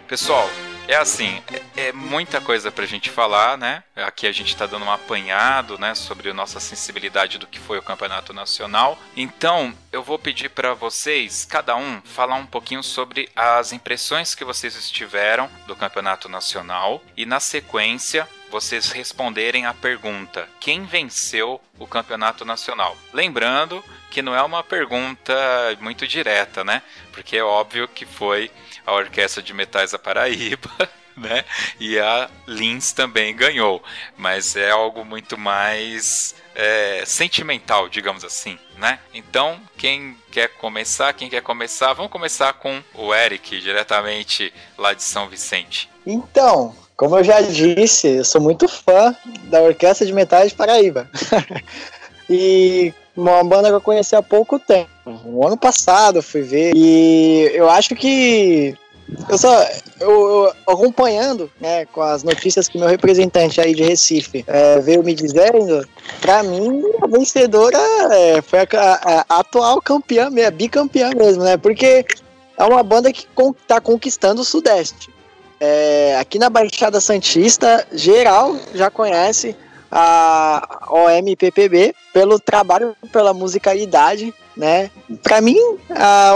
Pessoal, 0.09 0.49
é 0.87 0.95
assim, 0.95 1.43
é, 1.77 1.89
é, 1.89 1.93
muita 1.93 2.41
coisa 2.41 2.71
pra 2.71 2.87
gente 2.87 3.11
falar, 3.11 3.59
né? 3.59 3.83
Aqui 3.97 4.25
a 4.27 4.33
gente 4.33 4.57
tá 4.57 4.65
dando 4.65 4.85
um 4.85 4.91
apanhado, 4.91 5.77
né, 5.79 5.97
sobre 5.97 6.31
a 6.31 6.35
nossa 6.35 6.61
sensibilidade 6.61 7.39
do 7.39 7.47
que 7.47 7.59
foi 7.59 7.77
o 7.77 7.83
Campeonato 7.83 8.33
Nacional. 8.33 8.97
Então, 9.17 9.75
eu 9.91 10.05
vou 10.05 10.17
pedir 10.17 10.49
para 10.49 10.75
vocês, 10.75 11.45
cada 11.45 11.75
um, 11.75 12.01
falar 12.03 12.37
um 12.37 12.47
pouquinho 12.47 12.85
sobre 12.85 13.29
as 13.35 13.73
impressões 13.73 14.35
que 14.35 14.45
vocês 14.45 14.77
estiveram 14.77 15.51
do 15.67 15.75
Campeonato 15.75 16.29
Nacional 16.29 17.03
e 17.17 17.27
na 17.27 17.41
sequência 17.41 18.29
vocês 18.49 18.93
responderem 18.93 19.67
a 19.67 19.75
pergunta: 19.75 20.49
quem 20.61 20.85
venceu 20.85 21.61
o 21.79 21.87
Campeonato 21.87 22.45
Nacional? 22.45 22.97
Lembrando 23.13 23.83
que 24.11 24.23
não 24.23 24.35
é 24.35 24.43
uma 24.43 24.63
pergunta 24.63 25.35
muito 25.81 26.07
direta, 26.07 26.65
né? 26.65 26.83
Porque 27.13 27.37
é 27.37 27.45
óbvio 27.45 27.89
que 27.89 28.07
foi 28.07 28.51
a 28.87 28.93
Orquestra 28.93 29.43
de 29.43 29.53
Metais 29.53 29.93
da 29.93 29.99
Paraíba, 29.99 30.71
né? 31.17 31.45
E 31.81 31.99
a 31.99 32.31
Lins 32.47 32.93
também 32.93 33.35
ganhou, 33.35 33.83
mas 34.17 34.57
é 34.57 34.71
algo 34.71 35.05
muito 35.05 35.37
mais 35.37 36.35
é, 36.55 37.03
sentimental, 37.05 37.89
digamos 37.89 38.25
assim, 38.25 38.59
né? 38.79 38.99
Então, 39.13 39.61
quem 39.77 40.17
quer 40.31 40.49
começar, 40.49 41.13
quem 41.13 41.29
quer 41.29 41.43
começar, 41.43 41.93
vamos 41.93 42.13
começar 42.13 42.53
com 42.55 42.83
o 42.95 43.15
Eric, 43.15 43.61
diretamente 43.61 44.53
lá 44.79 44.95
de 44.95 45.03
São 45.03 45.29
Vicente. 45.29 45.91
Então, 46.07 46.75
como 46.97 47.19
eu 47.19 47.25
já 47.25 47.41
disse, 47.43 48.09
eu 48.09 48.25
sou 48.25 48.41
muito 48.41 48.67
fã 48.67 49.15
da 49.45 49.61
Orquestra 49.61 50.07
de 50.07 50.13
Metais 50.15 50.51
de 50.51 50.57
Paraíba. 50.57 51.11
e 52.31 52.95
uma 53.17 53.43
banda 53.43 53.69
que 53.69 53.75
eu 53.75 53.81
conheci 53.81 54.15
há 54.15 54.23
pouco 54.23 54.59
tempo. 54.59 54.91
O 55.25 55.47
ano 55.47 55.57
passado 55.57 56.19
eu 56.19 56.23
fui 56.23 56.43
ver. 56.43 56.73
E 56.75 57.51
eu 57.55 57.69
acho 57.71 57.95
que. 57.95 58.75
Eu 59.29 59.39
só. 59.39 59.67
Eu, 60.01 60.11
eu 60.11 60.53
acompanhando, 60.67 61.51
né, 61.61 61.87
com 61.87 62.03
as 62.03 62.23
notícias 62.23 62.69
que 62.69 62.79
meu 62.79 62.89
representante 62.89 63.61
aí 63.61 63.75
de 63.75 63.83
Recife 63.83 64.45
é, 64.47 64.81
veio 64.81 65.03
me 65.03 65.15
dizendo, 65.15 65.87
pra 66.21 66.43
mim, 66.43 66.83
a 67.01 67.07
vencedora 67.07 67.79
é, 68.13 68.43
foi 68.43 68.59
a, 68.59 68.67
a, 68.75 69.25
a, 69.29 69.41
atual 69.41 69.81
campeã, 69.81 70.29
a 70.47 70.51
bicampeã 70.51 71.11
mesmo, 71.17 71.45
né? 71.45 71.57
Porque 71.57 72.05
é 72.59 72.65
uma 72.65 72.83
banda 72.83 73.13
que 73.13 73.27
con, 73.35 73.55
tá 73.67 73.81
conquistando 73.81 74.43
o 74.43 74.45
Sudeste. 74.45 75.09
É, 75.59 76.19
aqui 76.21 76.39
na 76.39 76.51
Baixada 76.51 77.01
Santista, 77.01 77.87
geral 77.93 78.57
já 78.75 78.91
conhece 78.91 79.57
a 79.91 80.87
OMPPB 80.91 81.95
pelo 82.13 82.39
trabalho, 82.39 82.97
pela 83.13 83.33
musicalidade, 83.33 84.35
né? 84.57 84.91
Para 85.23 85.41
mim, 85.41 85.59
a, 85.91 86.33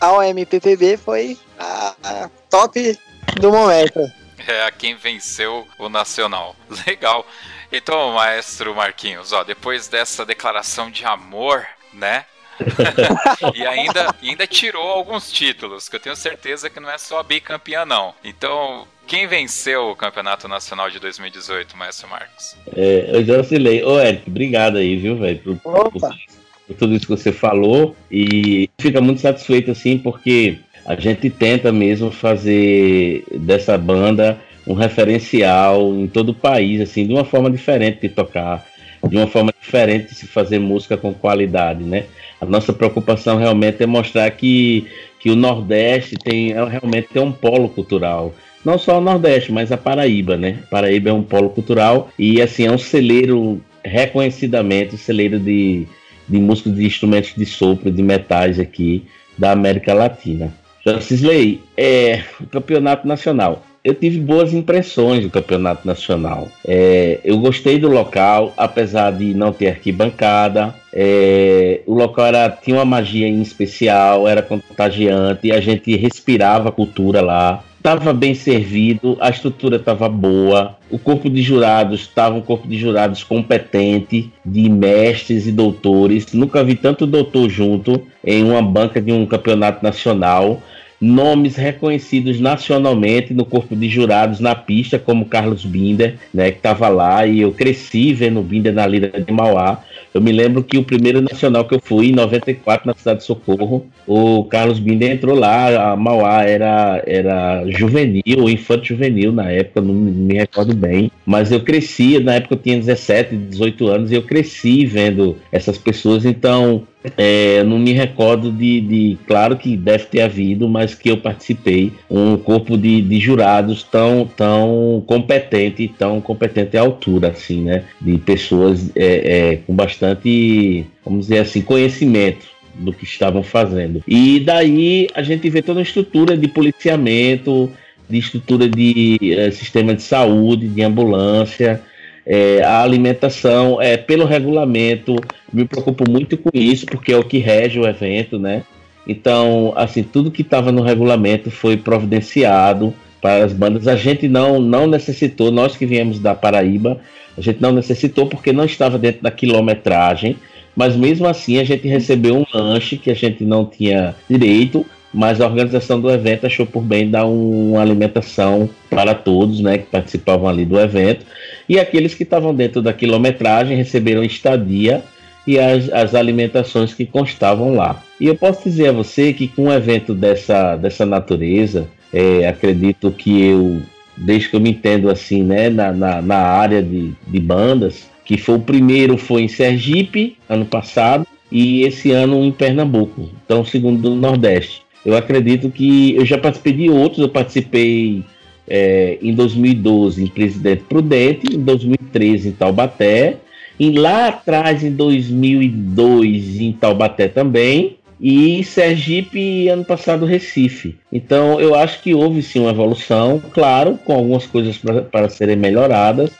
a 0.00 0.12
OMPPB 0.12 0.96
foi 0.96 1.38
a, 1.58 1.94
a 2.02 2.30
top 2.50 2.98
do 3.40 3.50
momento. 3.50 4.00
É 4.46 4.70
quem 4.70 4.94
venceu 4.94 5.66
o 5.78 5.88
Nacional. 5.88 6.54
Legal. 6.86 7.26
Então, 7.72 8.12
maestro 8.12 8.74
Marquinhos, 8.74 9.32
ó, 9.32 9.42
depois 9.42 9.88
dessa 9.88 10.24
declaração 10.24 10.90
de 10.90 11.04
amor, 11.04 11.66
né? 11.92 12.24
e 13.54 13.66
ainda, 13.66 14.14
ainda 14.22 14.46
tirou 14.46 14.88
alguns 14.88 15.30
títulos, 15.30 15.88
que 15.88 15.96
eu 15.96 16.00
tenho 16.00 16.16
certeza 16.16 16.70
que 16.70 16.80
não 16.80 16.90
é 16.90 16.98
só 16.98 17.22
bicampeã, 17.22 17.84
não. 17.84 18.14
Então, 18.24 18.86
quem 19.06 19.26
venceu 19.26 19.90
o 19.90 19.96
Campeonato 19.96 20.48
Nacional 20.48 20.90
de 20.90 20.98
2018, 20.98 21.76
Maestro 21.76 22.08
Marcos? 22.08 22.56
É, 22.74 23.10
eu 23.12 23.24
já 23.24 23.38
oscilei. 23.38 23.82
Ô, 23.84 24.00
Eric, 24.00 24.28
obrigado 24.28 24.78
aí, 24.78 24.96
viu, 24.96 25.16
velho, 25.16 25.38
por, 25.62 25.90
por, 25.90 26.00
por, 26.00 26.76
tudo 26.76 26.94
isso 26.94 27.06
que 27.06 27.16
você 27.16 27.30
falou. 27.30 27.94
E 28.10 28.68
fica 28.78 29.00
muito 29.00 29.20
satisfeito, 29.20 29.70
assim, 29.70 29.98
porque 29.98 30.58
a 30.84 30.96
gente 30.96 31.30
tenta 31.30 31.70
mesmo 31.70 32.10
fazer 32.10 33.24
dessa 33.32 33.78
banda 33.78 34.38
um 34.66 34.74
referencial 34.74 35.94
em 35.94 36.08
todo 36.08 36.30
o 36.30 36.34
país, 36.34 36.80
assim, 36.80 37.06
de 37.06 37.12
uma 37.12 37.24
forma 37.24 37.50
diferente 37.50 38.00
de 38.00 38.08
tocar 38.08 38.66
de 39.08 39.16
uma 39.16 39.26
forma 39.26 39.52
diferente 39.60 40.08
de 40.08 40.14
se 40.14 40.26
fazer 40.26 40.58
música 40.58 40.96
com 40.96 41.14
qualidade, 41.14 41.82
né? 41.82 42.04
A 42.40 42.46
nossa 42.46 42.72
preocupação 42.72 43.38
realmente 43.38 43.82
é 43.82 43.86
mostrar 43.86 44.30
que, 44.30 44.86
que 45.18 45.30
o 45.30 45.36
Nordeste 45.36 46.16
tem 46.16 46.52
é, 46.52 46.64
realmente 46.64 47.08
tem 47.12 47.22
um 47.22 47.32
polo 47.32 47.68
cultural. 47.68 48.34
Não 48.64 48.78
só 48.78 48.98
o 48.98 49.00
Nordeste, 49.00 49.52
mas 49.52 49.70
a 49.70 49.76
Paraíba, 49.76 50.36
né? 50.36 50.58
Paraíba 50.70 51.10
é 51.10 51.12
um 51.12 51.22
polo 51.22 51.50
cultural 51.50 52.10
e 52.18 52.42
assim 52.42 52.66
é 52.66 52.70
um 52.70 52.78
celeiro 52.78 53.60
reconhecidamente, 53.84 54.98
celeiro 54.98 55.38
de, 55.38 55.86
de 56.28 56.38
músicos 56.38 56.74
de 56.74 56.84
instrumentos 56.84 57.32
de 57.34 57.46
sopro, 57.46 57.90
de 57.90 58.02
metais 58.02 58.58
aqui 58.58 59.04
da 59.38 59.52
América 59.52 59.94
Latina. 59.94 60.52
Cisley, 61.00 61.60
é 61.76 62.22
o 62.40 62.46
campeonato 62.46 63.08
nacional 63.08 63.64
eu 63.86 63.94
tive 63.94 64.18
boas 64.18 64.52
impressões 64.52 65.22
do 65.22 65.30
campeonato 65.30 65.86
nacional. 65.86 66.48
É, 66.66 67.20
eu 67.22 67.38
gostei 67.38 67.78
do 67.78 67.88
local, 67.88 68.52
apesar 68.56 69.12
de 69.12 69.32
não 69.32 69.52
ter 69.52 69.68
arquibancada. 69.68 70.74
É, 70.92 71.82
o 71.86 71.94
local 71.94 72.26
era, 72.26 72.50
tinha 72.50 72.78
uma 72.78 72.84
magia 72.84 73.28
em 73.28 73.40
especial, 73.40 74.26
era 74.26 74.42
contagiante, 74.42 75.52
a 75.52 75.60
gente 75.60 75.94
respirava 75.94 76.68
a 76.68 76.72
cultura 76.72 77.20
lá. 77.20 77.62
Estava 77.76 78.12
bem 78.12 78.34
servido, 78.34 79.16
a 79.20 79.30
estrutura 79.30 79.76
estava 79.76 80.08
boa, 80.08 80.76
o 80.90 80.98
corpo 80.98 81.30
de 81.30 81.40
jurados 81.40 82.00
estava 82.00 82.34
um 82.34 82.40
corpo 82.40 82.66
de 82.66 82.76
jurados 82.76 83.22
competente, 83.22 84.32
de 84.44 84.68
mestres 84.68 85.46
e 85.46 85.52
doutores. 85.52 86.32
Nunca 86.32 86.64
vi 86.64 86.74
tanto 86.74 87.06
doutor 87.06 87.48
junto 87.48 88.02
em 88.24 88.42
uma 88.42 88.60
banca 88.60 89.00
de 89.00 89.12
um 89.12 89.24
campeonato 89.24 89.84
nacional 89.84 90.60
nomes 91.00 91.56
reconhecidos 91.56 92.40
nacionalmente 92.40 93.34
no 93.34 93.44
corpo 93.44 93.76
de 93.76 93.88
jurados 93.88 94.40
na 94.40 94.54
pista, 94.54 94.98
como 94.98 95.26
Carlos 95.26 95.64
Binder, 95.64 96.16
né, 96.32 96.50
que 96.50 96.58
estava 96.58 96.88
lá, 96.88 97.26
e 97.26 97.40
eu 97.40 97.52
cresci 97.52 98.12
vendo 98.12 98.40
o 98.40 98.42
Binder 98.42 98.72
na 98.72 98.86
Lira 98.86 99.20
de 99.20 99.32
Mauá. 99.32 99.82
Eu 100.14 100.20
me 100.20 100.32
lembro 100.32 100.64
que 100.64 100.78
o 100.78 100.82
primeiro 100.82 101.20
nacional 101.20 101.66
que 101.66 101.74
eu 101.74 101.80
fui, 101.80 102.08
em 102.08 102.12
94, 102.12 102.86
na 102.86 102.94
cidade 102.94 103.18
de 103.18 103.26
Socorro, 103.26 103.86
o 104.06 104.44
Carlos 104.44 104.78
Binder 104.78 105.10
entrou 105.10 105.38
lá, 105.38 105.92
a 105.92 105.96
Mauá 105.96 106.42
era, 106.42 107.02
era 107.06 107.62
juvenil, 107.70 108.48
infanto 108.48 108.86
juvenil 108.86 109.30
na 109.30 109.50
época, 109.50 109.82
não 109.82 109.92
me 109.92 110.34
recordo 110.34 110.74
bem, 110.74 111.10
mas 111.26 111.52
eu 111.52 111.60
cresci, 111.60 112.18
na 112.18 112.36
época 112.36 112.54
eu 112.54 112.58
tinha 112.58 112.78
17, 112.78 113.36
18 113.36 113.86
anos, 113.88 114.10
e 114.10 114.14
eu 114.14 114.22
cresci 114.22 114.86
vendo 114.86 115.36
essas 115.52 115.76
pessoas, 115.76 116.24
então 116.24 116.84
é, 117.16 117.62
não 117.62 117.78
me 117.78 117.92
recordo 117.92 118.50
de, 118.50 118.80
de, 118.80 119.18
Claro 119.26 119.56
que 119.56 119.76
deve 119.76 120.04
ter 120.04 120.22
havido, 120.22 120.68
mas 120.68 120.94
que 120.94 121.10
eu 121.10 121.16
participei. 121.16 121.92
Um 122.10 122.36
corpo 122.36 122.76
de, 122.76 123.00
de 123.02 123.18
jurados 123.18 123.82
tão, 123.82 124.28
tão 124.36 125.02
competente, 125.06 125.92
tão 125.98 126.20
competente 126.20 126.76
à 126.76 126.80
altura, 126.80 127.28
assim, 127.28 127.62
né? 127.62 127.84
De 128.00 128.18
pessoas 128.18 128.90
é, 128.94 129.52
é, 129.52 129.56
com 129.56 129.74
bastante, 129.74 130.86
vamos 131.04 131.26
dizer 131.26 131.40
assim, 131.40 131.62
conhecimento 131.62 132.46
do 132.74 132.92
que 132.92 133.04
estavam 133.04 133.42
fazendo. 133.42 134.02
E 134.06 134.40
daí 134.40 135.08
a 135.14 135.22
gente 135.22 135.48
vê 135.48 135.62
toda 135.62 135.80
a 135.80 135.82
estrutura 135.82 136.36
de 136.36 136.46
policiamento, 136.48 137.70
de 138.08 138.18
estrutura 138.18 138.68
de 138.68 139.18
é, 139.36 139.50
sistema 139.50 139.94
de 139.94 140.02
saúde, 140.02 140.68
de 140.68 140.82
ambulância 140.82 141.82
é, 142.26 142.60
a 142.62 142.82
alimentação, 142.82 143.80
é, 143.80 143.96
pelo 143.96 144.24
regulamento, 144.24 145.14
me 145.52 145.64
preocupo 145.64 146.10
muito 146.10 146.36
com 146.36 146.50
isso, 146.52 146.84
porque 146.84 147.12
é 147.12 147.16
o 147.16 147.22
que 147.22 147.38
rege 147.38 147.78
o 147.78 147.86
evento, 147.86 148.36
né? 148.38 148.64
Então, 149.06 149.72
assim, 149.76 150.02
tudo 150.02 150.32
que 150.32 150.42
estava 150.42 150.72
no 150.72 150.82
regulamento 150.82 151.50
foi 151.50 151.76
providenciado 151.76 152.92
para 153.22 153.44
as 153.44 153.52
bandas. 153.52 153.86
A 153.86 153.94
gente 153.94 154.26
não, 154.26 154.60
não 154.60 154.88
necessitou, 154.88 155.52
nós 155.52 155.76
que 155.76 155.86
viemos 155.86 156.18
da 156.18 156.34
Paraíba, 156.34 157.00
a 157.38 157.40
gente 157.40 157.62
não 157.62 157.70
necessitou 157.70 158.26
porque 158.26 158.52
não 158.52 158.64
estava 158.64 158.98
dentro 158.98 159.22
da 159.22 159.30
quilometragem, 159.30 160.36
mas 160.74 160.96
mesmo 160.96 161.28
assim 161.28 161.58
a 161.58 161.64
gente 161.64 161.86
recebeu 161.86 162.36
um 162.36 162.44
lanche 162.52 162.96
que 162.96 163.10
a 163.10 163.14
gente 163.14 163.44
não 163.44 163.64
tinha 163.64 164.16
direito, 164.28 164.84
mas 165.16 165.40
a 165.40 165.46
organização 165.46 165.98
do 165.98 166.10
evento 166.10 166.44
achou 166.44 166.66
por 166.66 166.82
bem 166.82 167.10
dar 167.10 167.24
uma 167.24 167.80
alimentação 167.80 168.68
para 168.90 169.14
todos, 169.14 169.60
né, 169.60 169.78
que 169.78 169.86
participavam 169.86 170.46
ali 170.46 170.66
do 170.66 170.78
evento, 170.78 171.24
e 171.66 171.80
aqueles 171.80 172.12
que 172.12 172.22
estavam 172.22 172.54
dentro 172.54 172.82
da 172.82 172.92
quilometragem 172.92 173.78
receberam 173.78 174.22
estadia 174.22 175.02
e 175.46 175.58
as, 175.58 175.90
as 175.90 176.14
alimentações 176.14 176.92
que 176.92 177.06
constavam 177.06 177.74
lá. 177.74 178.02
E 178.20 178.26
eu 178.26 178.34
posso 178.34 178.64
dizer 178.64 178.88
a 178.88 178.92
você 178.92 179.32
que 179.32 179.48
com 179.48 179.64
um 179.64 179.72
evento 179.72 180.14
dessa, 180.14 180.76
dessa 180.76 181.06
natureza, 181.06 181.88
é, 182.12 182.46
acredito 182.46 183.10
que 183.10 183.42
eu, 183.42 183.80
desde 184.18 184.50
que 184.50 184.56
eu 184.56 184.60
me 184.60 184.70
entendo 184.70 185.08
assim, 185.08 185.42
né, 185.42 185.70
na, 185.70 185.92
na, 185.92 186.20
na 186.20 186.36
área 186.36 186.82
de, 186.82 187.14
de 187.26 187.40
bandas, 187.40 188.06
que 188.22 188.36
foi 188.36 188.56
o 188.56 188.60
primeiro 188.60 189.16
foi 189.16 189.42
em 189.42 189.48
Sergipe, 189.48 190.36
ano 190.46 190.66
passado, 190.66 191.26
e 191.50 191.84
esse 191.84 192.10
ano 192.10 192.44
em 192.44 192.52
Pernambuco, 192.52 193.30
então 193.42 193.64
segundo 193.64 194.02
do 194.02 194.14
Nordeste. 194.14 194.85
Eu 195.06 195.16
acredito 195.16 195.70
que 195.70 196.16
eu 196.16 196.26
já 196.26 196.36
participei 196.36 196.72
de 196.72 196.90
outros, 196.90 197.20
eu 197.20 197.28
participei 197.28 198.24
é, 198.66 199.16
em 199.22 199.32
2012 199.32 200.24
em 200.24 200.26
Presidente 200.26 200.82
Prudente, 200.82 201.54
em 201.54 201.60
2013 201.60 202.48
em 202.48 202.52
Taubaté, 202.52 203.36
e 203.78 203.92
lá 203.92 204.26
atrás 204.26 204.82
em 204.82 204.90
2002 204.90 206.60
em 206.60 206.72
Taubaté 206.72 207.28
também, 207.28 207.98
e 208.20 208.64
Sergipe 208.64 209.68
ano 209.68 209.84
passado 209.84 210.26
Recife. 210.26 210.96
Então 211.12 211.60
eu 211.60 211.76
acho 211.76 212.02
que 212.02 212.12
houve 212.12 212.42
sim 212.42 212.58
uma 212.58 212.70
evolução, 212.70 213.40
claro, 213.52 213.96
com 214.04 214.12
algumas 214.12 214.44
coisas 214.44 214.76
para 215.12 215.28
serem 215.28 215.54
melhoradas, 215.54 216.32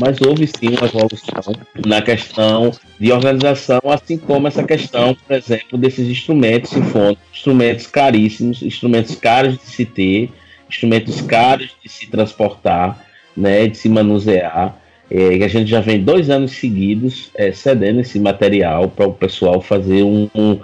mas 0.00 0.18
houve 0.22 0.46
sim 0.46 0.68
uma 0.68 0.86
evolução 0.86 1.54
na 1.86 2.00
questão 2.00 2.72
de 2.98 3.12
organização, 3.12 3.80
assim 3.84 4.16
como 4.16 4.48
essa 4.48 4.64
questão, 4.64 5.14
por 5.14 5.36
exemplo, 5.36 5.76
desses 5.76 6.08
instrumentos 6.08 6.70
sinfônicos, 6.70 7.22
instrumentos 7.34 7.86
caríssimos, 7.86 8.62
instrumentos 8.62 9.14
caros 9.14 9.58
de 9.58 9.64
se 9.64 9.84
ter, 9.84 10.30
instrumentos 10.68 11.20
caros 11.20 11.68
de 11.82 11.90
se 11.90 12.06
transportar, 12.06 13.04
né, 13.36 13.66
de 13.66 13.76
se 13.76 13.88
manusear. 13.88 14.76
É, 15.10 15.44
a 15.44 15.48
gente 15.48 15.68
já 15.68 15.80
vem 15.80 16.02
dois 16.02 16.30
anos 16.30 16.52
seguidos 16.52 17.30
é, 17.34 17.52
cedendo 17.52 18.00
esse 18.00 18.18
material 18.18 18.88
para 18.88 19.06
o 19.06 19.12
pessoal 19.12 19.60
fazer 19.60 20.02
um, 20.02 20.30
um, 20.34 20.60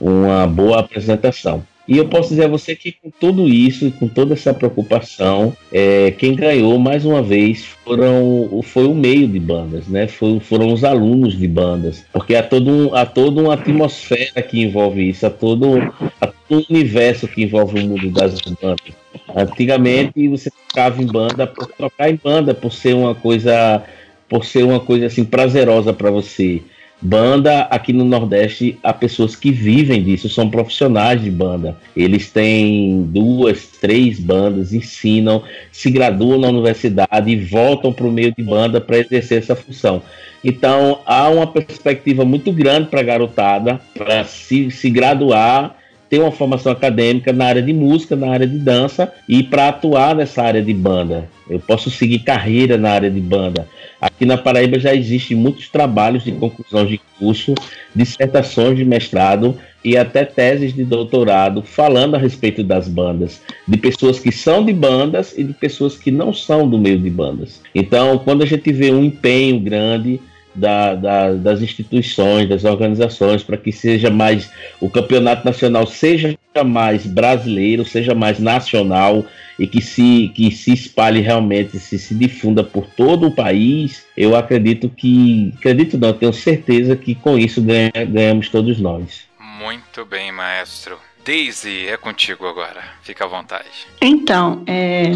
uma 0.00 0.46
boa 0.46 0.80
apresentação. 0.80 1.62
E 1.90 1.98
eu 1.98 2.06
posso 2.06 2.28
dizer 2.28 2.44
a 2.44 2.48
você 2.48 2.76
que 2.76 2.92
com 2.92 3.10
tudo 3.10 3.48
isso, 3.48 3.90
com 3.90 4.06
toda 4.06 4.34
essa 4.34 4.54
preocupação, 4.54 5.52
é, 5.72 6.12
quem 6.12 6.36
ganhou 6.36 6.78
mais 6.78 7.04
uma 7.04 7.20
vez 7.20 7.64
foram, 7.64 8.60
foi 8.62 8.86
o 8.86 8.94
meio 8.94 9.26
de 9.26 9.40
bandas, 9.40 9.88
né? 9.88 10.06
Foi, 10.06 10.38
foram 10.38 10.72
os 10.72 10.84
alunos 10.84 11.36
de 11.36 11.48
bandas, 11.48 12.04
porque 12.12 12.36
há 12.36 12.44
todo 12.44 12.70
um, 12.70 12.94
há 12.94 13.04
toda 13.04 13.42
uma 13.42 13.54
atmosfera 13.54 14.40
que 14.40 14.62
envolve 14.62 15.08
isso, 15.08 15.26
há 15.26 15.30
todo, 15.30 15.78
há 16.20 16.28
todo 16.28 16.60
um 16.60 16.64
universo 16.70 17.26
que 17.26 17.42
envolve 17.42 17.80
o 17.80 17.88
mundo 17.88 18.08
das 18.12 18.40
bandas. 18.40 18.94
Antigamente 19.34 20.28
você 20.28 20.48
tocava 20.68 21.02
em 21.02 21.06
banda 21.06 21.44
por 21.44 21.66
tocar 21.66 22.08
em 22.08 22.20
banda, 22.22 22.54
por 22.54 22.72
ser 22.72 22.94
uma 22.94 23.16
coisa, 23.16 23.82
por 24.28 24.44
ser 24.44 24.62
uma 24.62 24.78
coisa 24.78 25.06
assim 25.06 25.24
prazerosa 25.24 25.92
para 25.92 26.08
você. 26.08 26.62
Banda 27.02 27.62
aqui 27.62 27.94
no 27.94 28.04
Nordeste, 28.04 28.78
há 28.82 28.92
pessoas 28.92 29.34
que 29.34 29.50
vivem 29.50 30.02
disso, 30.02 30.28
são 30.28 30.50
profissionais 30.50 31.22
de 31.22 31.30
banda. 31.30 31.76
Eles 31.96 32.30
têm 32.30 33.04
duas, 33.04 33.68
três 33.80 34.20
bandas, 34.20 34.74
ensinam, 34.74 35.42
se 35.72 35.90
graduam 35.90 36.38
na 36.38 36.48
universidade 36.48 37.30
e 37.30 37.36
voltam 37.36 37.90
para 37.90 38.06
o 38.06 38.12
meio 38.12 38.34
de 38.36 38.42
banda 38.42 38.80
para 38.82 38.98
exercer 38.98 39.38
essa 39.38 39.56
função. 39.56 40.02
Então 40.44 41.00
há 41.06 41.28
uma 41.28 41.46
perspectiva 41.46 42.24
muito 42.24 42.52
grande 42.52 42.88
para 42.88 43.00
a 43.00 43.04
garotada 43.04 43.80
para 43.94 44.24
se, 44.24 44.70
se 44.70 44.90
graduar 44.90 45.79
ter 46.10 46.18
uma 46.18 46.32
formação 46.32 46.72
acadêmica 46.72 47.32
na 47.32 47.46
área 47.46 47.62
de 47.62 47.72
música, 47.72 48.16
na 48.16 48.28
área 48.30 48.46
de 48.46 48.58
dança 48.58 49.12
e 49.28 49.44
para 49.44 49.68
atuar 49.68 50.16
nessa 50.16 50.42
área 50.42 50.60
de 50.60 50.74
banda. 50.74 51.28
Eu 51.48 51.60
posso 51.60 51.88
seguir 51.88 52.18
carreira 52.18 52.76
na 52.76 52.90
área 52.90 53.10
de 53.10 53.20
banda. 53.20 53.66
Aqui 54.00 54.24
na 54.24 54.36
Paraíba 54.36 54.78
já 54.78 54.94
existem 54.94 55.36
muitos 55.36 55.68
trabalhos 55.68 56.24
de 56.24 56.32
conclusão 56.32 56.84
de 56.84 57.00
curso, 57.18 57.54
dissertações 57.94 58.76
de 58.76 58.84
mestrado 58.84 59.56
e 59.84 59.96
até 59.96 60.24
teses 60.24 60.74
de 60.74 60.84
doutorado 60.84 61.62
falando 61.62 62.16
a 62.16 62.18
respeito 62.18 62.64
das 62.64 62.88
bandas, 62.88 63.40
de 63.66 63.76
pessoas 63.76 64.18
que 64.18 64.32
são 64.32 64.64
de 64.64 64.72
bandas 64.72 65.36
e 65.38 65.44
de 65.44 65.52
pessoas 65.52 65.96
que 65.96 66.10
não 66.10 66.32
são 66.32 66.68
do 66.68 66.78
meio 66.78 66.98
de 66.98 67.10
bandas. 67.10 67.60
Então, 67.74 68.18
quando 68.18 68.42
a 68.42 68.46
gente 68.46 68.72
vê 68.72 68.90
um 68.90 69.04
empenho 69.04 69.60
grande 69.60 70.20
da, 70.54 70.94
da, 70.94 71.32
das 71.32 71.62
instituições, 71.62 72.48
das 72.48 72.64
organizações, 72.64 73.42
para 73.42 73.56
que 73.56 73.72
seja 73.72 74.10
mais 74.10 74.50
o 74.80 74.90
campeonato 74.90 75.44
nacional 75.44 75.86
seja 75.86 76.36
mais 76.64 77.06
brasileiro, 77.06 77.84
seja 77.84 78.14
mais 78.14 78.38
nacional 78.38 79.24
e 79.58 79.66
que 79.66 79.80
se, 79.80 80.32
que 80.34 80.50
se 80.50 80.72
espalhe 80.72 81.20
realmente, 81.20 81.78
se, 81.78 81.98
se 81.98 82.14
difunda 82.14 82.64
por 82.64 82.86
todo 82.86 83.28
o 83.28 83.34
país, 83.34 84.04
eu 84.16 84.34
acredito 84.34 84.88
que, 84.88 85.52
acredito 85.58 85.98
não, 85.98 86.12
tenho 86.12 86.32
certeza 86.32 86.96
que 86.96 87.14
com 87.14 87.38
isso 87.38 87.62
ganha, 87.62 87.92
ganhamos 88.08 88.48
todos 88.48 88.78
nós. 88.80 89.28
Muito 89.38 90.04
bem, 90.04 90.32
maestro. 90.32 90.98
Daisy, 91.24 91.86
é 91.86 91.96
contigo 91.96 92.46
agora. 92.46 92.82
Fica 93.02 93.24
à 93.24 93.28
vontade. 93.28 93.86
Então, 94.00 94.64
é, 94.66 95.12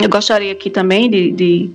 eu 0.00 0.08
gostaria 0.08 0.52
aqui 0.52 0.68
também 0.68 1.08
de, 1.08 1.30
de 1.30 1.70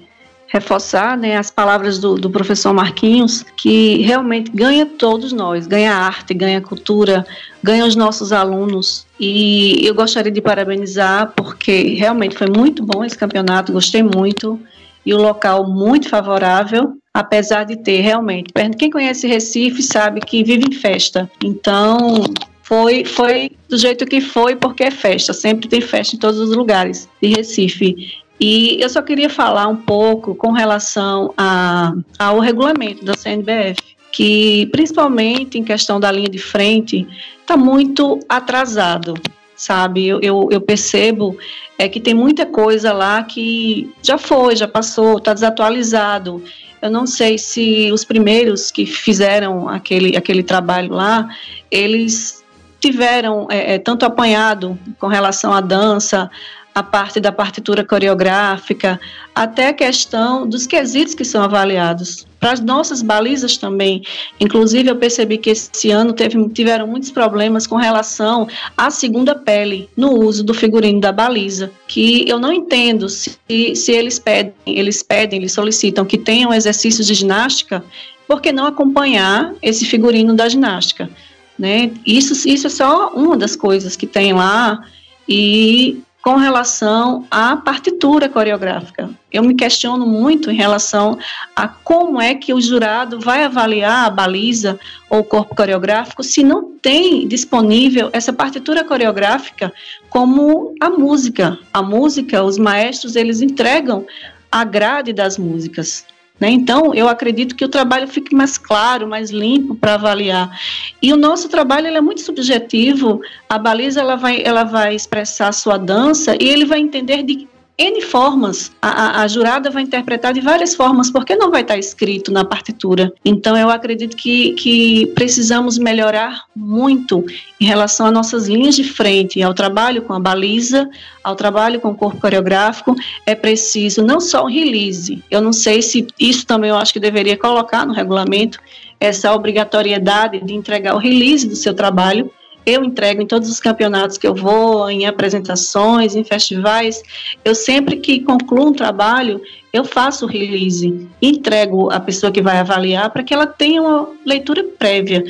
reforçar 0.49 1.15
né, 1.15 1.37
as 1.37 1.51
palavras 1.51 1.99
do, 1.99 2.15
do 2.15 2.29
professor 2.29 2.73
Marquinhos, 2.73 3.45
que 3.55 4.01
realmente 4.01 4.51
ganha 4.51 4.85
todos 4.85 5.31
nós, 5.31 5.67
ganha 5.67 5.93
arte, 5.93 6.33
ganha 6.33 6.59
cultura, 6.59 7.25
ganha 7.63 7.85
os 7.85 7.95
nossos 7.95 8.33
alunos. 8.33 9.05
E 9.19 9.85
eu 9.85 9.93
gostaria 9.93 10.31
de 10.31 10.41
parabenizar, 10.41 11.33
porque 11.35 11.93
realmente 11.93 12.35
foi 12.35 12.47
muito 12.47 12.83
bom 12.83 13.05
esse 13.05 13.17
campeonato, 13.17 13.71
gostei 13.71 14.01
muito, 14.01 14.59
e 15.05 15.13
o 15.13 15.17
local 15.17 15.69
muito 15.69 16.09
favorável, 16.09 16.93
apesar 17.13 17.63
de 17.63 17.77
ter 17.77 18.01
realmente. 18.01 18.51
Quem 18.77 18.89
conhece 18.89 19.27
Recife 19.27 19.83
sabe 19.83 20.19
que 20.19 20.43
vive 20.43 20.65
em 20.67 20.73
festa. 20.73 21.29
Então, 21.43 22.23
foi, 22.63 23.05
foi 23.05 23.51
do 23.67 23.77
jeito 23.77 24.05
que 24.05 24.19
foi, 24.19 24.55
porque 24.55 24.83
é 24.83 24.91
festa, 24.91 25.31
sempre 25.31 25.67
tem 25.67 25.81
festa 25.81 26.15
em 26.15 26.19
todos 26.19 26.39
os 26.39 26.55
lugares 26.55 27.07
de 27.21 27.29
Recife. 27.29 28.17
E 28.39 28.81
eu 28.81 28.89
só 28.89 29.01
queria 29.01 29.29
falar 29.29 29.67
um 29.67 29.75
pouco 29.75 30.33
com 30.33 30.51
relação 30.51 31.33
a, 31.37 31.93
ao 32.17 32.39
regulamento 32.39 33.03
da 33.03 33.13
CNBF, 33.15 33.81
que 34.11 34.67
principalmente 34.71 35.57
em 35.57 35.63
questão 35.63 35.99
da 35.99 36.11
linha 36.11 36.29
de 36.29 36.39
frente 36.39 37.05
está 37.41 37.57
muito 37.57 38.19
atrasado, 38.29 39.15
sabe? 39.55 40.07
Eu, 40.07 40.21
eu, 40.21 40.47
eu, 40.51 40.61
percebo 40.61 41.37
é 41.77 41.89
que 41.89 41.99
tem 41.99 42.13
muita 42.13 42.45
coisa 42.45 42.93
lá 42.93 43.21
que 43.23 43.91
já 44.01 44.17
foi, 44.17 44.55
já 44.55 44.67
passou, 44.67 45.17
está 45.17 45.33
desatualizado. 45.33 46.41
Eu 46.81 46.89
não 46.89 47.05
sei 47.05 47.37
se 47.37 47.91
os 47.91 48.05
primeiros 48.05 48.71
que 48.71 48.85
fizeram 48.85 49.67
aquele, 49.67 50.15
aquele 50.15 50.43
trabalho 50.43 50.93
lá, 50.93 51.27
eles 51.69 52.43
tiveram 52.79 53.47
é, 53.49 53.75
é 53.75 53.77
tanto 53.77 54.05
apanhado 54.05 54.79
com 54.97 55.07
relação 55.07 55.51
à 55.53 55.59
dança, 55.59 56.31
a 56.73 56.83
parte 56.83 57.19
da 57.19 57.31
partitura 57.31 57.83
coreográfica, 57.83 58.99
até 59.33 59.67
a 59.67 59.73
questão 59.73 60.47
dos 60.47 60.65
quesitos 60.67 61.13
que 61.13 61.25
são 61.25 61.41
avaliados. 61.43 62.27
Para 62.39 62.53
as 62.53 62.61
nossas 62.61 63.01
balizas 63.01 63.57
também. 63.57 64.01
Inclusive, 64.39 64.89
eu 64.89 64.95
percebi 64.95 65.37
que 65.37 65.49
esse 65.49 65.91
ano 65.91 66.13
teve, 66.13 66.47
tiveram 66.49 66.87
muitos 66.87 67.11
problemas 67.11 67.67
com 67.67 67.75
relação 67.75 68.47
à 68.77 68.89
segunda 68.89 69.35
pele 69.35 69.89
no 69.95 70.13
uso 70.13 70.43
do 70.43 70.53
figurino 70.53 71.01
da 71.01 71.11
baliza, 71.11 71.71
que 71.87 72.23
eu 72.29 72.39
não 72.39 72.53
entendo 72.53 73.09
se, 73.09 73.37
se 73.75 73.91
eles 73.91 74.19
pedem, 74.19 74.53
eles 74.65 75.03
pedem, 75.03 75.39
eles 75.39 75.51
solicitam 75.51 76.05
que 76.05 76.17
tenham 76.17 76.53
exercícios 76.53 77.05
de 77.05 77.13
ginástica, 77.13 77.83
por 78.25 78.41
que 78.41 78.51
não 78.51 78.67
acompanhar 78.67 79.53
esse 79.61 79.85
figurino 79.85 80.33
da 80.35 80.47
ginástica? 80.47 81.09
Né? 81.57 81.91
Isso, 82.05 82.47
isso 82.47 82.67
é 82.67 82.69
só 82.69 83.09
uma 83.09 83.35
das 83.35 83.55
coisas 83.55 83.97
que 83.97 84.07
tem 84.07 84.31
lá 84.31 84.81
e 85.27 86.01
com 86.21 86.35
relação 86.35 87.25
à 87.31 87.55
partitura 87.55 88.27
coreográfica. 88.27 89.09
Eu 89.31 89.43
me 89.43 89.55
questiono 89.55 90.05
muito 90.05 90.51
em 90.51 90.55
relação 90.55 91.17
a 91.55 91.67
como 91.67 92.21
é 92.21 92.35
que 92.35 92.53
o 92.53 92.61
jurado 92.61 93.19
vai 93.19 93.43
avaliar 93.43 94.05
a 94.05 94.09
baliza 94.09 94.77
ou 95.09 95.19
o 95.19 95.23
corpo 95.23 95.55
coreográfico 95.55 96.23
se 96.23 96.43
não 96.43 96.71
tem 96.81 97.27
disponível 97.27 98.09
essa 98.11 98.33
partitura 98.33 98.83
coreográfica 98.83 99.71
como 100.09 100.75
a 100.81 100.89
música. 100.89 101.57
A 101.73 101.81
música, 101.81 102.43
os 102.43 102.57
maestros, 102.57 103.15
eles 103.15 103.41
entregam 103.41 104.05
a 104.51 104.63
grade 104.63 105.13
das 105.13 105.37
músicas. 105.37 106.05
Né? 106.39 106.49
Então, 106.49 106.93
eu 106.93 107.09
acredito 107.09 107.55
que 107.55 107.65
o 107.65 107.69
trabalho 107.69 108.07
fique 108.07 108.33
mais 108.33 108.57
claro, 108.57 109.07
mais 109.07 109.29
limpo 109.29 109.75
para 109.75 109.95
avaliar. 109.95 110.57
E 111.01 111.11
o 111.11 111.17
nosso 111.17 111.49
trabalho 111.49 111.87
é 111.87 112.01
muito 112.01 112.21
subjetivo. 112.21 113.19
A 113.49 113.57
baliza 113.57 113.99
ela 113.99 114.15
vai, 114.15 114.41
ela 114.43 114.63
vai 114.63 114.95
expressar 114.95 115.49
a 115.49 115.53
sua 115.53 115.77
dança 115.77 116.35
e 116.39 116.47
ele 116.47 116.65
vai 116.65 116.79
entender 116.79 117.23
de 117.23 117.48
N 117.79 118.01
formas. 118.01 118.73
A, 118.81 118.89
a, 118.89 119.21
a, 119.21 119.27
jurada 119.29 119.69
vai 119.69 119.83
interpretar 119.83 120.33
de 120.33 120.41
várias 120.41 120.75
formas, 120.75 121.09
porque 121.09 121.33
não 121.33 121.49
vai 121.49 121.61
estar 121.61 121.77
escrito 121.77 122.29
na 122.29 122.43
partitura. 122.43 123.13
Então, 123.23 123.55
eu 123.55 123.69
acredito 123.69 124.17
que, 124.17 124.51
que 124.53 125.07
precisamos 125.15 125.77
melhorar 125.77 126.43
muito 126.53 127.25
em 127.59 127.65
relação 127.65 128.07
às 128.07 128.13
nossas 128.13 128.49
linhas 128.49 128.75
de 128.75 128.83
frente, 128.83 129.41
ao 129.41 129.53
trabalho 129.53 130.01
com 130.01 130.11
a 130.11 130.19
baliza, 130.19 130.89
ao 131.23 131.37
trabalho 131.37 131.79
com 131.79 131.91
o 131.91 131.95
corpo 131.95 132.19
coreográfico. 132.19 132.93
É 133.25 133.33
preciso 133.33 134.03
não 134.03 134.19
só 134.19 134.43
o 134.43 134.47
release, 134.47 135.23
eu 135.31 135.41
não 135.41 135.53
sei 135.53 135.81
se 135.81 136.05
isso 136.19 136.45
também 136.45 136.71
eu 136.71 136.75
acho 136.75 136.91
que 136.91 136.99
deveria 136.99 137.37
colocar 137.37 137.85
no 137.85 137.93
regulamento, 137.93 138.59
essa 138.99 139.33
obrigatoriedade 139.33 140.41
de 140.41 140.53
entregar 140.53 140.93
o 140.93 140.97
release 140.97 141.47
do 141.47 141.55
seu 141.55 141.73
trabalho 141.73 142.29
eu 142.69 142.83
entrego 142.83 143.21
em 143.21 143.27
todos 143.27 143.49
os 143.49 143.59
campeonatos 143.59 144.17
que 144.17 144.27
eu 144.27 144.33
vou, 144.33 144.89
em 144.89 145.05
apresentações, 145.05 146.15
em 146.15 146.23
festivais. 146.23 147.01
Eu 147.43 147.53
sempre 147.55 147.97
que 147.97 148.19
concluo 148.21 148.69
um 148.69 148.73
trabalho, 148.73 149.41
eu 149.71 149.83
faço 149.83 150.25
o 150.25 150.27
release, 150.27 151.07
entrego 151.21 151.91
a 151.91 151.99
pessoa 151.99 152.31
que 152.31 152.41
vai 152.41 152.57
avaliar 152.57 153.09
para 153.11 153.23
que 153.23 153.33
ela 153.33 153.45
tenha 153.45 153.81
uma 153.81 154.09
leitura 154.25 154.63
prévia. 154.63 155.23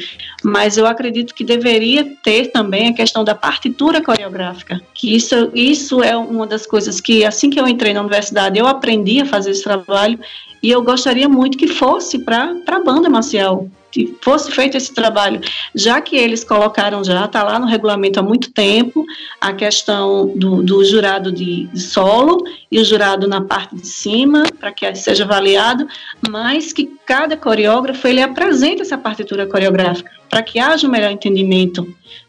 Mas 0.44 0.78
eu 0.78 0.86
acredito 0.86 1.34
que 1.34 1.44
deveria 1.44 2.06
ter 2.24 2.48
também 2.48 2.88
a 2.88 2.94
questão 2.94 3.24
da 3.24 3.36
partitura 3.36 4.02
coreográfica, 4.02 4.82
que 4.94 5.16
isso, 5.16 5.52
isso 5.54 6.02
é 6.02 6.16
uma 6.16 6.48
das 6.48 6.66
coisas 6.66 7.02
que, 7.02 7.26
assim 7.26 7.50
que 7.50 7.60
eu 7.60 7.68
entrei 7.68 7.94
na 7.94 8.02
universidade, 8.02 8.58
eu 8.58 8.68
aprendi 8.68 9.20
a 9.22 9.26
fazer 9.26 9.52
esse 9.52 9.64
trabalho 9.64 10.20
e 10.62 10.70
eu 10.70 10.82
gostaria 10.82 11.28
muito 11.28 11.58
que 11.58 11.68
fosse 11.68 12.20
para 12.20 12.54
a 12.68 12.84
banda 12.84 13.10
marcial, 13.10 13.70
que 13.92 14.16
fosse 14.22 14.52
feito 14.52 14.78
esse 14.78 14.94
trabalho, 14.94 15.42
já 15.74 16.00
que 16.02 16.16
eles 16.16 16.44
colocaram 16.44 17.04
já, 17.04 17.26
está 17.26 17.44
lá 17.44 17.60
no 17.60 17.66
regulamento 17.66 18.20
há 18.20 18.24
muito 18.24 18.52
tempo, 18.52 19.06
a 19.42 19.54
questão 19.54 20.28
do, 20.36 20.62
do 20.62 20.84
jurado 20.84 21.32
de, 21.32 21.66
de, 21.68 21.80
solo 21.80 22.44
e 22.72 22.80
o 22.80 22.86
jurado 22.86 23.28
na 23.28 23.42
parte 23.42 23.76
de 23.76 23.88
cima, 23.88 24.44
para 24.60 24.72
que 24.72 24.94
seja 24.96 25.24
avaliado, 25.24 25.88
mas 26.30 26.72
que 26.72 26.86
cada 27.06 27.36
coreógrafo 27.36 28.08
ele 28.08 28.22
apresente 28.22 28.82
essa 28.82 28.98
partitura 28.98 29.48
coreográfica, 29.48 30.12
para 30.30 30.44
que 30.44 30.60
haja 30.60 30.88
um 30.88 30.92
melhor 30.92 31.12
entendimento 31.12 31.88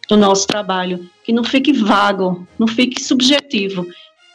do 0.09 0.17
nosso 0.17 0.47
trabalho, 0.47 1.09
que 1.25 1.33
não 1.33 1.45
fique 1.45 1.73
vago, 1.73 2.47
não 2.59 2.67
fique 2.67 3.01
subjetivo, 3.01 3.87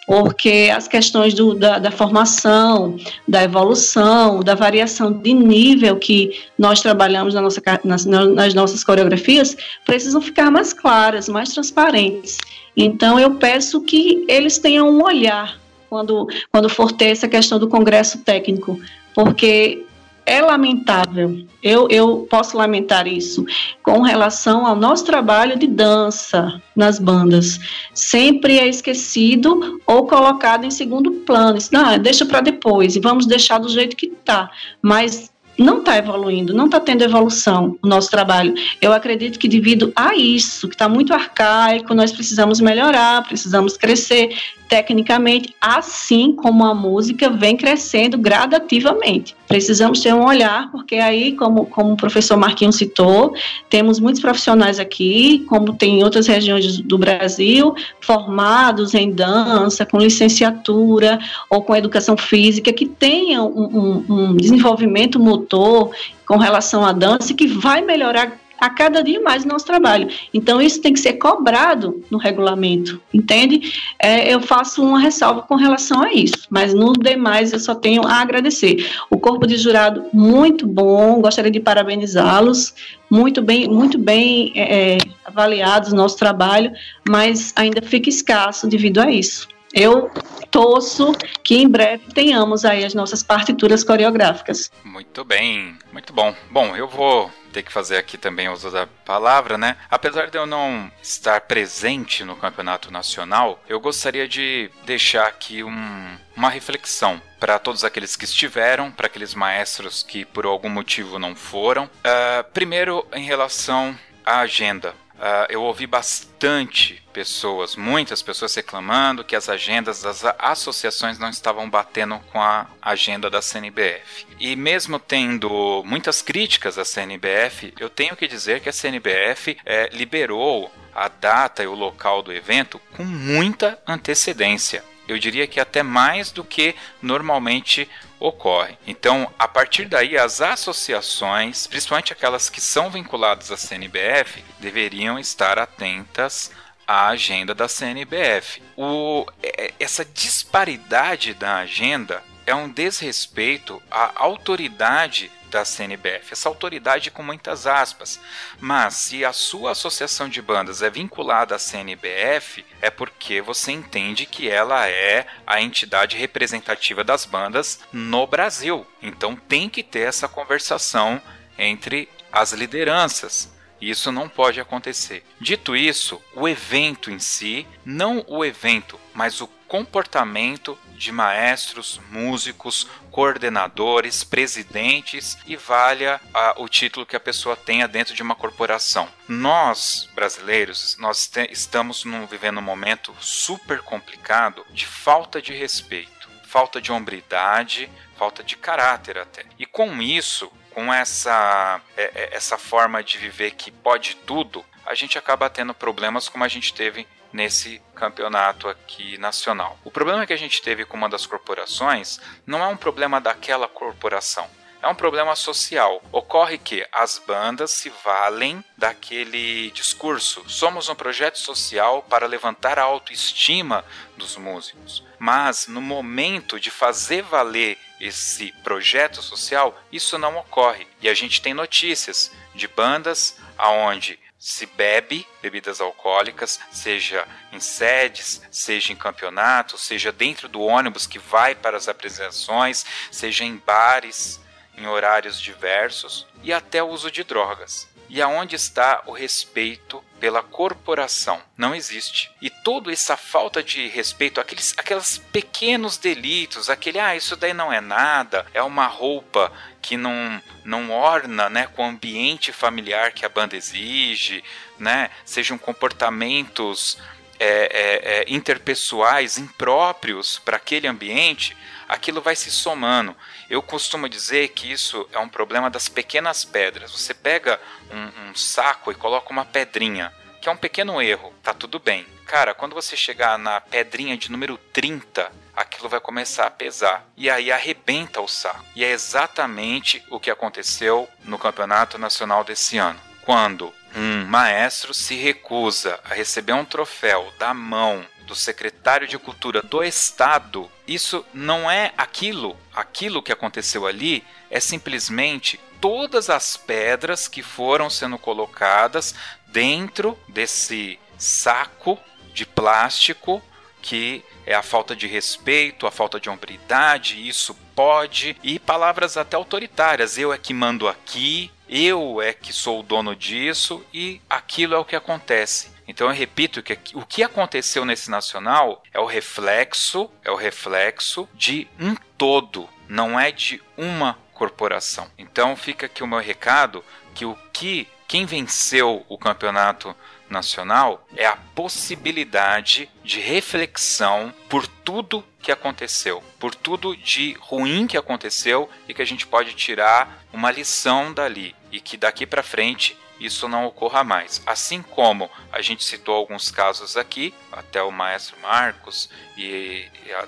porque 0.05 0.71
as 0.75 0.87
questões 0.87 1.33
do, 1.33 1.55
da, 1.55 1.79
da, 1.79 1.91
formação, 1.91 2.95
da 3.27 3.43
evolução, 3.43 4.41
da 4.41 4.53
variação 4.53 5.11
de 5.11 5.33
nível 5.33 5.97
que 5.97 6.31
nós 6.57 6.81
trabalhamos 6.81 7.33
na 7.33 7.41
nossa, 7.41 7.61
nas, 7.83 8.05
nas 8.05 8.53
nossas 8.53 8.83
coreografias 8.83 9.57
precisam 9.83 10.21
ficar 10.21 10.51
mais 10.51 10.73
claras, 10.73 11.27
mais 11.27 11.49
transparentes. 11.49 12.37
Então, 12.77 13.19
eu 13.19 13.35
peço 13.35 13.81
que 13.81 14.25
eles 14.27 14.59
tenham 14.59 14.89
um 14.89 15.03
olhar 15.03 15.57
quando, 15.89 16.27
quando 16.51 16.69
for 16.69 16.91
ter 16.91 17.05
essa 17.05 17.27
questão 17.27 17.57
do 17.57 17.67
congresso 17.67 18.19
técnico, 18.19 18.79
porque 19.13 19.84
é 20.25 20.41
lamentável, 20.41 21.45
eu, 21.61 21.87
eu 21.89 22.27
posso 22.29 22.57
lamentar 22.57 23.07
isso, 23.07 23.45
com 23.83 24.01
relação 24.01 24.65
ao 24.65 24.75
nosso 24.75 25.05
trabalho 25.05 25.57
de 25.57 25.67
dança 25.67 26.61
nas 26.75 26.99
bandas. 26.99 27.59
Sempre 27.93 28.57
é 28.57 28.67
esquecido 28.67 29.79
ou 29.85 30.07
colocado 30.07 30.65
em 30.65 30.71
segundo 30.71 31.11
plano. 31.11 31.59
Não, 31.71 31.97
deixa 31.99 32.25
para 32.25 32.41
depois 32.41 32.95
e 32.95 32.99
vamos 32.99 33.25
deixar 33.25 33.59
do 33.59 33.69
jeito 33.69 33.95
que 33.95 34.07
está. 34.07 34.49
Mas 34.81 35.31
não 35.57 35.79
está 35.79 35.97
evoluindo, 35.97 36.53
não 36.53 36.65
está 36.65 36.79
tendo 36.79 37.03
evolução 37.03 37.77
o 37.81 37.87
nosso 37.87 38.09
trabalho. 38.09 38.53
Eu 38.81 38.91
acredito 38.91 39.39
que 39.39 39.47
devido 39.47 39.91
a 39.95 40.15
isso, 40.15 40.67
que 40.67 40.75
está 40.75 40.89
muito 40.89 41.13
arcaico, 41.13 41.93
nós 41.93 42.11
precisamos 42.11 42.59
melhorar, 42.59 43.23
precisamos 43.23 43.77
crescer 43.77 44.35
tecnicamente, 44.67 45.53
assim 45.59 46.31
como 46.31 46.65
a 46.65 46.73
música 46.73 47.29
vem 47.29 47.55
crescendo 47.55 48.17
gradativamente. 48.17 49.35
Precisamos 49.47 50.01
ter 50.01 50.13
um 50.13 50.25
olhar, 50.25 50.71
porque 50.71 50.95
aí, 50.95 51.33
como, 51.33 51.65
como 51.67 51.93
o 51.93 51.97
professor 51.97 52.35
Marquinhos 52.35 52.77
citou, 52.77 53.33
temos 53.69 53.99
muitos 53.99 54.21
profissionais 54.21 54.79
aqui, 54.79 55.45
como 55.47 55.73
tem 55.73 55.99
em 55.99 56.03
outras 56.03 56.27
regiões 56.27 56.79
do 56.79 56.97
Brasil, 56.97 57.75
formados 58.01 58.93
em 58.93 59.11
dança, 59.11 59.85
com 59.85 59.99
licenciatura 59.99 61.19
ou 61.49 61.61
com 61.61 61.75
educação 61.75 62.17
física, 62.17 62.73
que 62.73 62.85
tenham 62.85 63.47
um, 63.47 64.03
um, 64.09 64.13
um 64.13 64.35
desenvolvimento 64.35 65.19
motor 65.19 65.91
com 66.25 66.37
relação 66.37 66.83
à 66.83 66.91
dança 66.91 67.33
que 67.33 67.45
vai 67.45 67.81
melhorar 67.81 68.44
a 68.59 68.69
cada 68.69 69.03
dia 69.03 69.21
mais 69.21 69.43
o 69.43 69.47
nosso 69.47 69.65
trabalho. 69.65 70.07
Então, 70.33 70.61
isso 70.61 70.81
tem 70.81 70.93
que 70.93 70.99
ser 70.99 71.13
cobrado 71.13 72.03
no 72.09 72.17
regulamento, 72.17 73.01
entende? 73.13 73.73
É, 73.99 74.33
eu 74.33 74.41
faço 74.41 74.83
uma 74.83 74.99
ressalva 74.99 75.41
com 75.41 75.55
relação 75.55 76.01
a 76.01 76.13
isso, 76.13 76.47
mas 76.49 76.73
no 76.73 76.93
demais 76.93 77.53
eu 77.53 77.59
só 77.59 77.75
tenho 77.75 78.05
a 78.05 78.21
agradecer. 78.21 78.89
O 79.09 79.19
corpo 79.19 79.45
de 79.45 79.57
jurado, 79.57 80.05
muito 80.13 80.65
bom, 80.65 81.21
gostaria 81.21 81.51
de 81.51 81.59
parabenizá-los, 81.59 82.73
muito 83.09 83.41
bem, 83.41 83.67
muito 83.67 83.97
bem 83.97 84.51
é, 84.55 84.93
é 84.93 84.97
avaliados 85.23 85.91
o 85.91 85.95
nosso 85.95 86.17
trabalho, 86.17 86.71
mas 87.07 87.53
ainda 87.55 87.81
fica 87.81 88.09
escasso 88.09 88.67
devido 88.67 88.99
a 88.99 89.11
isso. 89.11 89.47
Eu 89.73 90.09
torço 90.49 91.11
que 91.43 91.57
em 91.57 91.67
breve 91.67 92.03
tenhamos 92.13 92.63
aí 92.63 92.85
as 92.85 92.93
nossas 92.93 93.21
partituras 93.21 93.83
coreográficas. 93.83 94.71
Muito 94.85 95.25
bem, 95.25 95.75
muito 95.91 96.13
bom. 96.13 96.33
Bom, 96.49 96.73
eu 96.77 96.87
vou 96.87 97.29
ter 97.55 97.63
que 97.63 97.71
fazer 97.71 97.95
aqui 97.95 98.17
também 98.17 98.49
uso 98.49 98.69
da 98.69 98.85
palavra, 98.85 99.57
né? 99.57 99.77
Apesar 99.89 100.29
de 100.29 100.37
eu 100.37 100.45
não 100.45 100.91
estar 101.01 101.39
presente 101.41 102.25
no 102.25 102.35
campeonato 102.35 102.91
nacional, 102.91 103.63
eu 103.69 103.79
gostaria 103.79 104.27
de 104.27 104.69
deixar 104.85 105.25
aqui 105.25 105.63
um, 105.63 106.17
uma 106.35 106.49
reflexão 106.49 107.21
para 107.39 107.57
todos 107.57 107.85
aqueles 107.85 108.17
que 108.17 108.25
estiveram, 108.25 108.91
para 108.91 109.07
aqueles 109.07 109.33
maestros 109.33 110.03
que 110.03 110.25
por 110.25 110.45
algum 110.45 110.67
motivo 110.67 111.17
não 111.17 111.33
foram. 111.33 111.85
Uh, 111.85 112.43
primeiro, 112.53 113.07
em 113.13 113.23
relação 113.23 113.97
à 114.25 114.39
agenda. 114.39 114.93
Uh, 115.15 115.47
eu 115.49 115.63
ouvi 115.63 115.87
bastante 115.87 117.01
pessoas, 117.13 117.75
muitas 117.75 118.21
pessoas 118.21 118.53
reclamando 118.53 119.23
que 119.23 119.35
as 119.35 119.47
agendas 119.47 120.01
das 120.01 120.23
associações 120.37 121.17
não 121.17 121.29
estavam 121.29 121.69
batendo 121.69 122.19
com 122.31 122.41
a 122.41 122.67
agenda 122.81 123.29
da 123.29 123.41
CNBF. 123.41 124.27
E 124.39 124.55
mesmo 124.55 124.99
tendo 124.99 125.81
muitas 125.85 126.21
críticas 126.21 126.77
à 126.77 126.83
CNBF, 126.83 127.73
eu 127.79 127.89
tenho 127.89 128.15
que 128.15 128.27
dizer 128.27 128.59
que 128.59 128.67
a 128.67 128.73
CNBF 128.73 129.57
é, 129.65 129.89
liberou 129.93 130.69
a 130.93 131.07
data 131.07 131.63
e 131.63 131.67
o 131.67 131.73
local 131.73 132.21
do 132.21 132.33
evento 132.33 132.79
com 132.95 133.03
muita 133.03 133.79
antecedência 133.87 134.83
eu 135.07 135.17
diria 135.17 135.47
que 135.47 135.59
até 135.59 135.83
mais 135.83 136.31
do 136.31 136.43
que 136.43 136.75
normalmente 137.01 137.87
ocorre. 138.27 138.77
Então, 138.87 139.31
a 139.37 139.47
partir 139.47 139.85
daí, 139.85 140.17
as 140.17 140.41
associações, 140.41 141.67
principalmente 141.67 142.13
aquelas 142.13 142.49
que 142.49 142.59
são 142.59 142.89
vinculadas 142.89 143.51
à 143.51 143.57
CNBF, 143.57 144.43
deveriam 144.59 145.19
estar 145.19 145.59
atentas 145.59 146.51
à 146.87 147.07
agenda 147.07 147.53
da 147.53 147.67
CNBF. 147.67 148.61
O, 148.75 149.25
é, 149.41 149.73
essa 149.79 150.05
disparidade 150.05 151.33
da 151.33 151.57
agenda 151.57 152.23
é 152.45 152.53
um 152.53 152.69
desrespeito 152.69 153.81
à 153.89 154.11
autoridade 154.15 155.31
da 155.55 155.63
CNBF, 155.63 156.33
essa 156.33 156.49
autoridade 156.49 157.09
com 157.09 157.23
muitas 157.23 157.65
aspas. 157.65 158.19
Mas 158.59 158.95
se 158.95 159.23
a 159.23 159.31
sua 159.31 159.71
associação 159.71 160.27
de 160.27 160.41
bandas 160.41 160.81
é 160.81 160.89
vinculada 160.89 161.55
à 161.55 161.59
CNBF, 161.59 162.65
é 162.81 162.89
porque 162.89 163.41
você 163.41 163.71
entende 163.71 164.25
que 164.25 164.49
ela 164.49 164.85
é 164.89 165.25
a 165.47 165.61
entidade 165.61 166.17
representativa 166.17 167.05
das 167.05 167.23
bandas 167.23 167.79
no 167.93 168.27
Brasil. 168.27 168.85
Então 169.01 169.33
tem 169.33 169.69
que 169.69 169.81
ter 169.81 170.01
essa 170.01 170.27
conversação 170.27 171.21
entre 171.57 172.09
as 172.29 172.51
lideranças. 172.51 173.54
Isso 173.79 174.11
não 174.11 174.29
pode 174.29 174.59
acontecer. 174.59 175.23
Dito 175.39 175.75
isso, 175.75 176.21
o 176.33 176.47
evento 176.47 177.11
em 177.11 177.19
si, 177.19 177.67
não 177.83 178.23
o 178.27 178.43
evento, 178.43 178.99
mas 179.13 179.41
o 179.41 179.47
comportamento 179.67 180.77
de 180.95 181.11
maestros, 181.11 181.99
músicos, 182.09 182.87
coordenadores, 183.11 184.23
presidentes 184.23 185.37
e 185.45 185.55
valha 185.55 186.21
a, 186.33 186.55
o 186.57 186.69
título 186.69 187.05
que 187.05 187.15
a 187.15 187.19
pessoa 187.19 187.55
tenha 187.55 187.87
dentro 187.87 188.13
de 188.13 188.21
uma 188.21 188.35
corporação. 188.35 189.09
Nós, 189.27 190.09
brasileiros, 190.15 190.95
nós 190.99 191.27
te, 191.27 191.49
estamos 191.51 192.05
num, 192.05 192.25
vivendo 192.25 192.59
um 192.59 192.63
momento 192.63 193.13
super 193.19 193.81
complicado 193.81 194.65
de 194.71 194.85
falta 194.85 195.41
de 195.41 195.53
respeito, 195.53 196.29
falta 196.43 196.81
de 196.81 196.91
hombridade, 196.91 197.89
falta 198.17 198.43
de 198.43 198.55
caráter 198.55 199.17
até. 199.17 199.45
E 199.59 199.65
com 199.65 200.01
isso, 200.01 200.51
com 200.75 200.93
essa, 200.93 201.79
é, 201.95 202.03
é, 202.03 202.35
essa 202.35 202.57
forma 202.57 203.01
de 203.01 203.17
viver 203.17 203.51
que 203.51 203.71
pode 203.71 204.17
tudo, 204.17 204.63
a 204.85 204.93
gente 204.93 205.17
acaba 205.17 205.49
tendo 205.49 205.73
problemas 205.73 206.27
como 206.27 206.43
a 206.43 206.49
gente 206.49 206.73
teve 206.73 207.07
nesse 207.31 207.81
campeonato 207.95 208.67
aqui 208.67 209.17
nacional. 209.17 209.79
O 209.85 209.89
problema 209.89 210.27
que 210.27 210.33
a 210.33 210.37
gente 210.37 210.61
teve 210.61 210.83
com 210.83 210.97
uma 210.97 211.07
das 211.07 211.25
corporações 211.25 212.19
não 212.45 212.61
é 212.61 212.67
um 212.67 212.75
problema 212.75 213.21
daquela 213.21 213.69
corporação. 213.69 214.49
É 214.81 214.87
um 214.87 214.93
problema 214.93 215.33
social. 215.35 216.03
Ocorre 216.11 216.57
que 216.57 216.85
as 216.91 217.19
bandas 217.25 217.71
se 217.71 217.89
valem 218.03 218.63
daquele 218.77 219.71
discurso. 219.71 220.43
Somos 220.47 220.89
um 220.89 220.95
projeto 220.95 221.39
social 221.39 222.03
para 222.03 222.27
levantar 222.27 222.77
a 222.77 222.83
autoestima 222.83 223.83
dos 224.17 224.35
músicos. 224.35 225.03
Mas 225.17 225.67
no 225.67 225.81
momento 225.81 226.59
de 226.59 226.69
fazer 226.69 227.23
valer 227.23 227.79
esse 227.99 228.51
projeto 228.63 229.21
social, 229.21 229.79
isso 229.91 230.17
não 230.17 230.37
ocorre. 230.37 230.87
E 231.01 231.09
a 231.09 231.13
gente 231.13 231.41
tem 231.41 231.53
notícias 231.53 232.31
de 232.53 232.67
bandas 232.67 233.37
aonde 233.57 234.19
se 234.37 234.67
bebe 234.67 235.27
bebidas 235.41 235.81
alcoólicas, 235.81 236.59
seja 236.71 237.27
em 237.51 237.59
sedes, 237.59 238.41
seja 238.51 238.93
em 238.93 238.95
campeonatos, 238.95 239.81
seja 239.81 240.11
dentro 240.11 240.47
do 240.47 240.61
ônibus 240.61 241.07
que 241.07 241.17
vai 241.17 241.55
para 241.55 241.77
as 241.77 241.87
apresentações, 241.87 242.85
seja 243.11 243.43
em 243.43 243.57
bares, 243.57 244.39
em 244.77 244.85
horários 244.85 245.41
diversos 245.41 246.27
e 246.43 246.53
até 246.53 246.83
o 246.83 246.89
uso 246.89 247.09
de 247.09 247.23
drogas. 247.23 247.87
E 248.09 248.21
aonde 248.21 248.55
está 248.55 249.01
o 249.05 249.11
respeito 249.11 250.03
pela 250.19 250.41
corporação? 250.41 251.41
Não 251.57 251.73
existe. 251.73 252.31
E 252.41 252.49
toda 252.49 252.91
essa 252.91 253.17
falta 253.17 253.61
de 253.61 253.87
respeito, 253.87 254.39
aqueles, 254.39 254.73
aqueles 254.77 255.17
pequenos 255.17 255.97
delitos, 255.97 256.69
aquele, 256.69 256.99
ah, 256.99 257.15
isso 257.15 257.35
daí 257.35 257.53
não 257.53 257.71
é 257.71 257.81
nada, 257.81 258.45
é 258.53 258.61
uma 258.61 258.87
roupa 258.87 259.51
que 259.81 259.97
não, 259.97 260.41
não 260.63 260.91
orna 260.91 261.49
né, 261.49 261.67
com 261.67 261.83
o 261.83 261.89
ambiente 261.89 262.51
familiar 262.51 263.11
que 263.11 263.25
a 263.25 263.29
banda 263.29 263.55
exige, 263.55 264.43
né? 264.79 265.09
Sejam 265.23 265.57
comportamentos 265.57 266.97
é, 267.39 267.47
é, 267.47 268.21
é, 268.21 268.25
interpessoais 268.27 269.37
impróprios 269.37 270.39
para 270.39 270.57
aquele 270.57 270.87
ambiente, 270.87 271.55
aquilo 271.87 272.21
vai 272.21 272.35
se 272.35 272.49
somando. 272.51 273.15
Eu 273.49 273.61
costumo 273.61 274.09
dizer 274.09 274.49
que 274.49 274.71
isso 274.71 275.07
é 275.11 275.19
um 275.19 275.29
problema 275.29 275.69
das 275.69 275.87
pequenas 275.87 276.43
pedras. 276.43 276.91
Você 276.91 277.13
pega 277.13 277.59
um, 277.91 278.29
um 278.29 278.35
saco 278.35 278.91
e 278.91 278.95
coloca 278.95 279.31
uma 279.31 279.45
pedrinha, 279.45 280.13
que 280.41 280.49
é 280.49 280.51
um 280.51 280.57
pequeno 280.57 281.01
erro, 281.01 281.33
tá 281.43 281.53
tudo 281.53 281.79
bem. 281.79 282.05
Cara, 282.25 282.53
quando 282.53 282.73
você 282.73 282.95
chegar 282.95 283.37
na 283.37 283.61
pedrinha 283.61 284.17
de 284.17 284.31
número 284.31 284.57
30, 284.73 285.31
aquilo 285.55 285.87
vai 285.87 285.99
começar 285.99 286.47
a 286.47 286.51
pesar. 286.51 287.07
E 287.15 287.29
aí 287.29 287.51
arrebenta 287.51 288.19
o 288.19 288.27
saco. 288.27 288.65
E 288.75 288.83
é 288.83 288.91
exatamente 288.91 290.03
o 290.09 290.19
que 290.19 290.31
aconteceu 290.31 291.07
no 291.23 291.37
Campeonato 291.37 291.97
Nacional 291.97 292.43
desse 292.43 292.77
ano. 292.77 292.99
Quando 293.21 293.73
um 293.95 294.25
maestro 294.25 294.93
se 294.93 295.15
recusa 295.15 295.99
a 296.03 296.13
receber 296.13 296.53
um 296.53 296.65
troféu 296.65 297.33
da 297.39 297.53
mão 297.53 298.05
do 298.27 298.35
secretário 298.35 299.07
de 299.07 299.17
Cultura 299.17 299.61
do 299.61 299.83
Estado, 299.83 300.69
isso 300.87 301.25
não 301.33 301.69
é 301.69 301.93
aquilo. 301.97 302.57
Aquilo 302.73 303.21
que 303.23 303.31
aconteceu 303.31 303.85
ali 303.85 304.23
é 304.49 304.59
simplesmente 304.59 305.59
todas 305.79 306.29
as 306.29 306.57
pedras 306.57 307.27
que 307.27 307.41
foram 307.41 307.89
sendo 307.89 308.17
colocadas 308.17 309.15
dentro 309.47 310.19
desse 310.27 310.99
saco 311.17 311.97
de 312.33 312.45
plástico 312.45 313.41
que 313.85 314.23
é 314.47 314.55
a 314.55 314.63
falta 314.63 314.95
de 314.95 315.05
respeito, 315.05 315.85
a 315.85 315.91
falta 315.91 316.19
de 316.19 316.27
hombridade, 316.27 317.27
isso 317.27 317.53
pode, 317.75 318.35
e 318.41 318.57
palavras 318.57 319.15
até 319.15 319.37
autoritárias. 319.37 320.17
Eu 320.17 320.33
é 320.33 320.39
que 320.39 320.55
mando 320.55 320.87
aqui, 320.87 321.51
eu 321.67 322.21
é 322.21 322.33
que 322.33 322.53
sou 322.53 322.79
o 322.79 322.83
dono 322.83 323.15
disso 323.15 323.85
e 323.93 324.21
aquilo 324.29 324.75
é 324.75 324.77
o 324.77 324.85
que 324.85 324.95
acontece. 324.95 325.73
Então 325.87 326.07
eu 326.07 326.13
repito 326.13 326.63
que 326.63 326.77
o 326.95 327.05
que 327.05 327.23
aconteceu 327.23 327.85
nesse 327.85 328.09
nacional 328.09 328.83
é 328.93 328.99
o 328.99 329.05
reflexo, 329.05 330.09
é 330.23 330.31
o 330.31 330.35
reflexo 330.35 331.29
de 331.33 331.67
um 331.79 331.95
todo, 332.17 332.67
não 332.87 333.19
é 333.19 333.31
de 333.31 333.61
uma 333.77 334.17
corporação. 334.33 335.09
Então 335.17 335.55
fica 335.55 335.85
aqui 335.85 336.03
o 336.03 336.07
meu 336.07 336.19
recado 336.19 336.83
que 337.13 337.25
o 337.25 337.37
que 337.53 337.87
quem 338.07 338.25
venceu 338.25 339.05
o 339.07 339.17
campeonato 339.17 339.95
nacional 340.29 341.05
é 341.15 341.25
a 341.25 341.35
possibilidade 341.35 342.89
de 343.03 343.19
reflexão 343.19 344.33
por 344.49 344.67
tudo 344.67 345.23
que 345.45 345.51
aconteceu, 345.51 346.23
por 346.39 346.55
tudo 346.55 346.97
de 346.97 347.33
ruim 347.39 347.85
que 347.85 347.95
aconteceu 347.95 348.67
e 348.87 348.95
que 348.95 349.01
a 349.03 349.05
gente 349.05 349.27
pode 349.27 349.53
tirar 349.53 350.25
uma 350.33 350.49
lição 350.49 351.13
dali 351.13 351.55
e 351.71 351.79
que 351.79 351.97
daqui 351.97 352.25
para 352.25 352.41
frente 352.41 352.97
isso 353.19 353.47
não 353.47 353.63
ocorra 353.67 354.03
mais. 354.03 354.41
Assim 354.43 354.81
como 354.81 355.29
a 355.51 355.61
gente 355.61 355.83
citou 355.83 356.15
alguns 356.15 356.49
casos 356.49 356.97
aqui, 356.97 357.31
até 357.51 357.79
o 357.83 357.91
maestro 357.91 358.35
Marcos 358.41 359.07
e, 359.37 359.87
a, 360.09 360.27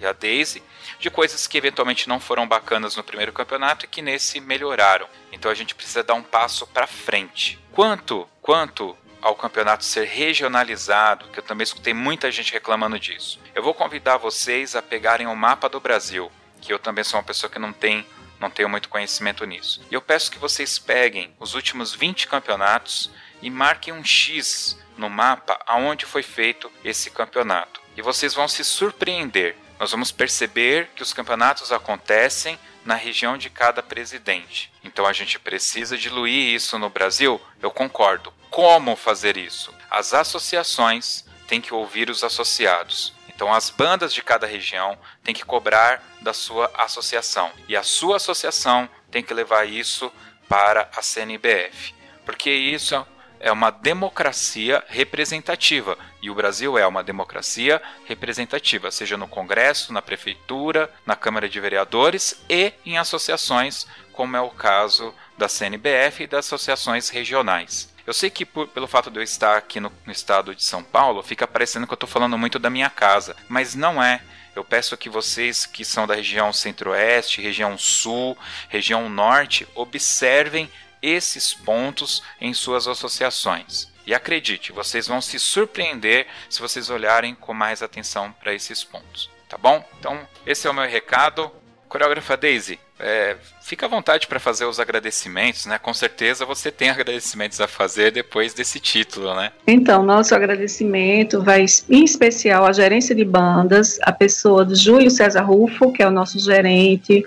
e 0.00 0.04
a 0.04 0.12
Daisy, 0.12 0.60
de 0.98 1.10
coisas 1.10 1.46
que 1.46 1.56
eventualmente 1.56 2.08
não 2.08 2.18
foram 2.18 2.46
bacanas 2.48 2.96
no 2.96 3.04
primeiro 3.04 3.32
campeonato 3.32 3.84
e 3.84 3.88
que 3.88 4.02
nesse 4.02 4.40
melhoraram. 4.40 5.06
Então 5.30 5.48
a 5.48 5.54
gente 5.54 5.76
precisa 5.76 6.02
dar 6.02 6.14
um 6.14 6.24
passo 6.24 6.66
para 6.66 6.88
frente. 6.88 7.56
Quanto, 7.70 8.28
quanto 8.42 8.98
ao 9.26 9.34
campeonato 9.34 9.84
ser 9.84 10.04
regionalizado, 10.04 11.26
que 11.32 11.40
eu 11.40 11.42
também 11.42 11.64
escutei 11.64 11.92
muita 11.92 12.30
gente 12.30 12.52
reclamando 12.52 12.96
disso. 12.96 13.40
Eu 13.56 13.62
vou 13.62 13.74
convidar 13.74 14.18
vocês 14.18 14.76
a 14.76 14.80
pegarem 14.80 15.26
o 15.26 15.34
mapa 15.34 15.68
do 15.68 15.80
Brasil, 15.80 16.30
que 16.60 16.72
eu 16.72 16.78
também 16.78 17.02
sou 17.02 17.18
uma 17.18 17.26
pessoa 17.26 17.50
que 17.50 17.58
não 17.58 17.72
tem 17.72 18.06
não 18.38 18.50
tenho 18.50 18.68
muito 18.68 18.90
conhecimento 18.90 19.44
nisso. 19.46 19.80
E 19.90 19.94
eu 19.94 20.02
peço 20.02 20.30
que 20.30 20.38
vocês 20.38 20.78
peguem 20.78 21.34
os 21.40 21.54
últimos 21.54 21.94
20 21.94 22.28
campeonatos 22.28 23.10
e 23.42 23.50
marquem 23.50 23.94
um 23.94 24.04
X 24.04 24.78
no 24.96 25.08
mapa 25.08 25.58
aonde 25.66 26.04
foi 26.04 26.22
feito 26.22 26.70
esse 26.84 27.10
campeonato. 27.10 27.80
E 27.96 28.02
vocês 28.02 28.34
vão 28.34 28.46
se 28.46 28.62
surpreender. 28.62 29.56
Nós 29.80 29.90
vamos 29.90 30.12
perceber 30.12 30.90
que 30.94 31.02
os 31.02 31.14
campeonatos 31.14 31.72
acontecem 31.72 32.58
na 32.84 32.94
região 32.94 33.36
de 33.36 33.50
cada 33.50 33.82
presidente. 33.82 34.72
Então 34.84 35.04
a 35.04 35.12
gente 35.12 35.38
precisa 35.38 35.98
diluir 35.98 36.54
isso 36.54 36.78
no 36.78 36.88
Brasil? 36.88 37.40
Eu 37.60 37.70
concordo. 37.70 38.32
Como 38.56 38.96
fazer 38.96 39.36
isso? 39.36 39.70
As 39.90 40.14
associações 40.14 41.26
têm 41.46 41.60
que 41.60 41.74
ouvir 41.74 42.08
os 42.08 42.24
associados. 42.24 43.12
Então 43.28 43.52
as 43.52 43.68
bandas 43.68 44.14
de 44.14 44.22
cada 44.22 44.46
região 44.46 44.96
têm 45.22 45.34
que 45.34 45.44
cobrar 45.44 46.02
da 46.22 46.32
sua 46.32 46.72
associação 46.72 47.52
e 47.68 47.76
a 47.76 47.82
sua 47.82 48.16
associação 48.16 48.88
tem 49.10 49.22
que 49.22 49.34
levar 49.34 49.68
isso 49.68 50.10
para 50.48 50.88
a 50.96 51.02
CNBF, 51.02 51.94
porque 52.24 52.50
isso 52.50 53.06
é 53.38 53.52
uma 53.52 53.68
democracia 53.68 54.82
representativa 54.88 55.98
e 56.22 56.30
o 56.30 56.34
Brasil 56.34 56.78
é 56.78 56.86
uma 56.86 57.04
democracia 57.04 57.82
representativa, 58.06 58.90
seja 58.90 59.18
no 59.18 59.28
Congresso, 59.28 59.92
na 59.92 60.00
prefeitura, 60.00 60.90
na 61.04 61.14
Câmara 61.14 61.46
de 61.46 61.60
Vereadores 61.60 62.42
e 62.48 62.72
em 62.86 62.96
associações, 62.96 63.86
como 64.14 64.34
é 64.34 64.40
o 64.40 64.48
caso 64.48 65.14
da 65.36 65.46
CNBF 65.46 66.22
e 66.22 66.26
das 66.26 66.46
associações 66.46 67.10
regionais. 67.10 67.94
Eu 68.06 68.12
sei 68.12 68.30
que 68.30 68.46
por, 68.46 68.68
pelo 68.68 68.86
fato 68.86 69.10
de 69.10 69.18
eu 69.18 69.22
estar 69.22 69.56
aqui 69.56 69.80
no, 69.80 69.92
no 70.04 70.12
estado 70.12 70.54
de 70.54 70.62
São 70.62 70.82
Paulo, 70.82 71.22
fica 71.22 71.46
parecendo 71.46 71.86
que 71.86 71.92
eu 71.92 71.96
estou 71.96 72.08
falando 72.08 72.38
muito 72.38 72.58
da 72.58 72.70
minha 72.70 72.88
casa, 72.88 73.34
mas 73.48 73.74
não 73.74 74.02
é. 74.02 74.22
Eu 74.54 74.64
peço 74.64 74.96
que 74.96 75.10
vocês 75.10 75.66
que 75.66 75.84
são 75.84 76.06
da 76.06 76.14
região 76.14 76.52
centro-oeste, 76.52 77.42
região 77.42 77.76
sul, 77.76 78.38
região 78.68 79.08
norte, 79.08 79.66
observem 79.74 80.70
esses 81.02 81.52
pontos 81.52 82.22
em 82.40 82.54
suas 82.54 82.88
associações. 82.88 83.88
E 84.06 84.14
acredite, 84.14 84.70
vocês 84.70 85.08
vão 85.08 85.20
se 85.20 85.38
surpreender 85.38 86.28
se 86.48 86.60
vocês 86.60 86.88
olharem 86.88 87.34
com 87.34 87.52
mais 87.52 87.82
atenção 87.82 88.32
para 88.32 88.54
esses 88.54 88.84
pontos. 88.84 89.28
Tá 89.48 89.58
bom? 89.58 89.84
Então, 89.98 90.26
esse 90.46 90.66
é 90.66 90.70
o 90.70 90.74
meu 90.74 90.88
recado. 90.88 91.50
Coreógrafa 91.88 92.36
Daisy, 92.36 92.78
é, 92.98 93.36
fica 93.62 93.86
à 93.86 93.88
vontade 93.88 94.26
para 94.26 94.40
fazer 94.40 94.64
os 94.64 94.80
agradecimentos, 94.80 95.66
né? 95.66 95.78
Com 95.78 95.92
certeza 95.92 96.46
você 96.46 96.70
tem 96.70 96.88
agradecimentos 96.88 97.60
a 97.60 97.68
fazer 97.68 98.10
depois 98.10 98.54
desse 98.54 98.80
título, 98.80 99.34
né? 99.34 99.52
Então, 99.66 100.02
nosso 100.02 100.34
agradecimento 100.34 101.42
vai 101.42 101.66
em 101.90 102.04
especial 102.04 102.64
à 102.64 102.72
gerência 102.72 103.14
de 103.14 103.24
bandas, 103.24 103.98
a 104.02 104.12
pessoa 104.12 104.64
do 104.64 104.74
Júlio 104.74 105.10
César 105.10 105.42
Rufo, 105.42 105.92
que 105.92 106.02
é 106.02 106.08
o 106.08 106.10
nosso 106.10 106.38
gerente, 106.38 107.24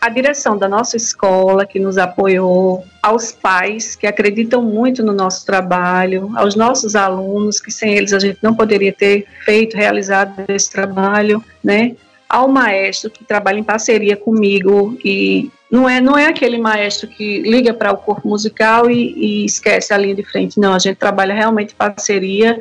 a 0.00 0.08
direção 0.08 0.56
da 0.56 0.68
nossa 0.68 0.96
escola, 0.96 1.66
que 1.66 1.78
nos 1.78 1.98
apoiou, 1.98 2.84
aos 3.02 3.32
pais 3.32 3.94
que 3.94 4.06
acreditam 4.06 4.62
muito 4.62 5.02
no 5.02 5.12
nosso 5.12 5.44
trabalho, 5.44 6.30
aos 6.34 6.54
nossos 6.54 6.96
alunos, 6.96 7.60
que 7.60 7.70
sem 7.70 7.94
eles 7.94 8.12
a 8.12 8.18
gente 8.18 8.38
não 8.42 8.54
poderia 8.54 8.92
ter 8.92 9.26
feito, 9.44 9.76
realizado 9.76 10.44
esse 10.48 10.70
trabalho, 10.70 11.44
né? 11.62 11.94
Ao 12.30 12.46
maestro 12.46 13.10
que 13.10 13.24
trabalha 13.24 13.58
em 13.58 13.64
parceria 13.64 14.16
comigo 14.16 14.96
e 15.04 15.50
não 15.68 15.88
é 15.88 16.00
não 16.00 16.16
é 16.16 16.26
aquele 16.26 16.58
maestro 16.58 17.08
que 17.08 17.40
liga 17.40 17.74
para 17.74 17.92
o 17.92 17.96
corpo 17.96 18.28
musical 18.28 18.88
e, 18.88 19.12
e, 19.16 19.44
esquece 19.44 19.92
a 19.92 19.98
linha 19.98 20.14
de 20.14 20.22
frente 20.22 20.58
não. 20.58 20.72
A 20.72 20.78
gente 20.78 20.96
trabalha 20.96 21.34
realmente 21.34 21.72
em 21.72 21.76
parceria. 21.76 22.56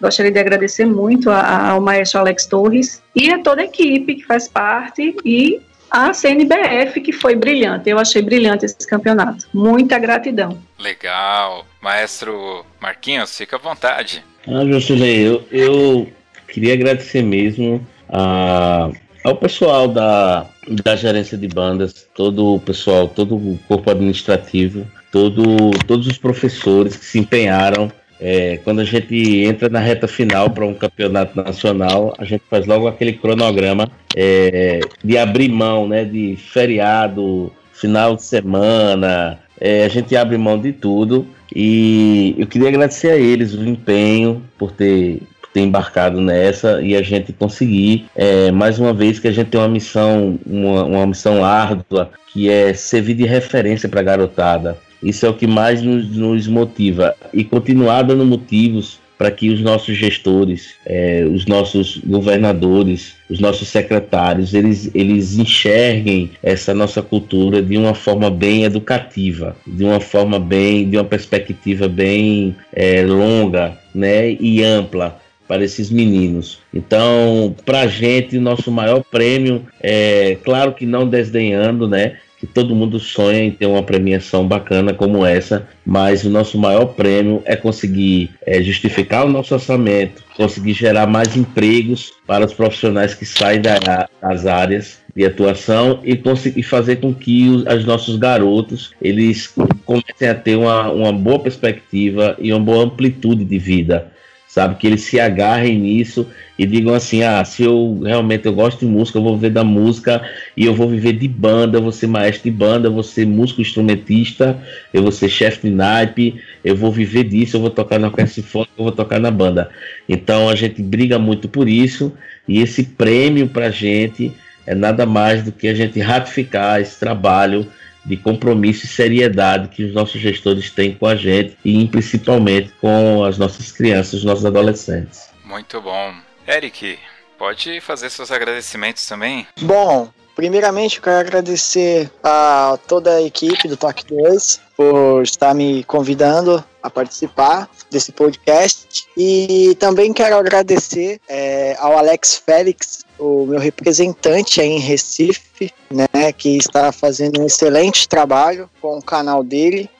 Gostaria 0.00 0.30
de 0.30 0.38
agradecer 0.38 0.84
muito 0.84 1.28
a, 1.28 1.70
ao 1.70 1.80
maestro 1.80 2.20
Alex 2.20 2.46
Torres 2.46 3.02
e 3.16 3.32
a 3.32 3.42
toda 3.42 3.62
a 3.62 3.64
equipe 3.64 4.14
que 4.14 4.24
faz 4.24 4.46
parte 4.46 5.16
e 5.24 5.60
a 5.90 6.14
CNBF 6.14 7.00
que 7.00 7.12
foi 7.12 7.34
brilhante. 7.34 7.90
Eu 7.90 7.98
achei 7.98 8.22
brilhante 8.22 8.64
esse 8.64 8.86
campeonato. 8.86 9.48
Muita 9.52 9.98
gratidão. 9.98 10.58
Legal. 10.78 11.66
Maestro 11.82 12.64
Marquinhos 12.80 13.36
fica 13.36 13.56
à 13.56 13.58
vontade. 13.58 14.24
Ah, 14.46 14.64
Jocelyn, 14.64 15.20
eu, 15.20 15.44
eu 15.50 16.08
queria 16.46 16.74
agradecer 16.74 17.22
mesmo 17.22 17.84
a 18.08 18.90
ao 19.28 19.36
pessoal 19.36 19.86
da, 19.86 20.46
da 20.66 20.96
gerência 20.96 21.36
de 21.36 21.46
bandas, 21.48 22.06
todo 22.14 22.54
o 22.54 22.60
pessoal, 22.60 23.08
todo 23.08 23.36
o 23.36 23.58
corpo 23.68 23.90
administrativo, 23.90 24.86
todo, 25.12 25.70
todos 25.86 26.06
os 26.06 26.18
professores 26.18 26.96
que 26.96 27.04
se 27.04 27.18
empenharam. 27.18 27.90
É, 28.20 28.56
quando 28.64 28.80
a 28.80 28.84
gente 28.84 29.14
entra 29.44 29.68
na 29.68 29.78
reta 29.78 30.08
final 30.08 30.50
para 30.50 30.66
um 30.66 30.74
campeonato 30.74 31.36
nacional, 31.36 32.14
a 32.18 32.24
gente 32.24 32.42
faz 32.50 32.66
logo 32.66 32.88
aquele 32.88 33.12
cronograma 33.12 33.88
é, 34.16 34.80
de 35.04 35.16
abrir 35.16 35.48
mão 35.48 35.86
né, 35.86 36.04
de 36.04 36.36
feriado, 36.36 37.52
final 37.72 38.16
de 38.16 38.24
semana, 38.24 39.38
é, 39.60 39.84
a 39.84 39.88
gente 39.88 40.16
abre 40.16 40.36
mão 40.36 40.58
de 40.58 40.72
tudo. 40.72 41.26
E 41.54 42.34
eu 42.36 42.46
queria 42.46 42.68
agradecer 42.68 43.10
a 43.10 43.16
eles 43.16 43.54
o 43.54 43.64
empenho 43.64 44.42
por 44.58 44.72
ter 44.72 45.22
ter 45.58 45.60
embarcado 45.60 46.20
nessa 46.20 46.80
e 46.80 46.96
a 46.96 47.02
gente 47.02 47.32
conseguir, 47.32 48.06
é, 48.14 48.50
mais 48.52 48.78
uma 48.78 48.92
vez, 48.92 49.18
que 49.18 49.26
a 49.26 49.32
gente 49.32 49.48
tem 49.48 49.60
uma 49.60 49.68
missão, 49.68 50.38
uma, 50.46 50.84
uma 50.84 51.06
missão 51.06 51.44
árdua, 51.44 52.10
que 52.32 52.48
é 52.48 52.72
servir 52.72 53.14
de 53.14 53.24
referência 53.24 53.88
para 53.88 54.00
a 54.00 54.04
garotada. 54.04 54.78
Isso 55.02 55.26
é 55.26 55.28
o 55.28 55.34
que 55.34 55.46
mais 55.46 55.82
nos, 55.82 56.16
nos 56.16 56.46
motiva. 56.46 57.14
E 57.32 57.44
continuar 57.44 58.02
dando 58.02 58.24
motivos 58.24 58.98
para 59.16 59.32
que 59.32 59.50
os 59.50 59.60
nossos 59.60 59.96
gestores, 59.96 60.74
é, 60.86 61.26
os 61.28 61.44
nossos 61.44 61.98
governadores, 61.98 63.16
os 63.28 63.40
nossos 63.40 63.66
secretários, 63.66 64.54
eles, 64.54 64.90
eles 64.94 65.36
enxerguem 65.36 66.30
essa 66.40 66.72
nossa 66.72 67.02
cultura 67.02 67.60
de 67.60 67.76
uma 67.76 67.94
forma 67.94 68.30
bem 68.30 68.62
educativa, 68.62 69.56
de 69.66 69.82
uma 69.82 69.98
forma 69.98 70.38
bem, 70.38 70.88
de 70.88 70.96
uma 70.96 71.04
perspectiva 71.04 71.88
bem 71.88 72.54
é, 72.72 73.02
longa, 73.02 73.76
né, 73.92 74.30
e 74.38 74.62
ampla 74.62 75.18
para 75.48 75.64
esses 75.64 75.90
meninos. 75.90 76.60
Então, 76.72 77.56
para 77.64 77.80
a 77.80 77.86
gente, 77.86 78.38
nosso 78.38 78.70
maior 78.70 79.02
prêmio 79.02 79.66
é, 79.80 80.36
claro 80.44 80.74
que 80.74 80.84
não 80.84 81.08
desdenhando, 81.08 81.88
né? 81.88 82.18
Que 82.38 82.46
todo 82.46 82.74
mundo 82.74 83.00
sonha 83.00 83.42
em 83.42 83.50
ter 83.50 83.66
uma 83.66 83.82
premiação 83.82 84.46
bacana 84.46 84.94
como 84.94 85.26
essa, 85.26 85.66
mas 85.84 86.24
o 86.24 86.30
nosso 86.30 86.56
maior 86.56 86.86
prêmio 86.86 87.42
é 87.44 87.56
conseguir 87.56 88.30
é, 88.46 88.62
justificar 88.62 89.26
o 89.26 89.28
nosso 89.28 89.54
orçamento, 89.54 90.22
conseguir 90.36 90.74
gerar 90.74 91.08
mais 91.08 91.36
empregos 91.36 92.12
para 92.28 92.46
os 92.46 92.52
profissionais 92.52 93.12
que 93.12 93.26
saem 93.26 93.60
da, 93.60 94.08
das 94.22 94.46
áreas 94.46 95.00
de 95.16 95.24
atuação 95.24 95.98
e 96.04 96.14
conseguir 96.14 96.62
fazer 96.62 96.96
com 96.96 97.12
que 97.12 97.48
os, 97.48 97.64
os 97.64 97.84
nossos 97.84 98.16
garotos 98.16 98.92
eles 99.02 99.52
comecem 99.84 100.28
a 100.28 100.34
ter 100.34 100.54
uma, 100.54 100.92
uma 100.92 101.12
boa 101.12 101.40
perspectiva 101.40 102.36
e 102.38 102.52
uma 102.52 102.60
boa 102.60 102.84
amplitude 102.84 103.44
de 103.44 103.58
vida 103.58 104.12
sabe? 104.48 104.76
Que 104.76 104.86
eles 104.86 105.02
se 105.02 105.20
agarrem 105.20 105.78
nisso 105.78 106.26
e 106.58 106.66
digam 106.66 106.94
assim: 106.94 107.22
ah, 107.22 107.44
se 107.44 107.62
eu 107.62 108.00
realmente 108.02 108.46
eu 108.46 108.52
gosto 108.52 108.80
de 108.80 108.86
música, 108.86 109.18
eu 109.18 109.22
vou 109.22 109.36
viver 109.36 109.50
da 109.50 109.62
música 109.62 110.22
e 110.56 110.64
eu 110.64 110.74
vou 110.74 110.88
viver 110.88 111.12
de 111.12 111.28
banda, 111.28 111.76
eu 111.76 111.82
vou 111.82 111.92
ser 111.92 112.06
maestro 112.06 112.50
de 112.50 112.56
banda, 112.56 112.88
eu 112.88 112.92
vou 112.92 113.02
ser 113.02 113.26
músico 113.26 113.60
instrumentista, 113.60 114.58
eu 114.92 115.02
vou 115.02 115.12
ser 115.12 115.28
chefe 115.28 115.68
de 115.68 115.74
naipe, 115.74 116.40
eu 116.64 116.74
vou 116.74 116.90
viver 116.90 117.24
disso, 117.24 117.56
eu 117.56 117.60
vou 117.60 117.70
tocar 117.70 118.00
na 118.00 118.08
orquestra 118.08 118.42
eu 118.52 118.66
vou 118.84 118.92
tocar 118.92 119.20
na 119.20 119.30
banda. 119.30 119.68
Então 120.08 120.48
a 120.48 120.54
gente 120.54 120.82
briga 120.82 121.18
muito 121.18 121.48
por 121.48 121.68
isso 121.68 122.12
e 122.48 122.60
esse 122.60 122.82
prêmio 122.82 123.48
pra 123.48 123.70
gente 123.70 124.32
é 124.66 124.74
nada 124.74 125.04
mais 125.04 125.42
do 125.42 125.52
que 125.52 125.68
a 125.68 125.74
gente 125.74 126.00
ratificar 126.00 126.80
esse 126.80 126.98
trabalho 126.98 127.66
de 128.08 128.16
compromisso 128.16 128.86
e 128.86 128.88
seriedade 128.88 129.68
que 129.68 129.84
os 129.84 129.92
nossos 129.92 130.20
gestores 130.20 130.70
têm 130.70 130.94
com 130.94 131.06
a 131.06 131.14
gente 131.14 131.56
e 131.64 131.86
principalmente 131.86 132.72
com 132.80 133.22
as 133.22 133.36
nossas 133.36 133.70
crianças, 133.70 134.14
os 134.14 134.24
nossos 134.24 134.46
adolescentes. 134.46 135.28
Muito 135.44 135.80
bom. 135.80 136.14
Eric, 136.46 136.98
pode 137.36 137.80
fazer 137.80 138.08
seus 138.08 138.30
agradecimentos 138.30 139.06
também? 139.06 139.46
Bom, 139.60 140.08
primeiramente 140.34 140.96
eu 140.96 141.02
quero 141.02 141.18
agradecer 141.18 142.10
a 142.24 142.78
toda 142.88 143.16
a 143.16 143.22
equipe 143.22 143.68
do 143.68 143.76
Toque 143.76 144.06
2 144.06 144.60
por 144.74 145.22
estar 145.22 145.54
me 145.54 145.84
convidando 145.84 146.64
a 146.82 146.88
participar 146.88 147.68
desse 147.90 148.12
podcast 148.12 149.06
e 149.16 149.76
também 149.78 150.12
quero 150.12 150.36
agradecer 150.36 151.20
é, 151.28 151.76
ao 151.78 151.98
Alex 151.98 152.42
Félix 152.44 153.04
o 153.18 153.46
meu 153.46 153.58
representante 153.58 154.60
aí 154.60 154.68
em 154.68 154.78
Recife, 154.78 155.72
né, 155.90 156.32
que 156.32 156.56
está 156.56 156.92
fazendo 156.92 157.40
um 157.40 157.46
excelente 157.46 158.08
trabalho 158.08 158.70
com 158.80 158.98
o 158.98 159.02
canal 159.02 159.42
dele 159.42 159.90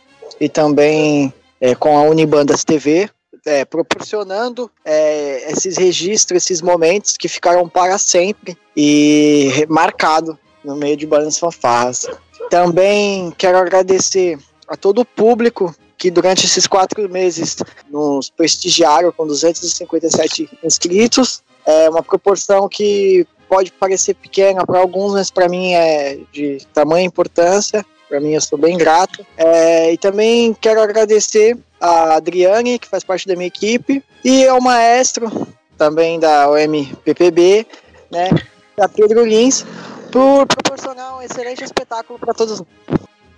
e 0.41 0.49
também 0.49 1.33
é, 1.61 1.75
com 1.75 1.99
a 1.99 2.03
Unibandas 2.03 2.65
TV, 2.65 3.11
é, 3.45 3.65
proporcionando 3.65 4.71
é, 4.85 5.51
esses 5.51 5.77
registros, 5.77 6.45
esses 6.45 6.63
momentos 6.63 7.17
que 7.17 7.29
ficaram 7.29 7.69
para 7.69 7.99
sempre 7.99 8.57
e 8.77 9.67
marcado 9.69 10.39
no 10.65 10.77
meio 10.77 10.97
de 10.97 11.07
bandas 11.07 11.39
fanfarras. 11.39 12.07
Também 12.51 13.33
quero 13.37 13.59
agradecer 13.59 14.39
a 14.69 14.77
todo 14.77 15.01
o 15.01 15.05
público 15.05 15.75
que 15.97 16.11
durante 16.11 16.47
esses 16.47 16.67
quatro 16.67 17.09
meses 17.09 17.57
nos 17.91 18.31
prestigiaram 18.31 19.11
com 19.11 19.27
257 19.27 20.49
inscritos 20.63 21.43
é 21.69 21.91
uma 21.91 22.03
proporção 22.03 22.67
que 22.67 23.27
pode 23.47 23.71
parecer 23.71 24.15
pequena 24.15 24.65
para 24.65 24.79
alguns, 24.79 25.13
mas 25.13 25.31
para 25.31 25.49
mim 25.51 25.75
é 25.75 26.19
de 26.33 26.67
tamanha 26.73 27.05
importância. 27.05 27.85
Para 28.09 28.21
mim, 28.21 28.33
eu 28.33 28.41
sou 28.41 28.59
bem 28.59 28.79
grato. 28.79 29.25
É, 29.37 29.93
e 29.93 29.99
também 29.99 30.55
quero 30.55 30.81
agradecer 30.81 31.59
a 31.79 32.15
Adriane, 32.15 32.79
que 32.79 32.89
faz 32.89 33.05
parte 33.05 33.29
da 33.29 33.37
minha 33.37 33.49
equipe, 33.49 34.03
e 34.25 34.49
ao 34.49 34.63
maestro, 34.63 35.31
também 35.77 36.19
da 36.19 36.51
OMPPB, 36.51 37.67
né, 38.11 38.31
a 38.81 38.89
Pedro 38.89 39.27
Lins, 39.27 39.67
por 40.11 40.47
proporcionar 40.47 41.19
um 41.19 41.23
excelente 41.23 41.63
espetáculo 41.63 42.19
para 42.19 42.33
todos. 42.33 42.63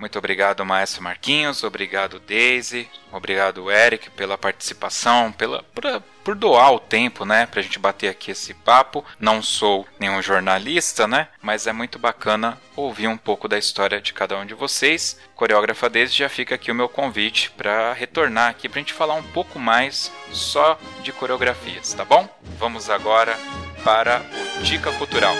Muito 0.00 0.18
obrigado, 0.18 0.64
Maestro 0.64 1.02
Marquinhos. 1.02 1.62
Obrigado, 1.62 2.18
Daisy. 2.18 2.88
Obrigado, 3.12 3.70
Eric, 3.70 4.08
pela 4.10 4.38
participação, 4.38 5.30
pela, 5.30 5.62
por, 5.74 5.84
por 6.24 6.34
doar 6.34 6.72
o 6.72 6.80
tempo, 6.80 7.26
né, 7.26 7.44
pra 7.44 7.60
gente 7.60 7.78
bater 7.78 8.08
aqui 8.08 8.30
esse 8.30 8.54
papo. 8.54 9.04
Não 9.18 9.42
sou 9.42 9.86
nenhum 9.98 10.22
jornalista, 10.22 11.06
né, 11.06 11.28
mas 11.42 11.66
é 11.66 11.72
muito 11.72 11.98
bacana 11.98 12.58
ouvir 12.74 13.08
um 13.08 13.16
pouco 13.18 13.46
da 13.46 13.58
história 13.58 14.00
de 14.00 14.14
cada 14.14 14.38
um 14.38 14.46
de 14.46 14.54
vocês. 14.54 15.20
Coreógrafa 15.34 15.90
Daisy, 15.90 16.16
já 16.16 16.30
fica 16.30 16.54
aqui 16.54 16.72
o 16.72 16.74
meu 16.74 16.88
convite 16.88 17.50
para 17.50 17.92
retornar 17.92 18.48
aqui 18.48 18.70
pra 18.70 18.80
gente 18.80 18.94
falar 18.94 19.14
um 19.14 19.22
pouco 19.22 19.58
mais 19.58 20.10
só 20.32 20.78
de 21.02 21.12
coreografias, 21.12 21.92
tá 21.92 22.06
bom? 22.06 22.26
Vamos 22.58 22.88
agora 22.88 23.36
para 23.84 24.22
o 24.58 24.62
Dica 24.62 24.90
Cultural. 24.92 25.34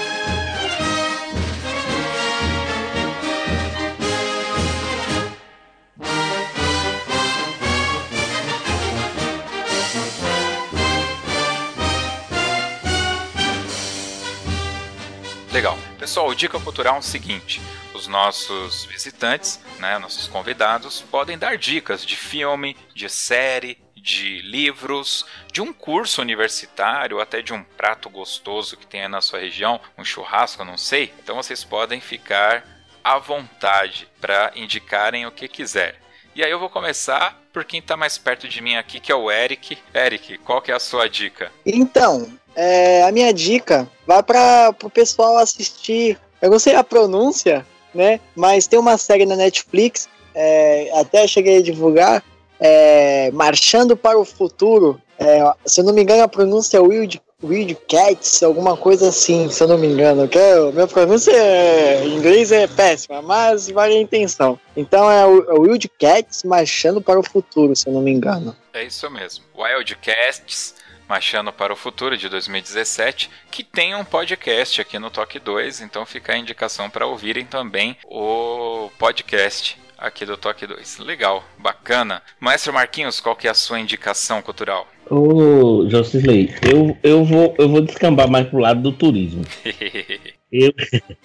Pessoal, 16.01 16.29
o 16.29 16.35
Dica 16.35 16.59
Cultural 16.59 16.97
é 16.97 16.99
o 16.99 17.03
seguinte: 17.03 17.61
os 17.93 18.07
nossos 18.07 18.87
visitantes, 18.87 19.61
né, 19.79 19.99
nossos 19.99 20.27
convidados, 20.27 21.03
podem 21.03 21.37
dar 21.37 21.59
dicas 21.59 22.07
de 22.07 22.17
filme, 22.17 22.75
de 22.95 23.07
série, 23.11 23.77
de 23.95 24.41
livros, 24.41 25.27
de 25.53 25.61
um 25.61 25.75
curso 25.75 26.23
universitário, 26.23 27.21
até 27.21 27.43
de 27.43 27.53
um 27.53 27.63
prato 27.63 28.09
gostoso 28.09 28.79
que 28.79 28.87
tenha 28.87 29.11
na 29.11 29.21
sua 29.21 29.41
região, 29.41 29.79
um 29.99 30.03
churrasco, 30.03 30.65
não 30.65 30.79
sei. 30.79 31.13
Então 31.23 31.37
vocês 31.37 31.63
podem 31.65 32.01
ficar 32.01 32.65
à 33.05 33.19
vontade 33.19 34.09
para 34.19 34.53
indicarem 34.57 35.27
o 35.27 35.31
que 35.31 35.49
quiser. 35.49 36.01
E 36.35 36.43
aí 36.43 36.51
eu 36.51 36.59
vou 36.59 36.71
começar 36.71 37.39
por 37.53 37.65
quem 37.65 37.81
está 37.81 37.97
mais 37.97 38.17
perto 38.17 38.49
de 38.49 38.63
mim 38.63 38.77
aqui, 38.77 39.01
que 39.01 39.13
é 39.13 39.15
o 39.15 39.31
Eric. 39.31 39.77
Eric, 39.95 40.39
qual 40.39 40.63
que 40.63 40.71
é 40.71 40.75
a 40.75 40.81
sua 40.81 41.09
dica? 41.11 41.53
Então, 41.67 42.40
é, 42.63 43.05
a 43.05 43.11
minha 43.11 43.33
dica 43.33 43.89
vai 44.07 44.23
para 44.23 44.75
o 44.85 44.91
pessoal 44.91 45.39
assistir. 45.39 46.19
Eu 46.43 46.51
não 46.51 46.59
sei 46.59 46.75
a 46.75 46.85
pronúncia, 46.85 47.65
né? 47.95 48.21
Mas 48.37 48.67
tem 48.67 48.79
uma 48.79 48.99
série 48.99 49.25
na 49.25 49.35
Netflix, 49.35 50.11
é, 50.35 50.91
até 51.01 51.27
cheguei 51.27 51.57
a 51.57 51.63
divulgar, 51.63 52.23
é, 52.61 53.31
Marchando 53.31 53.97
para 53.97 54.19
o 54.19 54.27
Futuro. 54.27 55.01
É, 55.19 55.43
se 55.65 55.81
eu 55.81 55.85
não 55.85 55.95
me 55.95 56.03
engano, 56.03 56.23
a 56.23 56.29
pronúncia 56.29 56.77
é 56.77 56.81
Wild, 56.81 57.23
Wild 57.43 57.79
Cats, 57.89 58.43
alguma 58.43 58.77
coisa 58.77 59.09
assim, 59.09 59.49
se 59.49 59.63
eu 59.63 59.69
não 59.69 59.79
me 59.79 59.87
engano. 59.87 60.29
Que 60.29 60.39
é, 60.39 60.71
minha 60.71 60.87
pronúncia 60.87 61.33
é, 61.33 62.05
em 62.05 62.17
inglês 62.17 62.53
é 62.53 62.67
péssima, 62.67 63.23
mas 63.23 63.71
vale 63.71 63.95
a 63.97 64.01
intenção. 64.01 64.61
Então 64.77 65.11
é 65.11 65.25
o, 65.25 65.51
é 65.51 65.55
o 65.55 65.63
Wild 65.63 65.91
Cats 65.99 66.43
Marchando 66.45 67.01
para 67.01 67.19
o 67.19 67.23
Futuro, 67.23 67.75
se 67.75 67.89
eu 67.89 67.95
não 67.95 68.03
me 68.03 68.11
engano. 68.11 68.55
É 68.75 68.85
isso 68.85 69.11
mesmo. 69.11 69.45
Wild 69.57 69.97
Cats 69.97 70.75
Marchando 71.11 71.53
para 71.53 71.73
o 71.73 71.77
Futuro 71.77 72.17
de 72.17 72.29
2017, 72.29 73.29
que 73.51 73.65
tem 73.65 73.97
um 73.97 74.05
podcast 74.05 74.81
aqui 74.81 74.97
no 74.97 75.11
Toque 75.11 75.41
2, 75.41 75.81
então 75.81 76.07
fica 76.07 76.33
a 76.33 76.39
indicação 76.39 76.89
para 76.89 77.05
ouvirem 77.05 77.45
também 77.45 77.97
o 78.07 78.89
podcast 78.97 79.77
aqui 79.99 80.25
do 80.25 80.37
Toque 80.37 80.69
2. 80.69 81.01
Legal, 81.01 81.43
bacana. 81.59 82.23
Maestro 82.39 82.73
Marquinhos, 82.73 83.19
qual 83.19 83.35
que 83.35 83.49
é 83.49 83.51
a 83.51 83.55
sua 83.55 83.81
indicação 83.81 84.41
cultural? 84.41 84.87
Ô, 85.11 85.85
Josisley, 85.89 86.55
eu, 86.63 86.97
eu, 87.03 87.25
vou, 87.25 87.57
eu 87.59 87.69
vou 87.69 87.81
descambar 87.81 88.31
mais 88.31 88.47
pro 88.47 88.61
lado 88.61 88.81
do 88.81 88.93
turismo. 88.93 89.43
eu, 90.53 90.73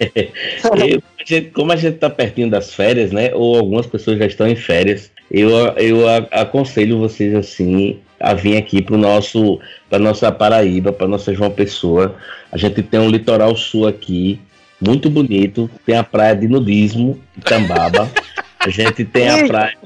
eu 0.84 1.00
a 1.20 1.24
gente, 1.24 1.50
como 1.52 1.70
a 1.70 1.76
gente 1.76 1.94
está 1.94 2.10
pertinho 2.10 2.50
das 2.50 2.74
férias, 2.74 3.12
né? 3.12 3.32
Ou 3.32 3.56
algumas 3.56 3.86
pessoas 3.86 4.18
já 4.18 4.26
estão 4.26 4.48
em 4.48 4.56
férias, 4.56 5.12
eu, 5.30 5.48
eu 5.76 6.08
aconselho 6.32 6.98
vocês 6.98 7.32
assim 7.36 8.00
a 8.20 8.34
vir 8.34 8.56
aqui 8.56 8.82
para 8.82 8.96
nosso 8.96 9.60
para 9.88 9.98
nossa 9.98 10.30
Paraíba, 10.32 10.92
para 10.92 11.06
nossa 11.08 11.34
João 11.34 11.50
Pessoa. 11.50 12.16
A 12.50 12.56
gente 12.56 12.82
tem 12.82 13.00
um 13.00 13.10
litoral 13.10 13.54
sul 13.56 13.86
aqui 13.86 14.40
muito 14.80 15.08
bonito, 15.08 15.70
tem 15.84 15.96
a 15.96 16.04
praia 16.04 16.34
de 16.34 16.48
nudismo, 16.48 17.18
Tambaba. 17.42 18.10
A 18.60 18.68
gente 18.68 19.04
tem 19.04 19.28
a 19.28 19.46
praia 19.46 19.76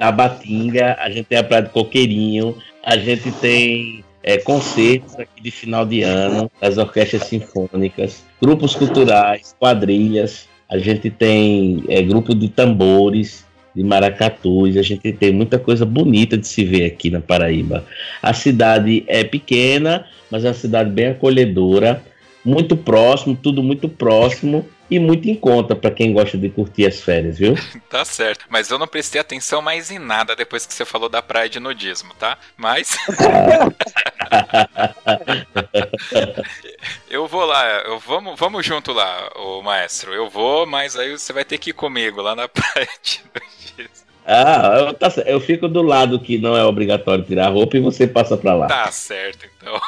a 0.00 0.10
Batinga, 0.10 0.96
a 0.98 1.10
gente 1.10 1.26
tem 1.26 1.38
a 1.38 1.44
praia 1.44 1.64
de 1.64 1.68
Coqueirinho, 1.68 2.56
a 2.82 2.96
gente 2.96 3.30
tem 3.32 4.02
é, 4.22 4.38
concertos 4.38 5.18
aqui 5.18 5.42
de 5.42 5.50
final 5.50 5.84
de 5.84 6.02
ano, 6.02 6.50
as 6.60 6.78
orquestras 6.78 7.24
sinfônicas, 7.24 8.24
grupos 8.40 8.74
culturais, 8.74 9.54
quadrilhas, 9.58 10.48
a 10.70 10.78
gente 10.78 11.10
tem 11.10 11.84
é, 11.88 12.00
grupo 12.02 12.34
de 12.34 12.48
tambores, 12.48 13.44
de 13.74 13.82
Maracatus. 13.82 14.76
A 14.76 14.82
gente 14.82 15.12
tem 15.12 15.32
muita 15.32 15.58
coisa 15.58 15.84
bonita 15.84 16.36
de 16.36 16.46
se 16.46 16.64
ver 16.64 16.86
aqui 16.86 17.10
na 17.10 17.20
Paraíba. 17.20 17.84
A 18.22 18.32
cidade 18.32 19.04
é 19.06 19.24
pequena, 19.24 20.04
mas 20.30 20.44
é 20.44 20.48
uma 20.48 20.54
cidade 20.54 20.90
bem 20.90 21.08
acolhedora, 21.08 22.02
muito 22.44 22.76
próximo, 22.76 23.38
tudo 23.40 23.62
muito 23.62 23.88
próximo 23.88 24.66
e 24.90 24.98
muito 24.98 25.28
em 25.28 25.34
conta 25.34 25.76
para 25.76 25.90
quem 25.90 26.12
gosta 26.12 26.36
de 26.36 26.50
curtir 26.50 26.86
as 26.86 27.00
férias, 27.00 27.38
viu? 27.38 27.54
tá 27.88 28.04
certo. 28.04 28.44
Mas 28.48 28.70
eu 28.70 28.78
não 28.78 28.88
prestei 28.88 29.20
atenção 29.20 29.62
mais 29.62 29.90
em 29.90 29.98
nada 29.98 30.34
depois 30.34 30.66
que 30.66 30.74
você 30.74 30.84
falou 30.84 31.08
da 31.08 31.22
praia 31.22 31.48
de 31.48 31.60
nudismo, 31.60 32.12
tá? 32.18 32.36
Mas. 32.56 32.96
eu 37.08 37.28
vou 37.28 37.44
lá, 37.44 37.64
eu, 37.86 38.00
vamos, 38.00 38.38
vamos 38.38 38.66
junto 38.66 38.92
lá, 38.92 39.30
o 39.36 39.62
maestro. 39.62 40.12
Eu 40.12 40.28
vou, 40.28 40.66
mas 40.66 40.96
aí 40.96 41.12
você 41.12 41.32
vai 41.32 41.44
ter 41.44 41.58
que 41.58 41.70
ir 41.70 41.74
comigo 41.74 42.20
lá 42.20 42.34
na 42.34 42.46
praia 42.48 42.88
de 43.02 43.20
nudismo. 43.32 44.10
Ah, 44.26 44.74
eu, 44.78 44.92
tá, 44.94 45.12
eu 45.26 45.40
fico 45.40 45.68
do 45.68 45.82
lado 45.82 46.20
que 46.20 46.38
não 46.38 46.56
é 46.56 46.64
obrigatório 46.64 47.24
tirar 47.24 47.46
a 47.46 47.50
roupa 47.50 47.76
e 47.76 47.80
você 47.80 48.06
passa 48.06 48.36
pra 48.36 48.54
lá. 48.54 48.66
Tá 48.66 48.92
certo, 48.92 49.46
então. 49.56 49.80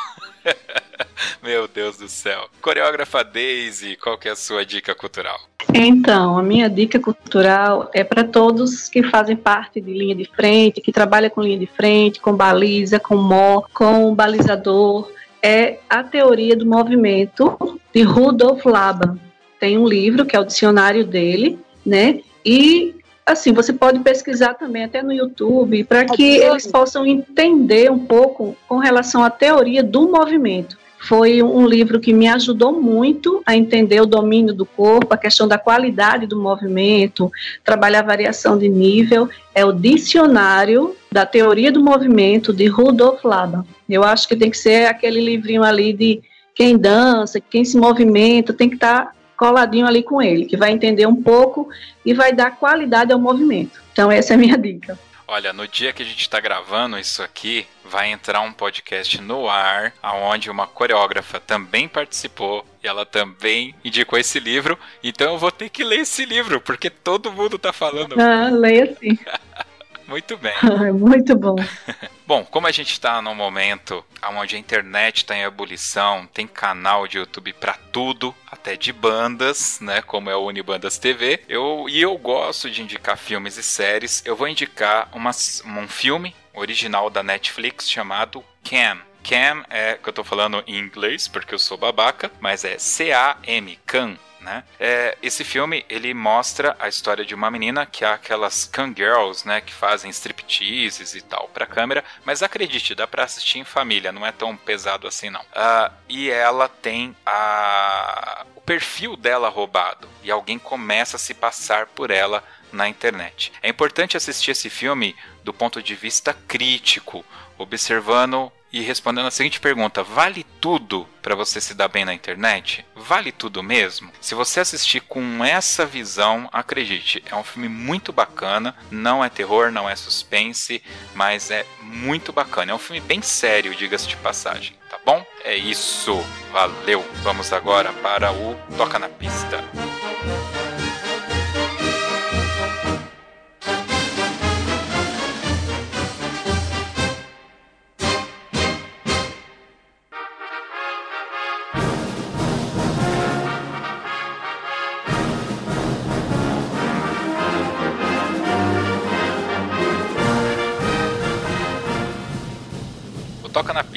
Meu 1.43 1.69
Deus 1.69 1.97
do 1.97 2.09
céu. 2.09 2.49
Coreógrafa 2.61 3.23
Daisy, 3.23 3.97
qual 3.97 4.19
que 4.19 4.29
é 4.29 4.33
a 4.33 4.37
sua 4.37 4.65
dica 4.65 4.95
cultural? 4.95 5.39
Então, 5.73 6.39
a 6.39 6.43
minha 6.43 6.69
dica 6.69 6.99
cultural 6.99 7.91
é 7.93 8.03
para 8.03 8.25
todos 8.25 8.89
que 8.89 9.03
fazem 9.03 9.37
parte 9.37 9.81
de 9.81 9.93
linha 9.93 10.15
de 10.15 10.25
frente, 10.25 10.81
que 10.81 10.93
trabalham 10.93 11.31
com 11.31 11.43
linha 11.43 11.59
de 11.59 11.67
frente, 11.67 12.21
com 12.21 12.35
baliza, 12.35 12.99
com 12.99 13.17
mó, 13.17 13.63
com 13.73 14.15
balizador. 14.15 15.11
É 15.43 15.79
a 15.89 16.03
teoria 16.03 16.57
do 16.57 16.67
movimento 16.67 17.81
de 17.95 18.03
Rudolf 18.03 18.65
Laban. 18.65 19.19
Tem 19.59 19.79
um 19.79 19.87
livro 19.87 20.25
que 20.25 20.37
é 20.37 20.41
o 20.41 20.45
dicionário 20.45 21.05
dele, 21.05 21.59
né? 21.85 22.21
E 22.45 22.95
assim, 23.25 23.53
você 23.53 23.73
pode 23.73 24.01
pesquisar 24.01 24.55
também 24.55 24.85
até 24.85 25.03
no 25.03 25.13
YouTube 25.13 25.85
para 25.85 26.05
que 26.05 26.23
eles 26.23 26.67
possam 26.67 27.07
entender 27.07 27.91
um 27.91 27.99
pouco 27.99 28.57
com 28.69 28.79
relação 28.79 29.23
à 29.23 29.31
teoria 29.31 29.83
do 29.83 30.09
movimento. 30.09 30.77
Foi 31.09 31.43
um 31.43 31.67
livro 31.67 31.99
que 31.99 32.13
me 32.13 32.29
ajudou 32.29 32.81
muito 32.81 33.43
a 33.45 33.57
entender 33.57 34.01
o 34.01 34.07
domínio 34.07 34.55
do 34.55 34.65
corpo, 34.65 35.13
a 35.13 35.17
questão 35.17 35.49
da 35.49 35.59
qualidade 35.59 36.27
do 36.27 36.41
movimento, 36.41 37.31
trabalhar 37.65 38.01
a 38.01 38.07
variação 38.07 38.57
de 38.57 38.69
nível. 38.69 39.29
É 39.53 39.65
o 39.65 39.73
Dicionário 39.73 40.95
da 41.11 41.27
Teoria 41.27 41.73
do 41.73 41.83
Movimento 41.83 42.53
de 42.53 42.69
Rudolf 42.69 43.25
Laban. 43.25 43.65
Eu 43.89 44.05
acho 44.05 44.29
que 44.29 44.37
tem 44.37 44.49
que 44.49 44.57
ser 44.57 44.87
aquele 44.87 45.21
livrinho 45.21 45.65
ali 45.65 45.93
de 45.93 46.23
quem 46.55 46.79
dança, 46.79 47.41
quem 47.41 47.65
se 47.65 47.77
movimenta, 47.77 48.53
tem 48.53 48.69
que 48.69 48.77
estar 48.77 49.07
tá 49.07 49.13
coladinho 49.37 49.87
ali 49.87 50.05
com 50.05 50.23
ele, 50.23 50.45
que 50.45 50.57
vai 50.57 50.71
entender 50.71 51.07
um 51.07 51.21
pouco 51.21 51.69
e 52.07 52.15
vai 52.15 52.33
dar 52.33 52.53
qualidade 52.53 53.13
ao 53.13 53.19
movimento. 53.19 53.83
Então, 53.93 54.09
essa 54.11 54.35
é 54.35 54.37
a 54.37 54.39
minha 54.39 54.57
dica. 54.57 54.97
Olha, 55.35 55.51
no 55.51 55.67
dia 55.67 55.95
que 55.95 56.03
a 56.03 56.05
gente 56.05 56.21
está 56.21 56.39
gravando 56.39 56.99
isso 56.99 57.23
aqui, 57.23 57.67
vai 57.83 58.13
entrar 58.13 58.43
um 58.43 58.53
podcast 58.53 59.19
no 59.23 59.49
ar, 59.49 59.95
aonde 60.03 60.51
uma 60.51 60.67
coreógrafa 60.67 61.41
também 61.41 61.89
participou 61.89 62.63
e 62.85 62.87
ela 62.87 63.07
também 63.07 63.75
indicou 63.83 64.19
esse 64.19 64.39
livro. 64.39 64.79
Então 65.03 65.33
eu 65.33 65.39
vou 65.39 65.51
ter 65.51 65.71
que 65.71 65.83
ler 65.83 66.01
esse 66.01 66.27
livro, 66.27 66.61
porque 66.61 66.91
todo 66.91 67.33
mundo 67.33 67.59
tá 67.59 67.73
falando. 67.73 68.15
Ah, 68.21 68.51
leia 68.51 68.95
sim. 69.01 69.19
Muito 70.07 70.37
bem. 70.37 70.55
Muito 70.95 71.37
bom. 71.37 71.57
bom, 72.27 72.45
como 72.45 72.67
a 72.67 72.73
gente 72.73 72.93
está 72.93 73.21
num 73.23 73.35
momento 73.35 74.05
onde 74.37 74.57
a 74.57 74.59
internet 74.59 75.19
está 75.19 75.37
em 75.37 75.43
ebulição, 75.43 76.29
tem 76.33 76.47
canal 76.47 77.07
de 77.07 77.19
YouTube 77.19 77.53
para 77.55 77.75
tudo, 77.75 78.35
até 78.51 78.77
de 78.77 78.93
bandas, 78.93 79.79
né? 79.81 80.03
Como 80.03 80.31
é 80.31 80.37
o 80.37 80.47
Unibandas 80.47 80.99
TV. 80.99 81.41
Eu, 81.49 81.87
e 81.89 82.01
eu 82.01 82.17
gosto 82.19 82.71
de 82.71 82.83
indicar 82.83 83.17
filmes 83.17 83.57
e 83.57 83.63
séries. 83.63 84.23
Eu 84.25 84.37
vou 84.37 84.49
indicar 84.49 85.09
uma, 85.13 85.31
um 85.65 85.89
filme 85.89 86.35
original 86.55 87.11
da 87.11 87.23
Netflix 87.23 87.89
chamado 87.91 88.45
Cam. 88.63 88.99
Cam 89.23 89.65
é 89.71 89.95
que 89.95 90.09
eu 90.09 90.13
tô 90.13 90.25
falando 90.25 90.63
em 90.67 90.79
inglês 90.79 91.29
porque 91.29 91.55
eu 91.55 91.59
sou 91.59 91.79
babaca, 91.79 92.31
mas 92.41 92.65
é 92.65 92.77
C-A-M, 92.79 93.79
Cam 93.87 94.19
né? 94.43 94.65
É, 94.79 95.17
esse 95.23 95.45
filme 95.45 95.85
ele 95.89 96.13
mostra 96.13 96.77
a 96.79 96.89
história 96.89 97.25
de 97.25 97.35
uma 97.35 97.51
menina 97.51 97.87
que 97.87 98.05
é 98.05 98.09
aquelas 98.09 98.71
girls, 98.97 99.47
né, 99.47 99.61
que 99.61 99.73
fazem 99.73 100.11
stripteases 100.11 101.15
e 101.15 101.23
tal 101.23 101.49
para 101.49 101.67
câmera, 101.67 102.05
mas 102.25 102.43
acredite, 102.43 102.95
dá 102.95 103.07
para 103.07 103.25
assistir 103.25 103.59
em 103.59 103.65
família, 103.65 104.13
não 104.13 104.27
é 104.27 104.33
tão 104.33 104.57
pesado 104.57 105.07
assim 105.07 105.31
não. 105.31 105.41
Uh, 105.41 105.93
e 106.09 106.31
ela 106.31 106.69
tem 106.69 107.17
a 107.25 108.45
o 108.55 108.61
perfil 108.61 109.17
dela 109.17 109.49
roubado 109.49 110.09
e 110.23 110.31
alguém 110.31 110.59
começa 110.59 111.17
a 111.17 111.21
se 111.21 111.35
passar 111.35 111.87
por 111.87 112.11
ela 112.11 112.45
na 112.73 112.89
internet. 112.89 113.53
É 113.63 113.69
importante 113.69 114.17
assistir 114.17 114.51
esse 114.53 114.71
filme 114.71 115.17
do 115.45 115.53
ponto 115.53 115.83
de 115.83 115.95
vista 115.95 116.33
crítico, 116.47 117.25
observando 117.59 118.53
e 118.73 118.81
respondendo 118.81 119.27
a 119.27 119.31
seguinte 119.31 119.61
pergunta: 119.61 120.03
vale 120.03 120.45
tudo 120.61 121.07
para 121.21 121.35
você 121.35 121.61
se 121.61 121.75
dar 121.75 121.89
bem 121.89 122.05
na 122.05 122.15
internet? 122.15 122.85
Vale 122.97 123.31
tudo 123.31 123.63
mesmo? 123.63 124.11
Se 124.21 124.35
você 124.35 124.61
assistir 124.61 125.01
com 125.01 125.45
essa 125.45 125.85
visão, 125.85 126.49
acredite, 126.53 127.23
é 127.31 127.35
um 127.35 127.45
filme 127.45 127.69
muito 127.69 128.13
bacana. 128.13 128.75
Não 128.91 129.25
é 129.25 129.29
terror, 129.29 129.71
não 129.71 129.89
é 129.89 129.95
suspense, 129.95 130.83
mas 131.15 131.51
é 131.51 131.67
muito 131.83 132.33
bacana. 132.33 132.73
É 132.73 132.75
um 132.75 132.79
filme 132.79 133.01
bem 133.01 133.21
sério, 133.21 133.75
diga-se 133.75 134.09
de 134.09 134.17
passagem, 134.17 134.75
tá 134.89 134.99
bom? 135.05 135.25
É 135.45 135.55
isso. 135.55 136.25
Valeu. 136.51 137.05
Vamos 137.23 137.53
agora 137.53 137.93
para 137.95 138.33
o 138.33 138.57
Toca 138.77 138.99
na 138.99 139.09
Pista. 139.09 139.63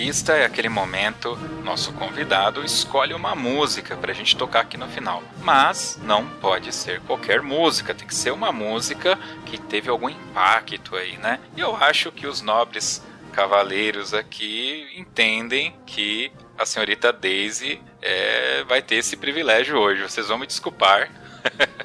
Pista 0.06 0.34
é 0.34 0.46
aquele 0.46 0.70
momento, 0.70 1.36
nosso 1.64 1.92
convidado 1.94 2.64
escolhe 2.64 3.12
uma 3.12 3.34
música 3.34 3.98
para 3.98 4.12
a 4.12 4.14
gente 4.14 4.38
tocar 4.38 4.60
aqui 4.60 4.78
no 4.78 4.88
final. 4.88 5.24
Mas 5.42 6.00
não 6.04 6.28
pode 6.28 6.72
ser 6.72 7.02
qualquer 7.02 7.42
música, 7.42 7.92
tem 7.92 8.08
que 8.08 8.14
ser 8.14 8.30
uma 8.30 8.52
música 8.52 9.18
que 9.48 9.58
teve 9.58 9.90
algum 9.90 10.08
impacto 10.08 10.96
aí, 10.96 11.18
né? 11.18 11.40
E 11.58 11.60
eu 11.60 11.76
acho 11.76 12.12
que 12.12 12.28
os 12.28 12.40
nobres 12.44 13.04
cavaleiros 13.34 14.14
aqui 14.14 14.88
entendem 14.96 15.76
que 15.88 16.32
a 16.56 16.68
senhorita 16.68 17.12
Daisy 17.12 17.82
é, 18.00 18.64
vai 18.66 18.84
ter 18.84 18.98
esse 18.98 19.18
privilégio 19.18 19.76
hoje. 19.76 20.04
Vocês 20.04 20.28
vão 20.28 20.38
me 20.38 20.46
desculpar. 20.46 21.10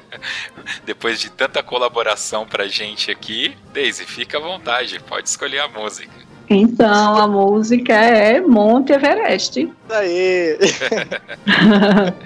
Depois 0.85 1.19
de 1.19 1.31
tanta 1.31 1.63
colaboração 1.63 2.45
pra 2.45 2.67
gente 2.67 3.09
aqui, 3.09 3.57
Daisy, 3.73 4.05
fica 4.05 4.37
à 4.37 4.41
vontade, 4.41 4.99
pode 4.99 5.27
escolher 5.27 5.61
a 5.61 5.67
música. 5.67 6.30
Então, 6.53 7.15
a 7.15 7.25
música 7.29 7.93
é 7.93 8.41
Monte 8.41 8.91
Everest. 8.91 9.71
Aí. 9.89 10.57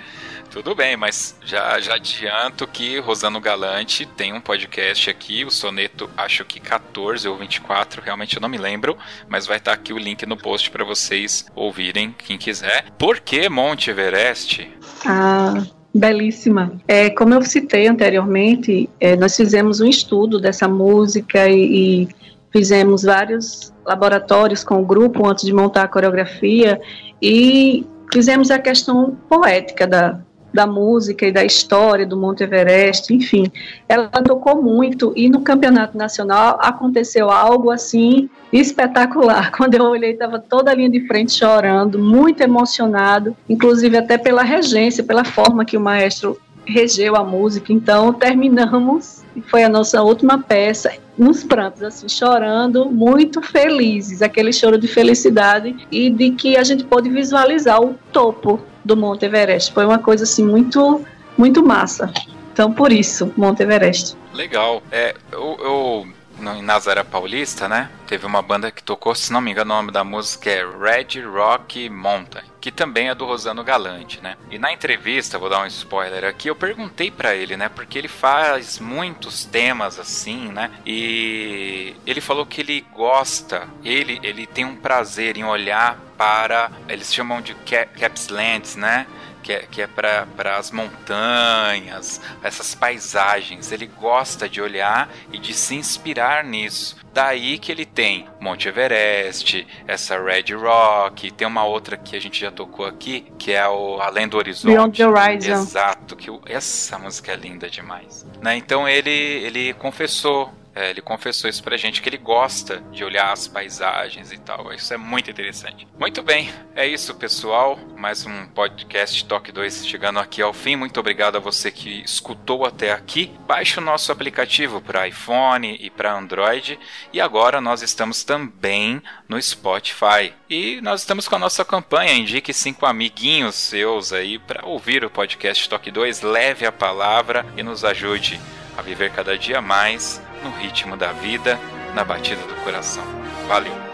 Tudo 0.49 0.73
bem, 0.73 0.97
mas 0.97 1.37
já, 1.45 1.79
já 1.79 1.93
adianto 1.93 2.65
que 2.65 2.97
Rosano 2.97 3.39
Galante 3.39 4.03
tem 4.03 4.33
um 4.33 4.41
podcast 4.41 5.11
aqui, 5.11 5.45
o 5.45 5.51
Soneto, 5.51 6.09
acho 6.17 6.43
que 6.43 6.59
14 6.59 7.27
ou 7.27 7.37
24, 7.37 8.01
realmente 8.01 8.37
eu 8.37 8.41
não 8.41 8.49
me 8.49 8.57
lembro, 8.57 8.97
mas 9.29 9.45
vai 9.45 9.57
estar 9.57 9.73
aqui 9.73 9.93
o 9.93 9.97
link 9.97 10.25
no 10.25 10.37
post 10.37 10.71
para 10.71 10.83
vocês 10.83 11.45
ouvirem, 11.53 12.15
quem 12.17 12.37
quiser. 12.37 12.85
Por 12.97 13.19
que 13.19 13.47
Monte 13.47 13.91
Everest? 13.91 14.67
Ah, 15.05 15.61
belíssima. 15.93 16.73
É, 16.87 17.11
como 17.11 17.35
eu 17.35 17.43
citei 17.43 17.87
anteriormente, 17.87 18.89
é, 18.99 19.15
nós 19.15 19.37
fizemos 19.37 19.81
um 19.81 19.87
estudo 19.87 20.39
dessa 20.39 20.67
música 20.67 21.47
e, 21.47 22.05
e 22.05 22.09
fizemos 22.55 23.03
vários 23.03 23.73
laboratórios 23.85 24.63
com 24.63 24.81
o 24.81 24.85
grupo 24.85 25.27
antes 25.27 25.43
de 25.43 25.51
montar 25.51 25.83
a 25.83 25.87
coreografia 25.89 26.79
e 27.21 27.85
fizemos 28.13 28.49
a 28.49 28.57
questão 28.57 29.17
poética 29.27 29.85
da, 29.85 30.21
da 30.53 30.65
música 30.65 31.25
e 31.25 31.33
da 31.33 31.43
história 31.43 32.05
do 32.05 32.15
Monte 32.15 32.43
Everest, 32.43 33.13
enfim, 33.13 33.51
ela 33.89 34.07
tocou 34.07 34.63
muito 34.63 35.11
e 35.17 35.27
no 35.27 35.41
campeonato 35.41 35.97
nacional 35.97 36.57
aconteceu 36.61 37.29
algo 37.29 37.71
assim 37.71 38.29
espetacular. 38.53 39.51
Quando 39.57 39.73
eu 39.73 39.83
olhei, 39.83 40.11
estava 40.11 40.39
toda 40.39 40.71
a 40.71 40.73
linha 40.73 40.89
de 40.89 41.05
frente 41.07 41.33
chorando, 41.33 41.99
muito 41.99 42.39
emocionado, 42.41 43.35
inclusive 43.49 43.97
até 43.97 44.17
pela 44.17 44.43
regência, 44.43 45.03
pela 45.03 45.25
forma 45.25 45.65
que 45.65 45.75
o 45.75 45.81
maestro 45.81 46.39
regeu 46.65 47.17
a 47.17 47.23
música. 47.25 47.73
Então 47.73 48.13
terminamos 48.13 49.24
foi 49.41 49.63
a 49.63 49.69
nossa 49.69 50.01
última 50.01 50.41
peça 50.41 50.91
nos 51.17 51.43
prantos, 51.43 51.81
assim, 51.83 52.09
chorando, 52.09 52.85
muito 52.85 53.41
felizes, 53.41 54.21
aquele 54.21 54.51
choro 54.51 54.77
de 54.77 54.87
felicidade 54.87 55.75
e 55.91 56.09
de 56.09 56.31
que 56.31 56.57
a 56.57 56.63
gente 56.63 56.83
pôde 56.83 57.09
visualizar 57.09 57.81
o 57.81 57.95
topo 58.11 58.59
do 58.83 58.95
Monte 58.95 59.25
Everest. 59.25 59.73
Foi 59.73 59.85
uma 59.85 59.99
coisa 59.99 60.23
assim 60.23 60.45
muito, 60.45 61.03
muito 61.37 61.65
massa. 61.65 62.11
Então, 62.51 62.71
por 62.71 62.91
isso, 62.91 63.31
Monte 63.35 63.63
Everest. 63.63 64.15
Legal. 64.33 64.83
É, 64.91 65.15
eu, 65.31 65.57
eu 65.61 66.07
em 66.53 66.61
Nazaré 66.61 67.03
Paulista, 67.03 67.67
né? 67.67 67.89
Teve 68.07 68.25
uma 68.25 68.41
banda 68.41 68.69
que 68.69 68.83
tocou, 68.83 69.15
se 69.15 69.31
não 69.31 69.41
me 69.41 69.51
engano, 69.51 69.73
o 69.73 69.77
nome 69.77 69.91
da 69.91 70.03
música 70.03 70.49
é 70.49 70.65
Red 70.65 71.21
Rock 71.21 71.89
Mountain, 71.89 72.43
que 72.65 72.71
também 72.71 73.09
é 73.09 73.13
do 73.13 73.27
Rosano 73.27 73.63
Galante, 73.63 74.19
né? 74.23 74.35
E 74.49 74.57
na 74.57 74.73
entrevista, 74.73 75.37
vou 75.37 75.51
dar 75.51 75.61
um 75.61 75.67
spoiler 75.67 76.23
aqui, 76.25 76.49
eu 76.49 76.55
perguntei 76.55 77.11
para 77.11 77.35
ele, 77.35 77.55
né? 77.55 77.69
Porque 77.69 77.95
ele 77.95 78.07
faz 78.07 78.79
muitos 78.79 79.45
temas 79.45 79.99
assim, 79.99 80.47
né? 80.47 80.71
E 80.83 81.95
ele 82.07 82.19
falou 82.19 82.43
que 82.43 82.61
ele 82.61 82.83
gosta, 82.91 83.67
ele, 83.83 84.19
ele 84.23 84.47
tem 84.47 84.65
um 84.65 84.75
prazer 84.75 85.37
em 85.37 85.43
olhar 85.43 85.99
para, 86.17 86.71
eles 86.89 87.13
chamam 87.13 87.39
de 87.39 87.53
capslands, 87.99 88.75
né? 88.75 89.05
Que 89.45 89.53
é, 89.53 89.59
que 89.59 89.79
é 89.79 89.85
para 89.85 90.57
as 90.57 90.71
montanhas, 90.71 92.19
essas 92.41 92.73
paisagens. 92.73 93.71
Ele 93.71 93.85
gosta 93.85 94.49
de 94.49 94.59
olhar 94.59 95.07
e 95.31 95.37
de 95.37 95.53
se 95.53 95.75
inspirar 95.75 96.43
nisso. 96.43 96.97
Daí 97.13 97.59
que 97.59 97.71
ele 97.71 97.85
tem 97.85 98.27
Monte 98.41 98.67
Everest, 98.67 99.67
essa 99.87 100.19
Red 100.19 100.51
Rock, 100.55 101.29
tem 101.29 101.47
uma 101.47 101.63
outra 101.63 101.95
que 101.95 102.15
a 102.15 102.19
gente 102.19 102.41
já 102.41 102.49
tocou 102.49 102.87
aqui, 102.87 103.27
que 103.37 103.51
é 103.51 103.67
o 103.67 104.01
Além 104.01 104.27
do 104.27 104.35
Horizonte. 104.35 104.73
Beyond 104.73 104.97
the 104.97 105.07
Horizon. 105.07 105.51
Exato, 105.51 106.15
que 106.15 106.31
essa 106.47 106.97
música 106.97 107.31
é 107.31 107.35
linda 107.35 107.69
demais. 107.69 108.25
Né? 108.41 108.57
Então 108.57 108.89
ele, 108.89 109.11
ele 109.11 109.73
confessou 109.75 110.51
é, 110.75 110.89
ele 110.89 111.01
confessou 111.01 111.49
isso 111.49 111.63
pra 111.63 111.77
gente, 111.77 112.01
que 112.01 112.09
ele 112.09 112.17
gosta 112.17 112.81
de 112.91 113.03
olhar 113.03 113.31
as 113.31 113.47
paisagens 113.47 114.33
e 114.33 114.37
tal. 114.37 114.73
Isso 114.73 114.93
é 114.93 114.97
muito 114.97 115.31
interessante. 115.31 115.87
Muito 115.97 116.21
bem, 116.21 116.53
é 116.75 116.85
isso, 116.85 117.15
pessoal. 117.15 117.79
Mais 117.95 118.25
um 118.25 118.45
podcast 118.47 119.23
Toque 119.23 119.53
2 119.53 119.87
chegando 119.87 120.19
aqui 120.19 120.41
ao 120.41 120.51
fim. 120.51 120.75
Muito 120.75 120.99
obrigado 120.99 121.37
a 121.37 121.39
você 121.39 121.71
que 121.71 122.01
escutou 122.03 122.65
até 122.65 122.91
aqui. 122.91 123.31
Baixe 123.47 123.79
o 123.79 123.81
nosso 123.81 124.11
aplicativo 124.11 124.81
para 124.81 125.07
iPhone 125.07 125.77
e 125.79 125.89
para 125.89 126.13
Android. 126.13 126.77
E 127.13 127.21
agora 127.21 127.61
nós 127.61 127.81
estamos 127.81 128.25
também 128.25 129.01
no 129.29 129.41
Spotify. 129.41 130.33
E 130.49 130.81
nós 130.81 130.99
estamos 131.01 131.25
com 131.25 131.37
a 131.37 131.39
nossa 131.39 131.63
campanha. 131.63 132.13
Indique 132.13 132.53
cinco 132.53 132.85
amiguinhos 132.85 133.55
seus 133.55 134.11
aí 134.11 134.37
para 134.37 134.65
ouvir 134.65 135.05
o 135.05 135.09
podcast 135.09 135.69
Toque 135.69 135.89
2. 135.89 136.21
Leve 136.21 136.65
a 136.65 136.71
palavra 136.71 137.45
e 137.55 137.63
nos 137.63 137.85
ajude 137.85 138.37
a 138.77 138.81
viver 138.81 139.11
cada 139.11 139.37
dia 139.37 139.61
mais 139.61 140.21
no 140.43 140.51
ritmo 140.51 140.95
da 140.97 141.11
vida, 141.11 141.59
na 141.93 142.03
batida 142.03 142.41
do 142.41 142.55
coração. 142.63 143.05
Valeu! 143.47 143.84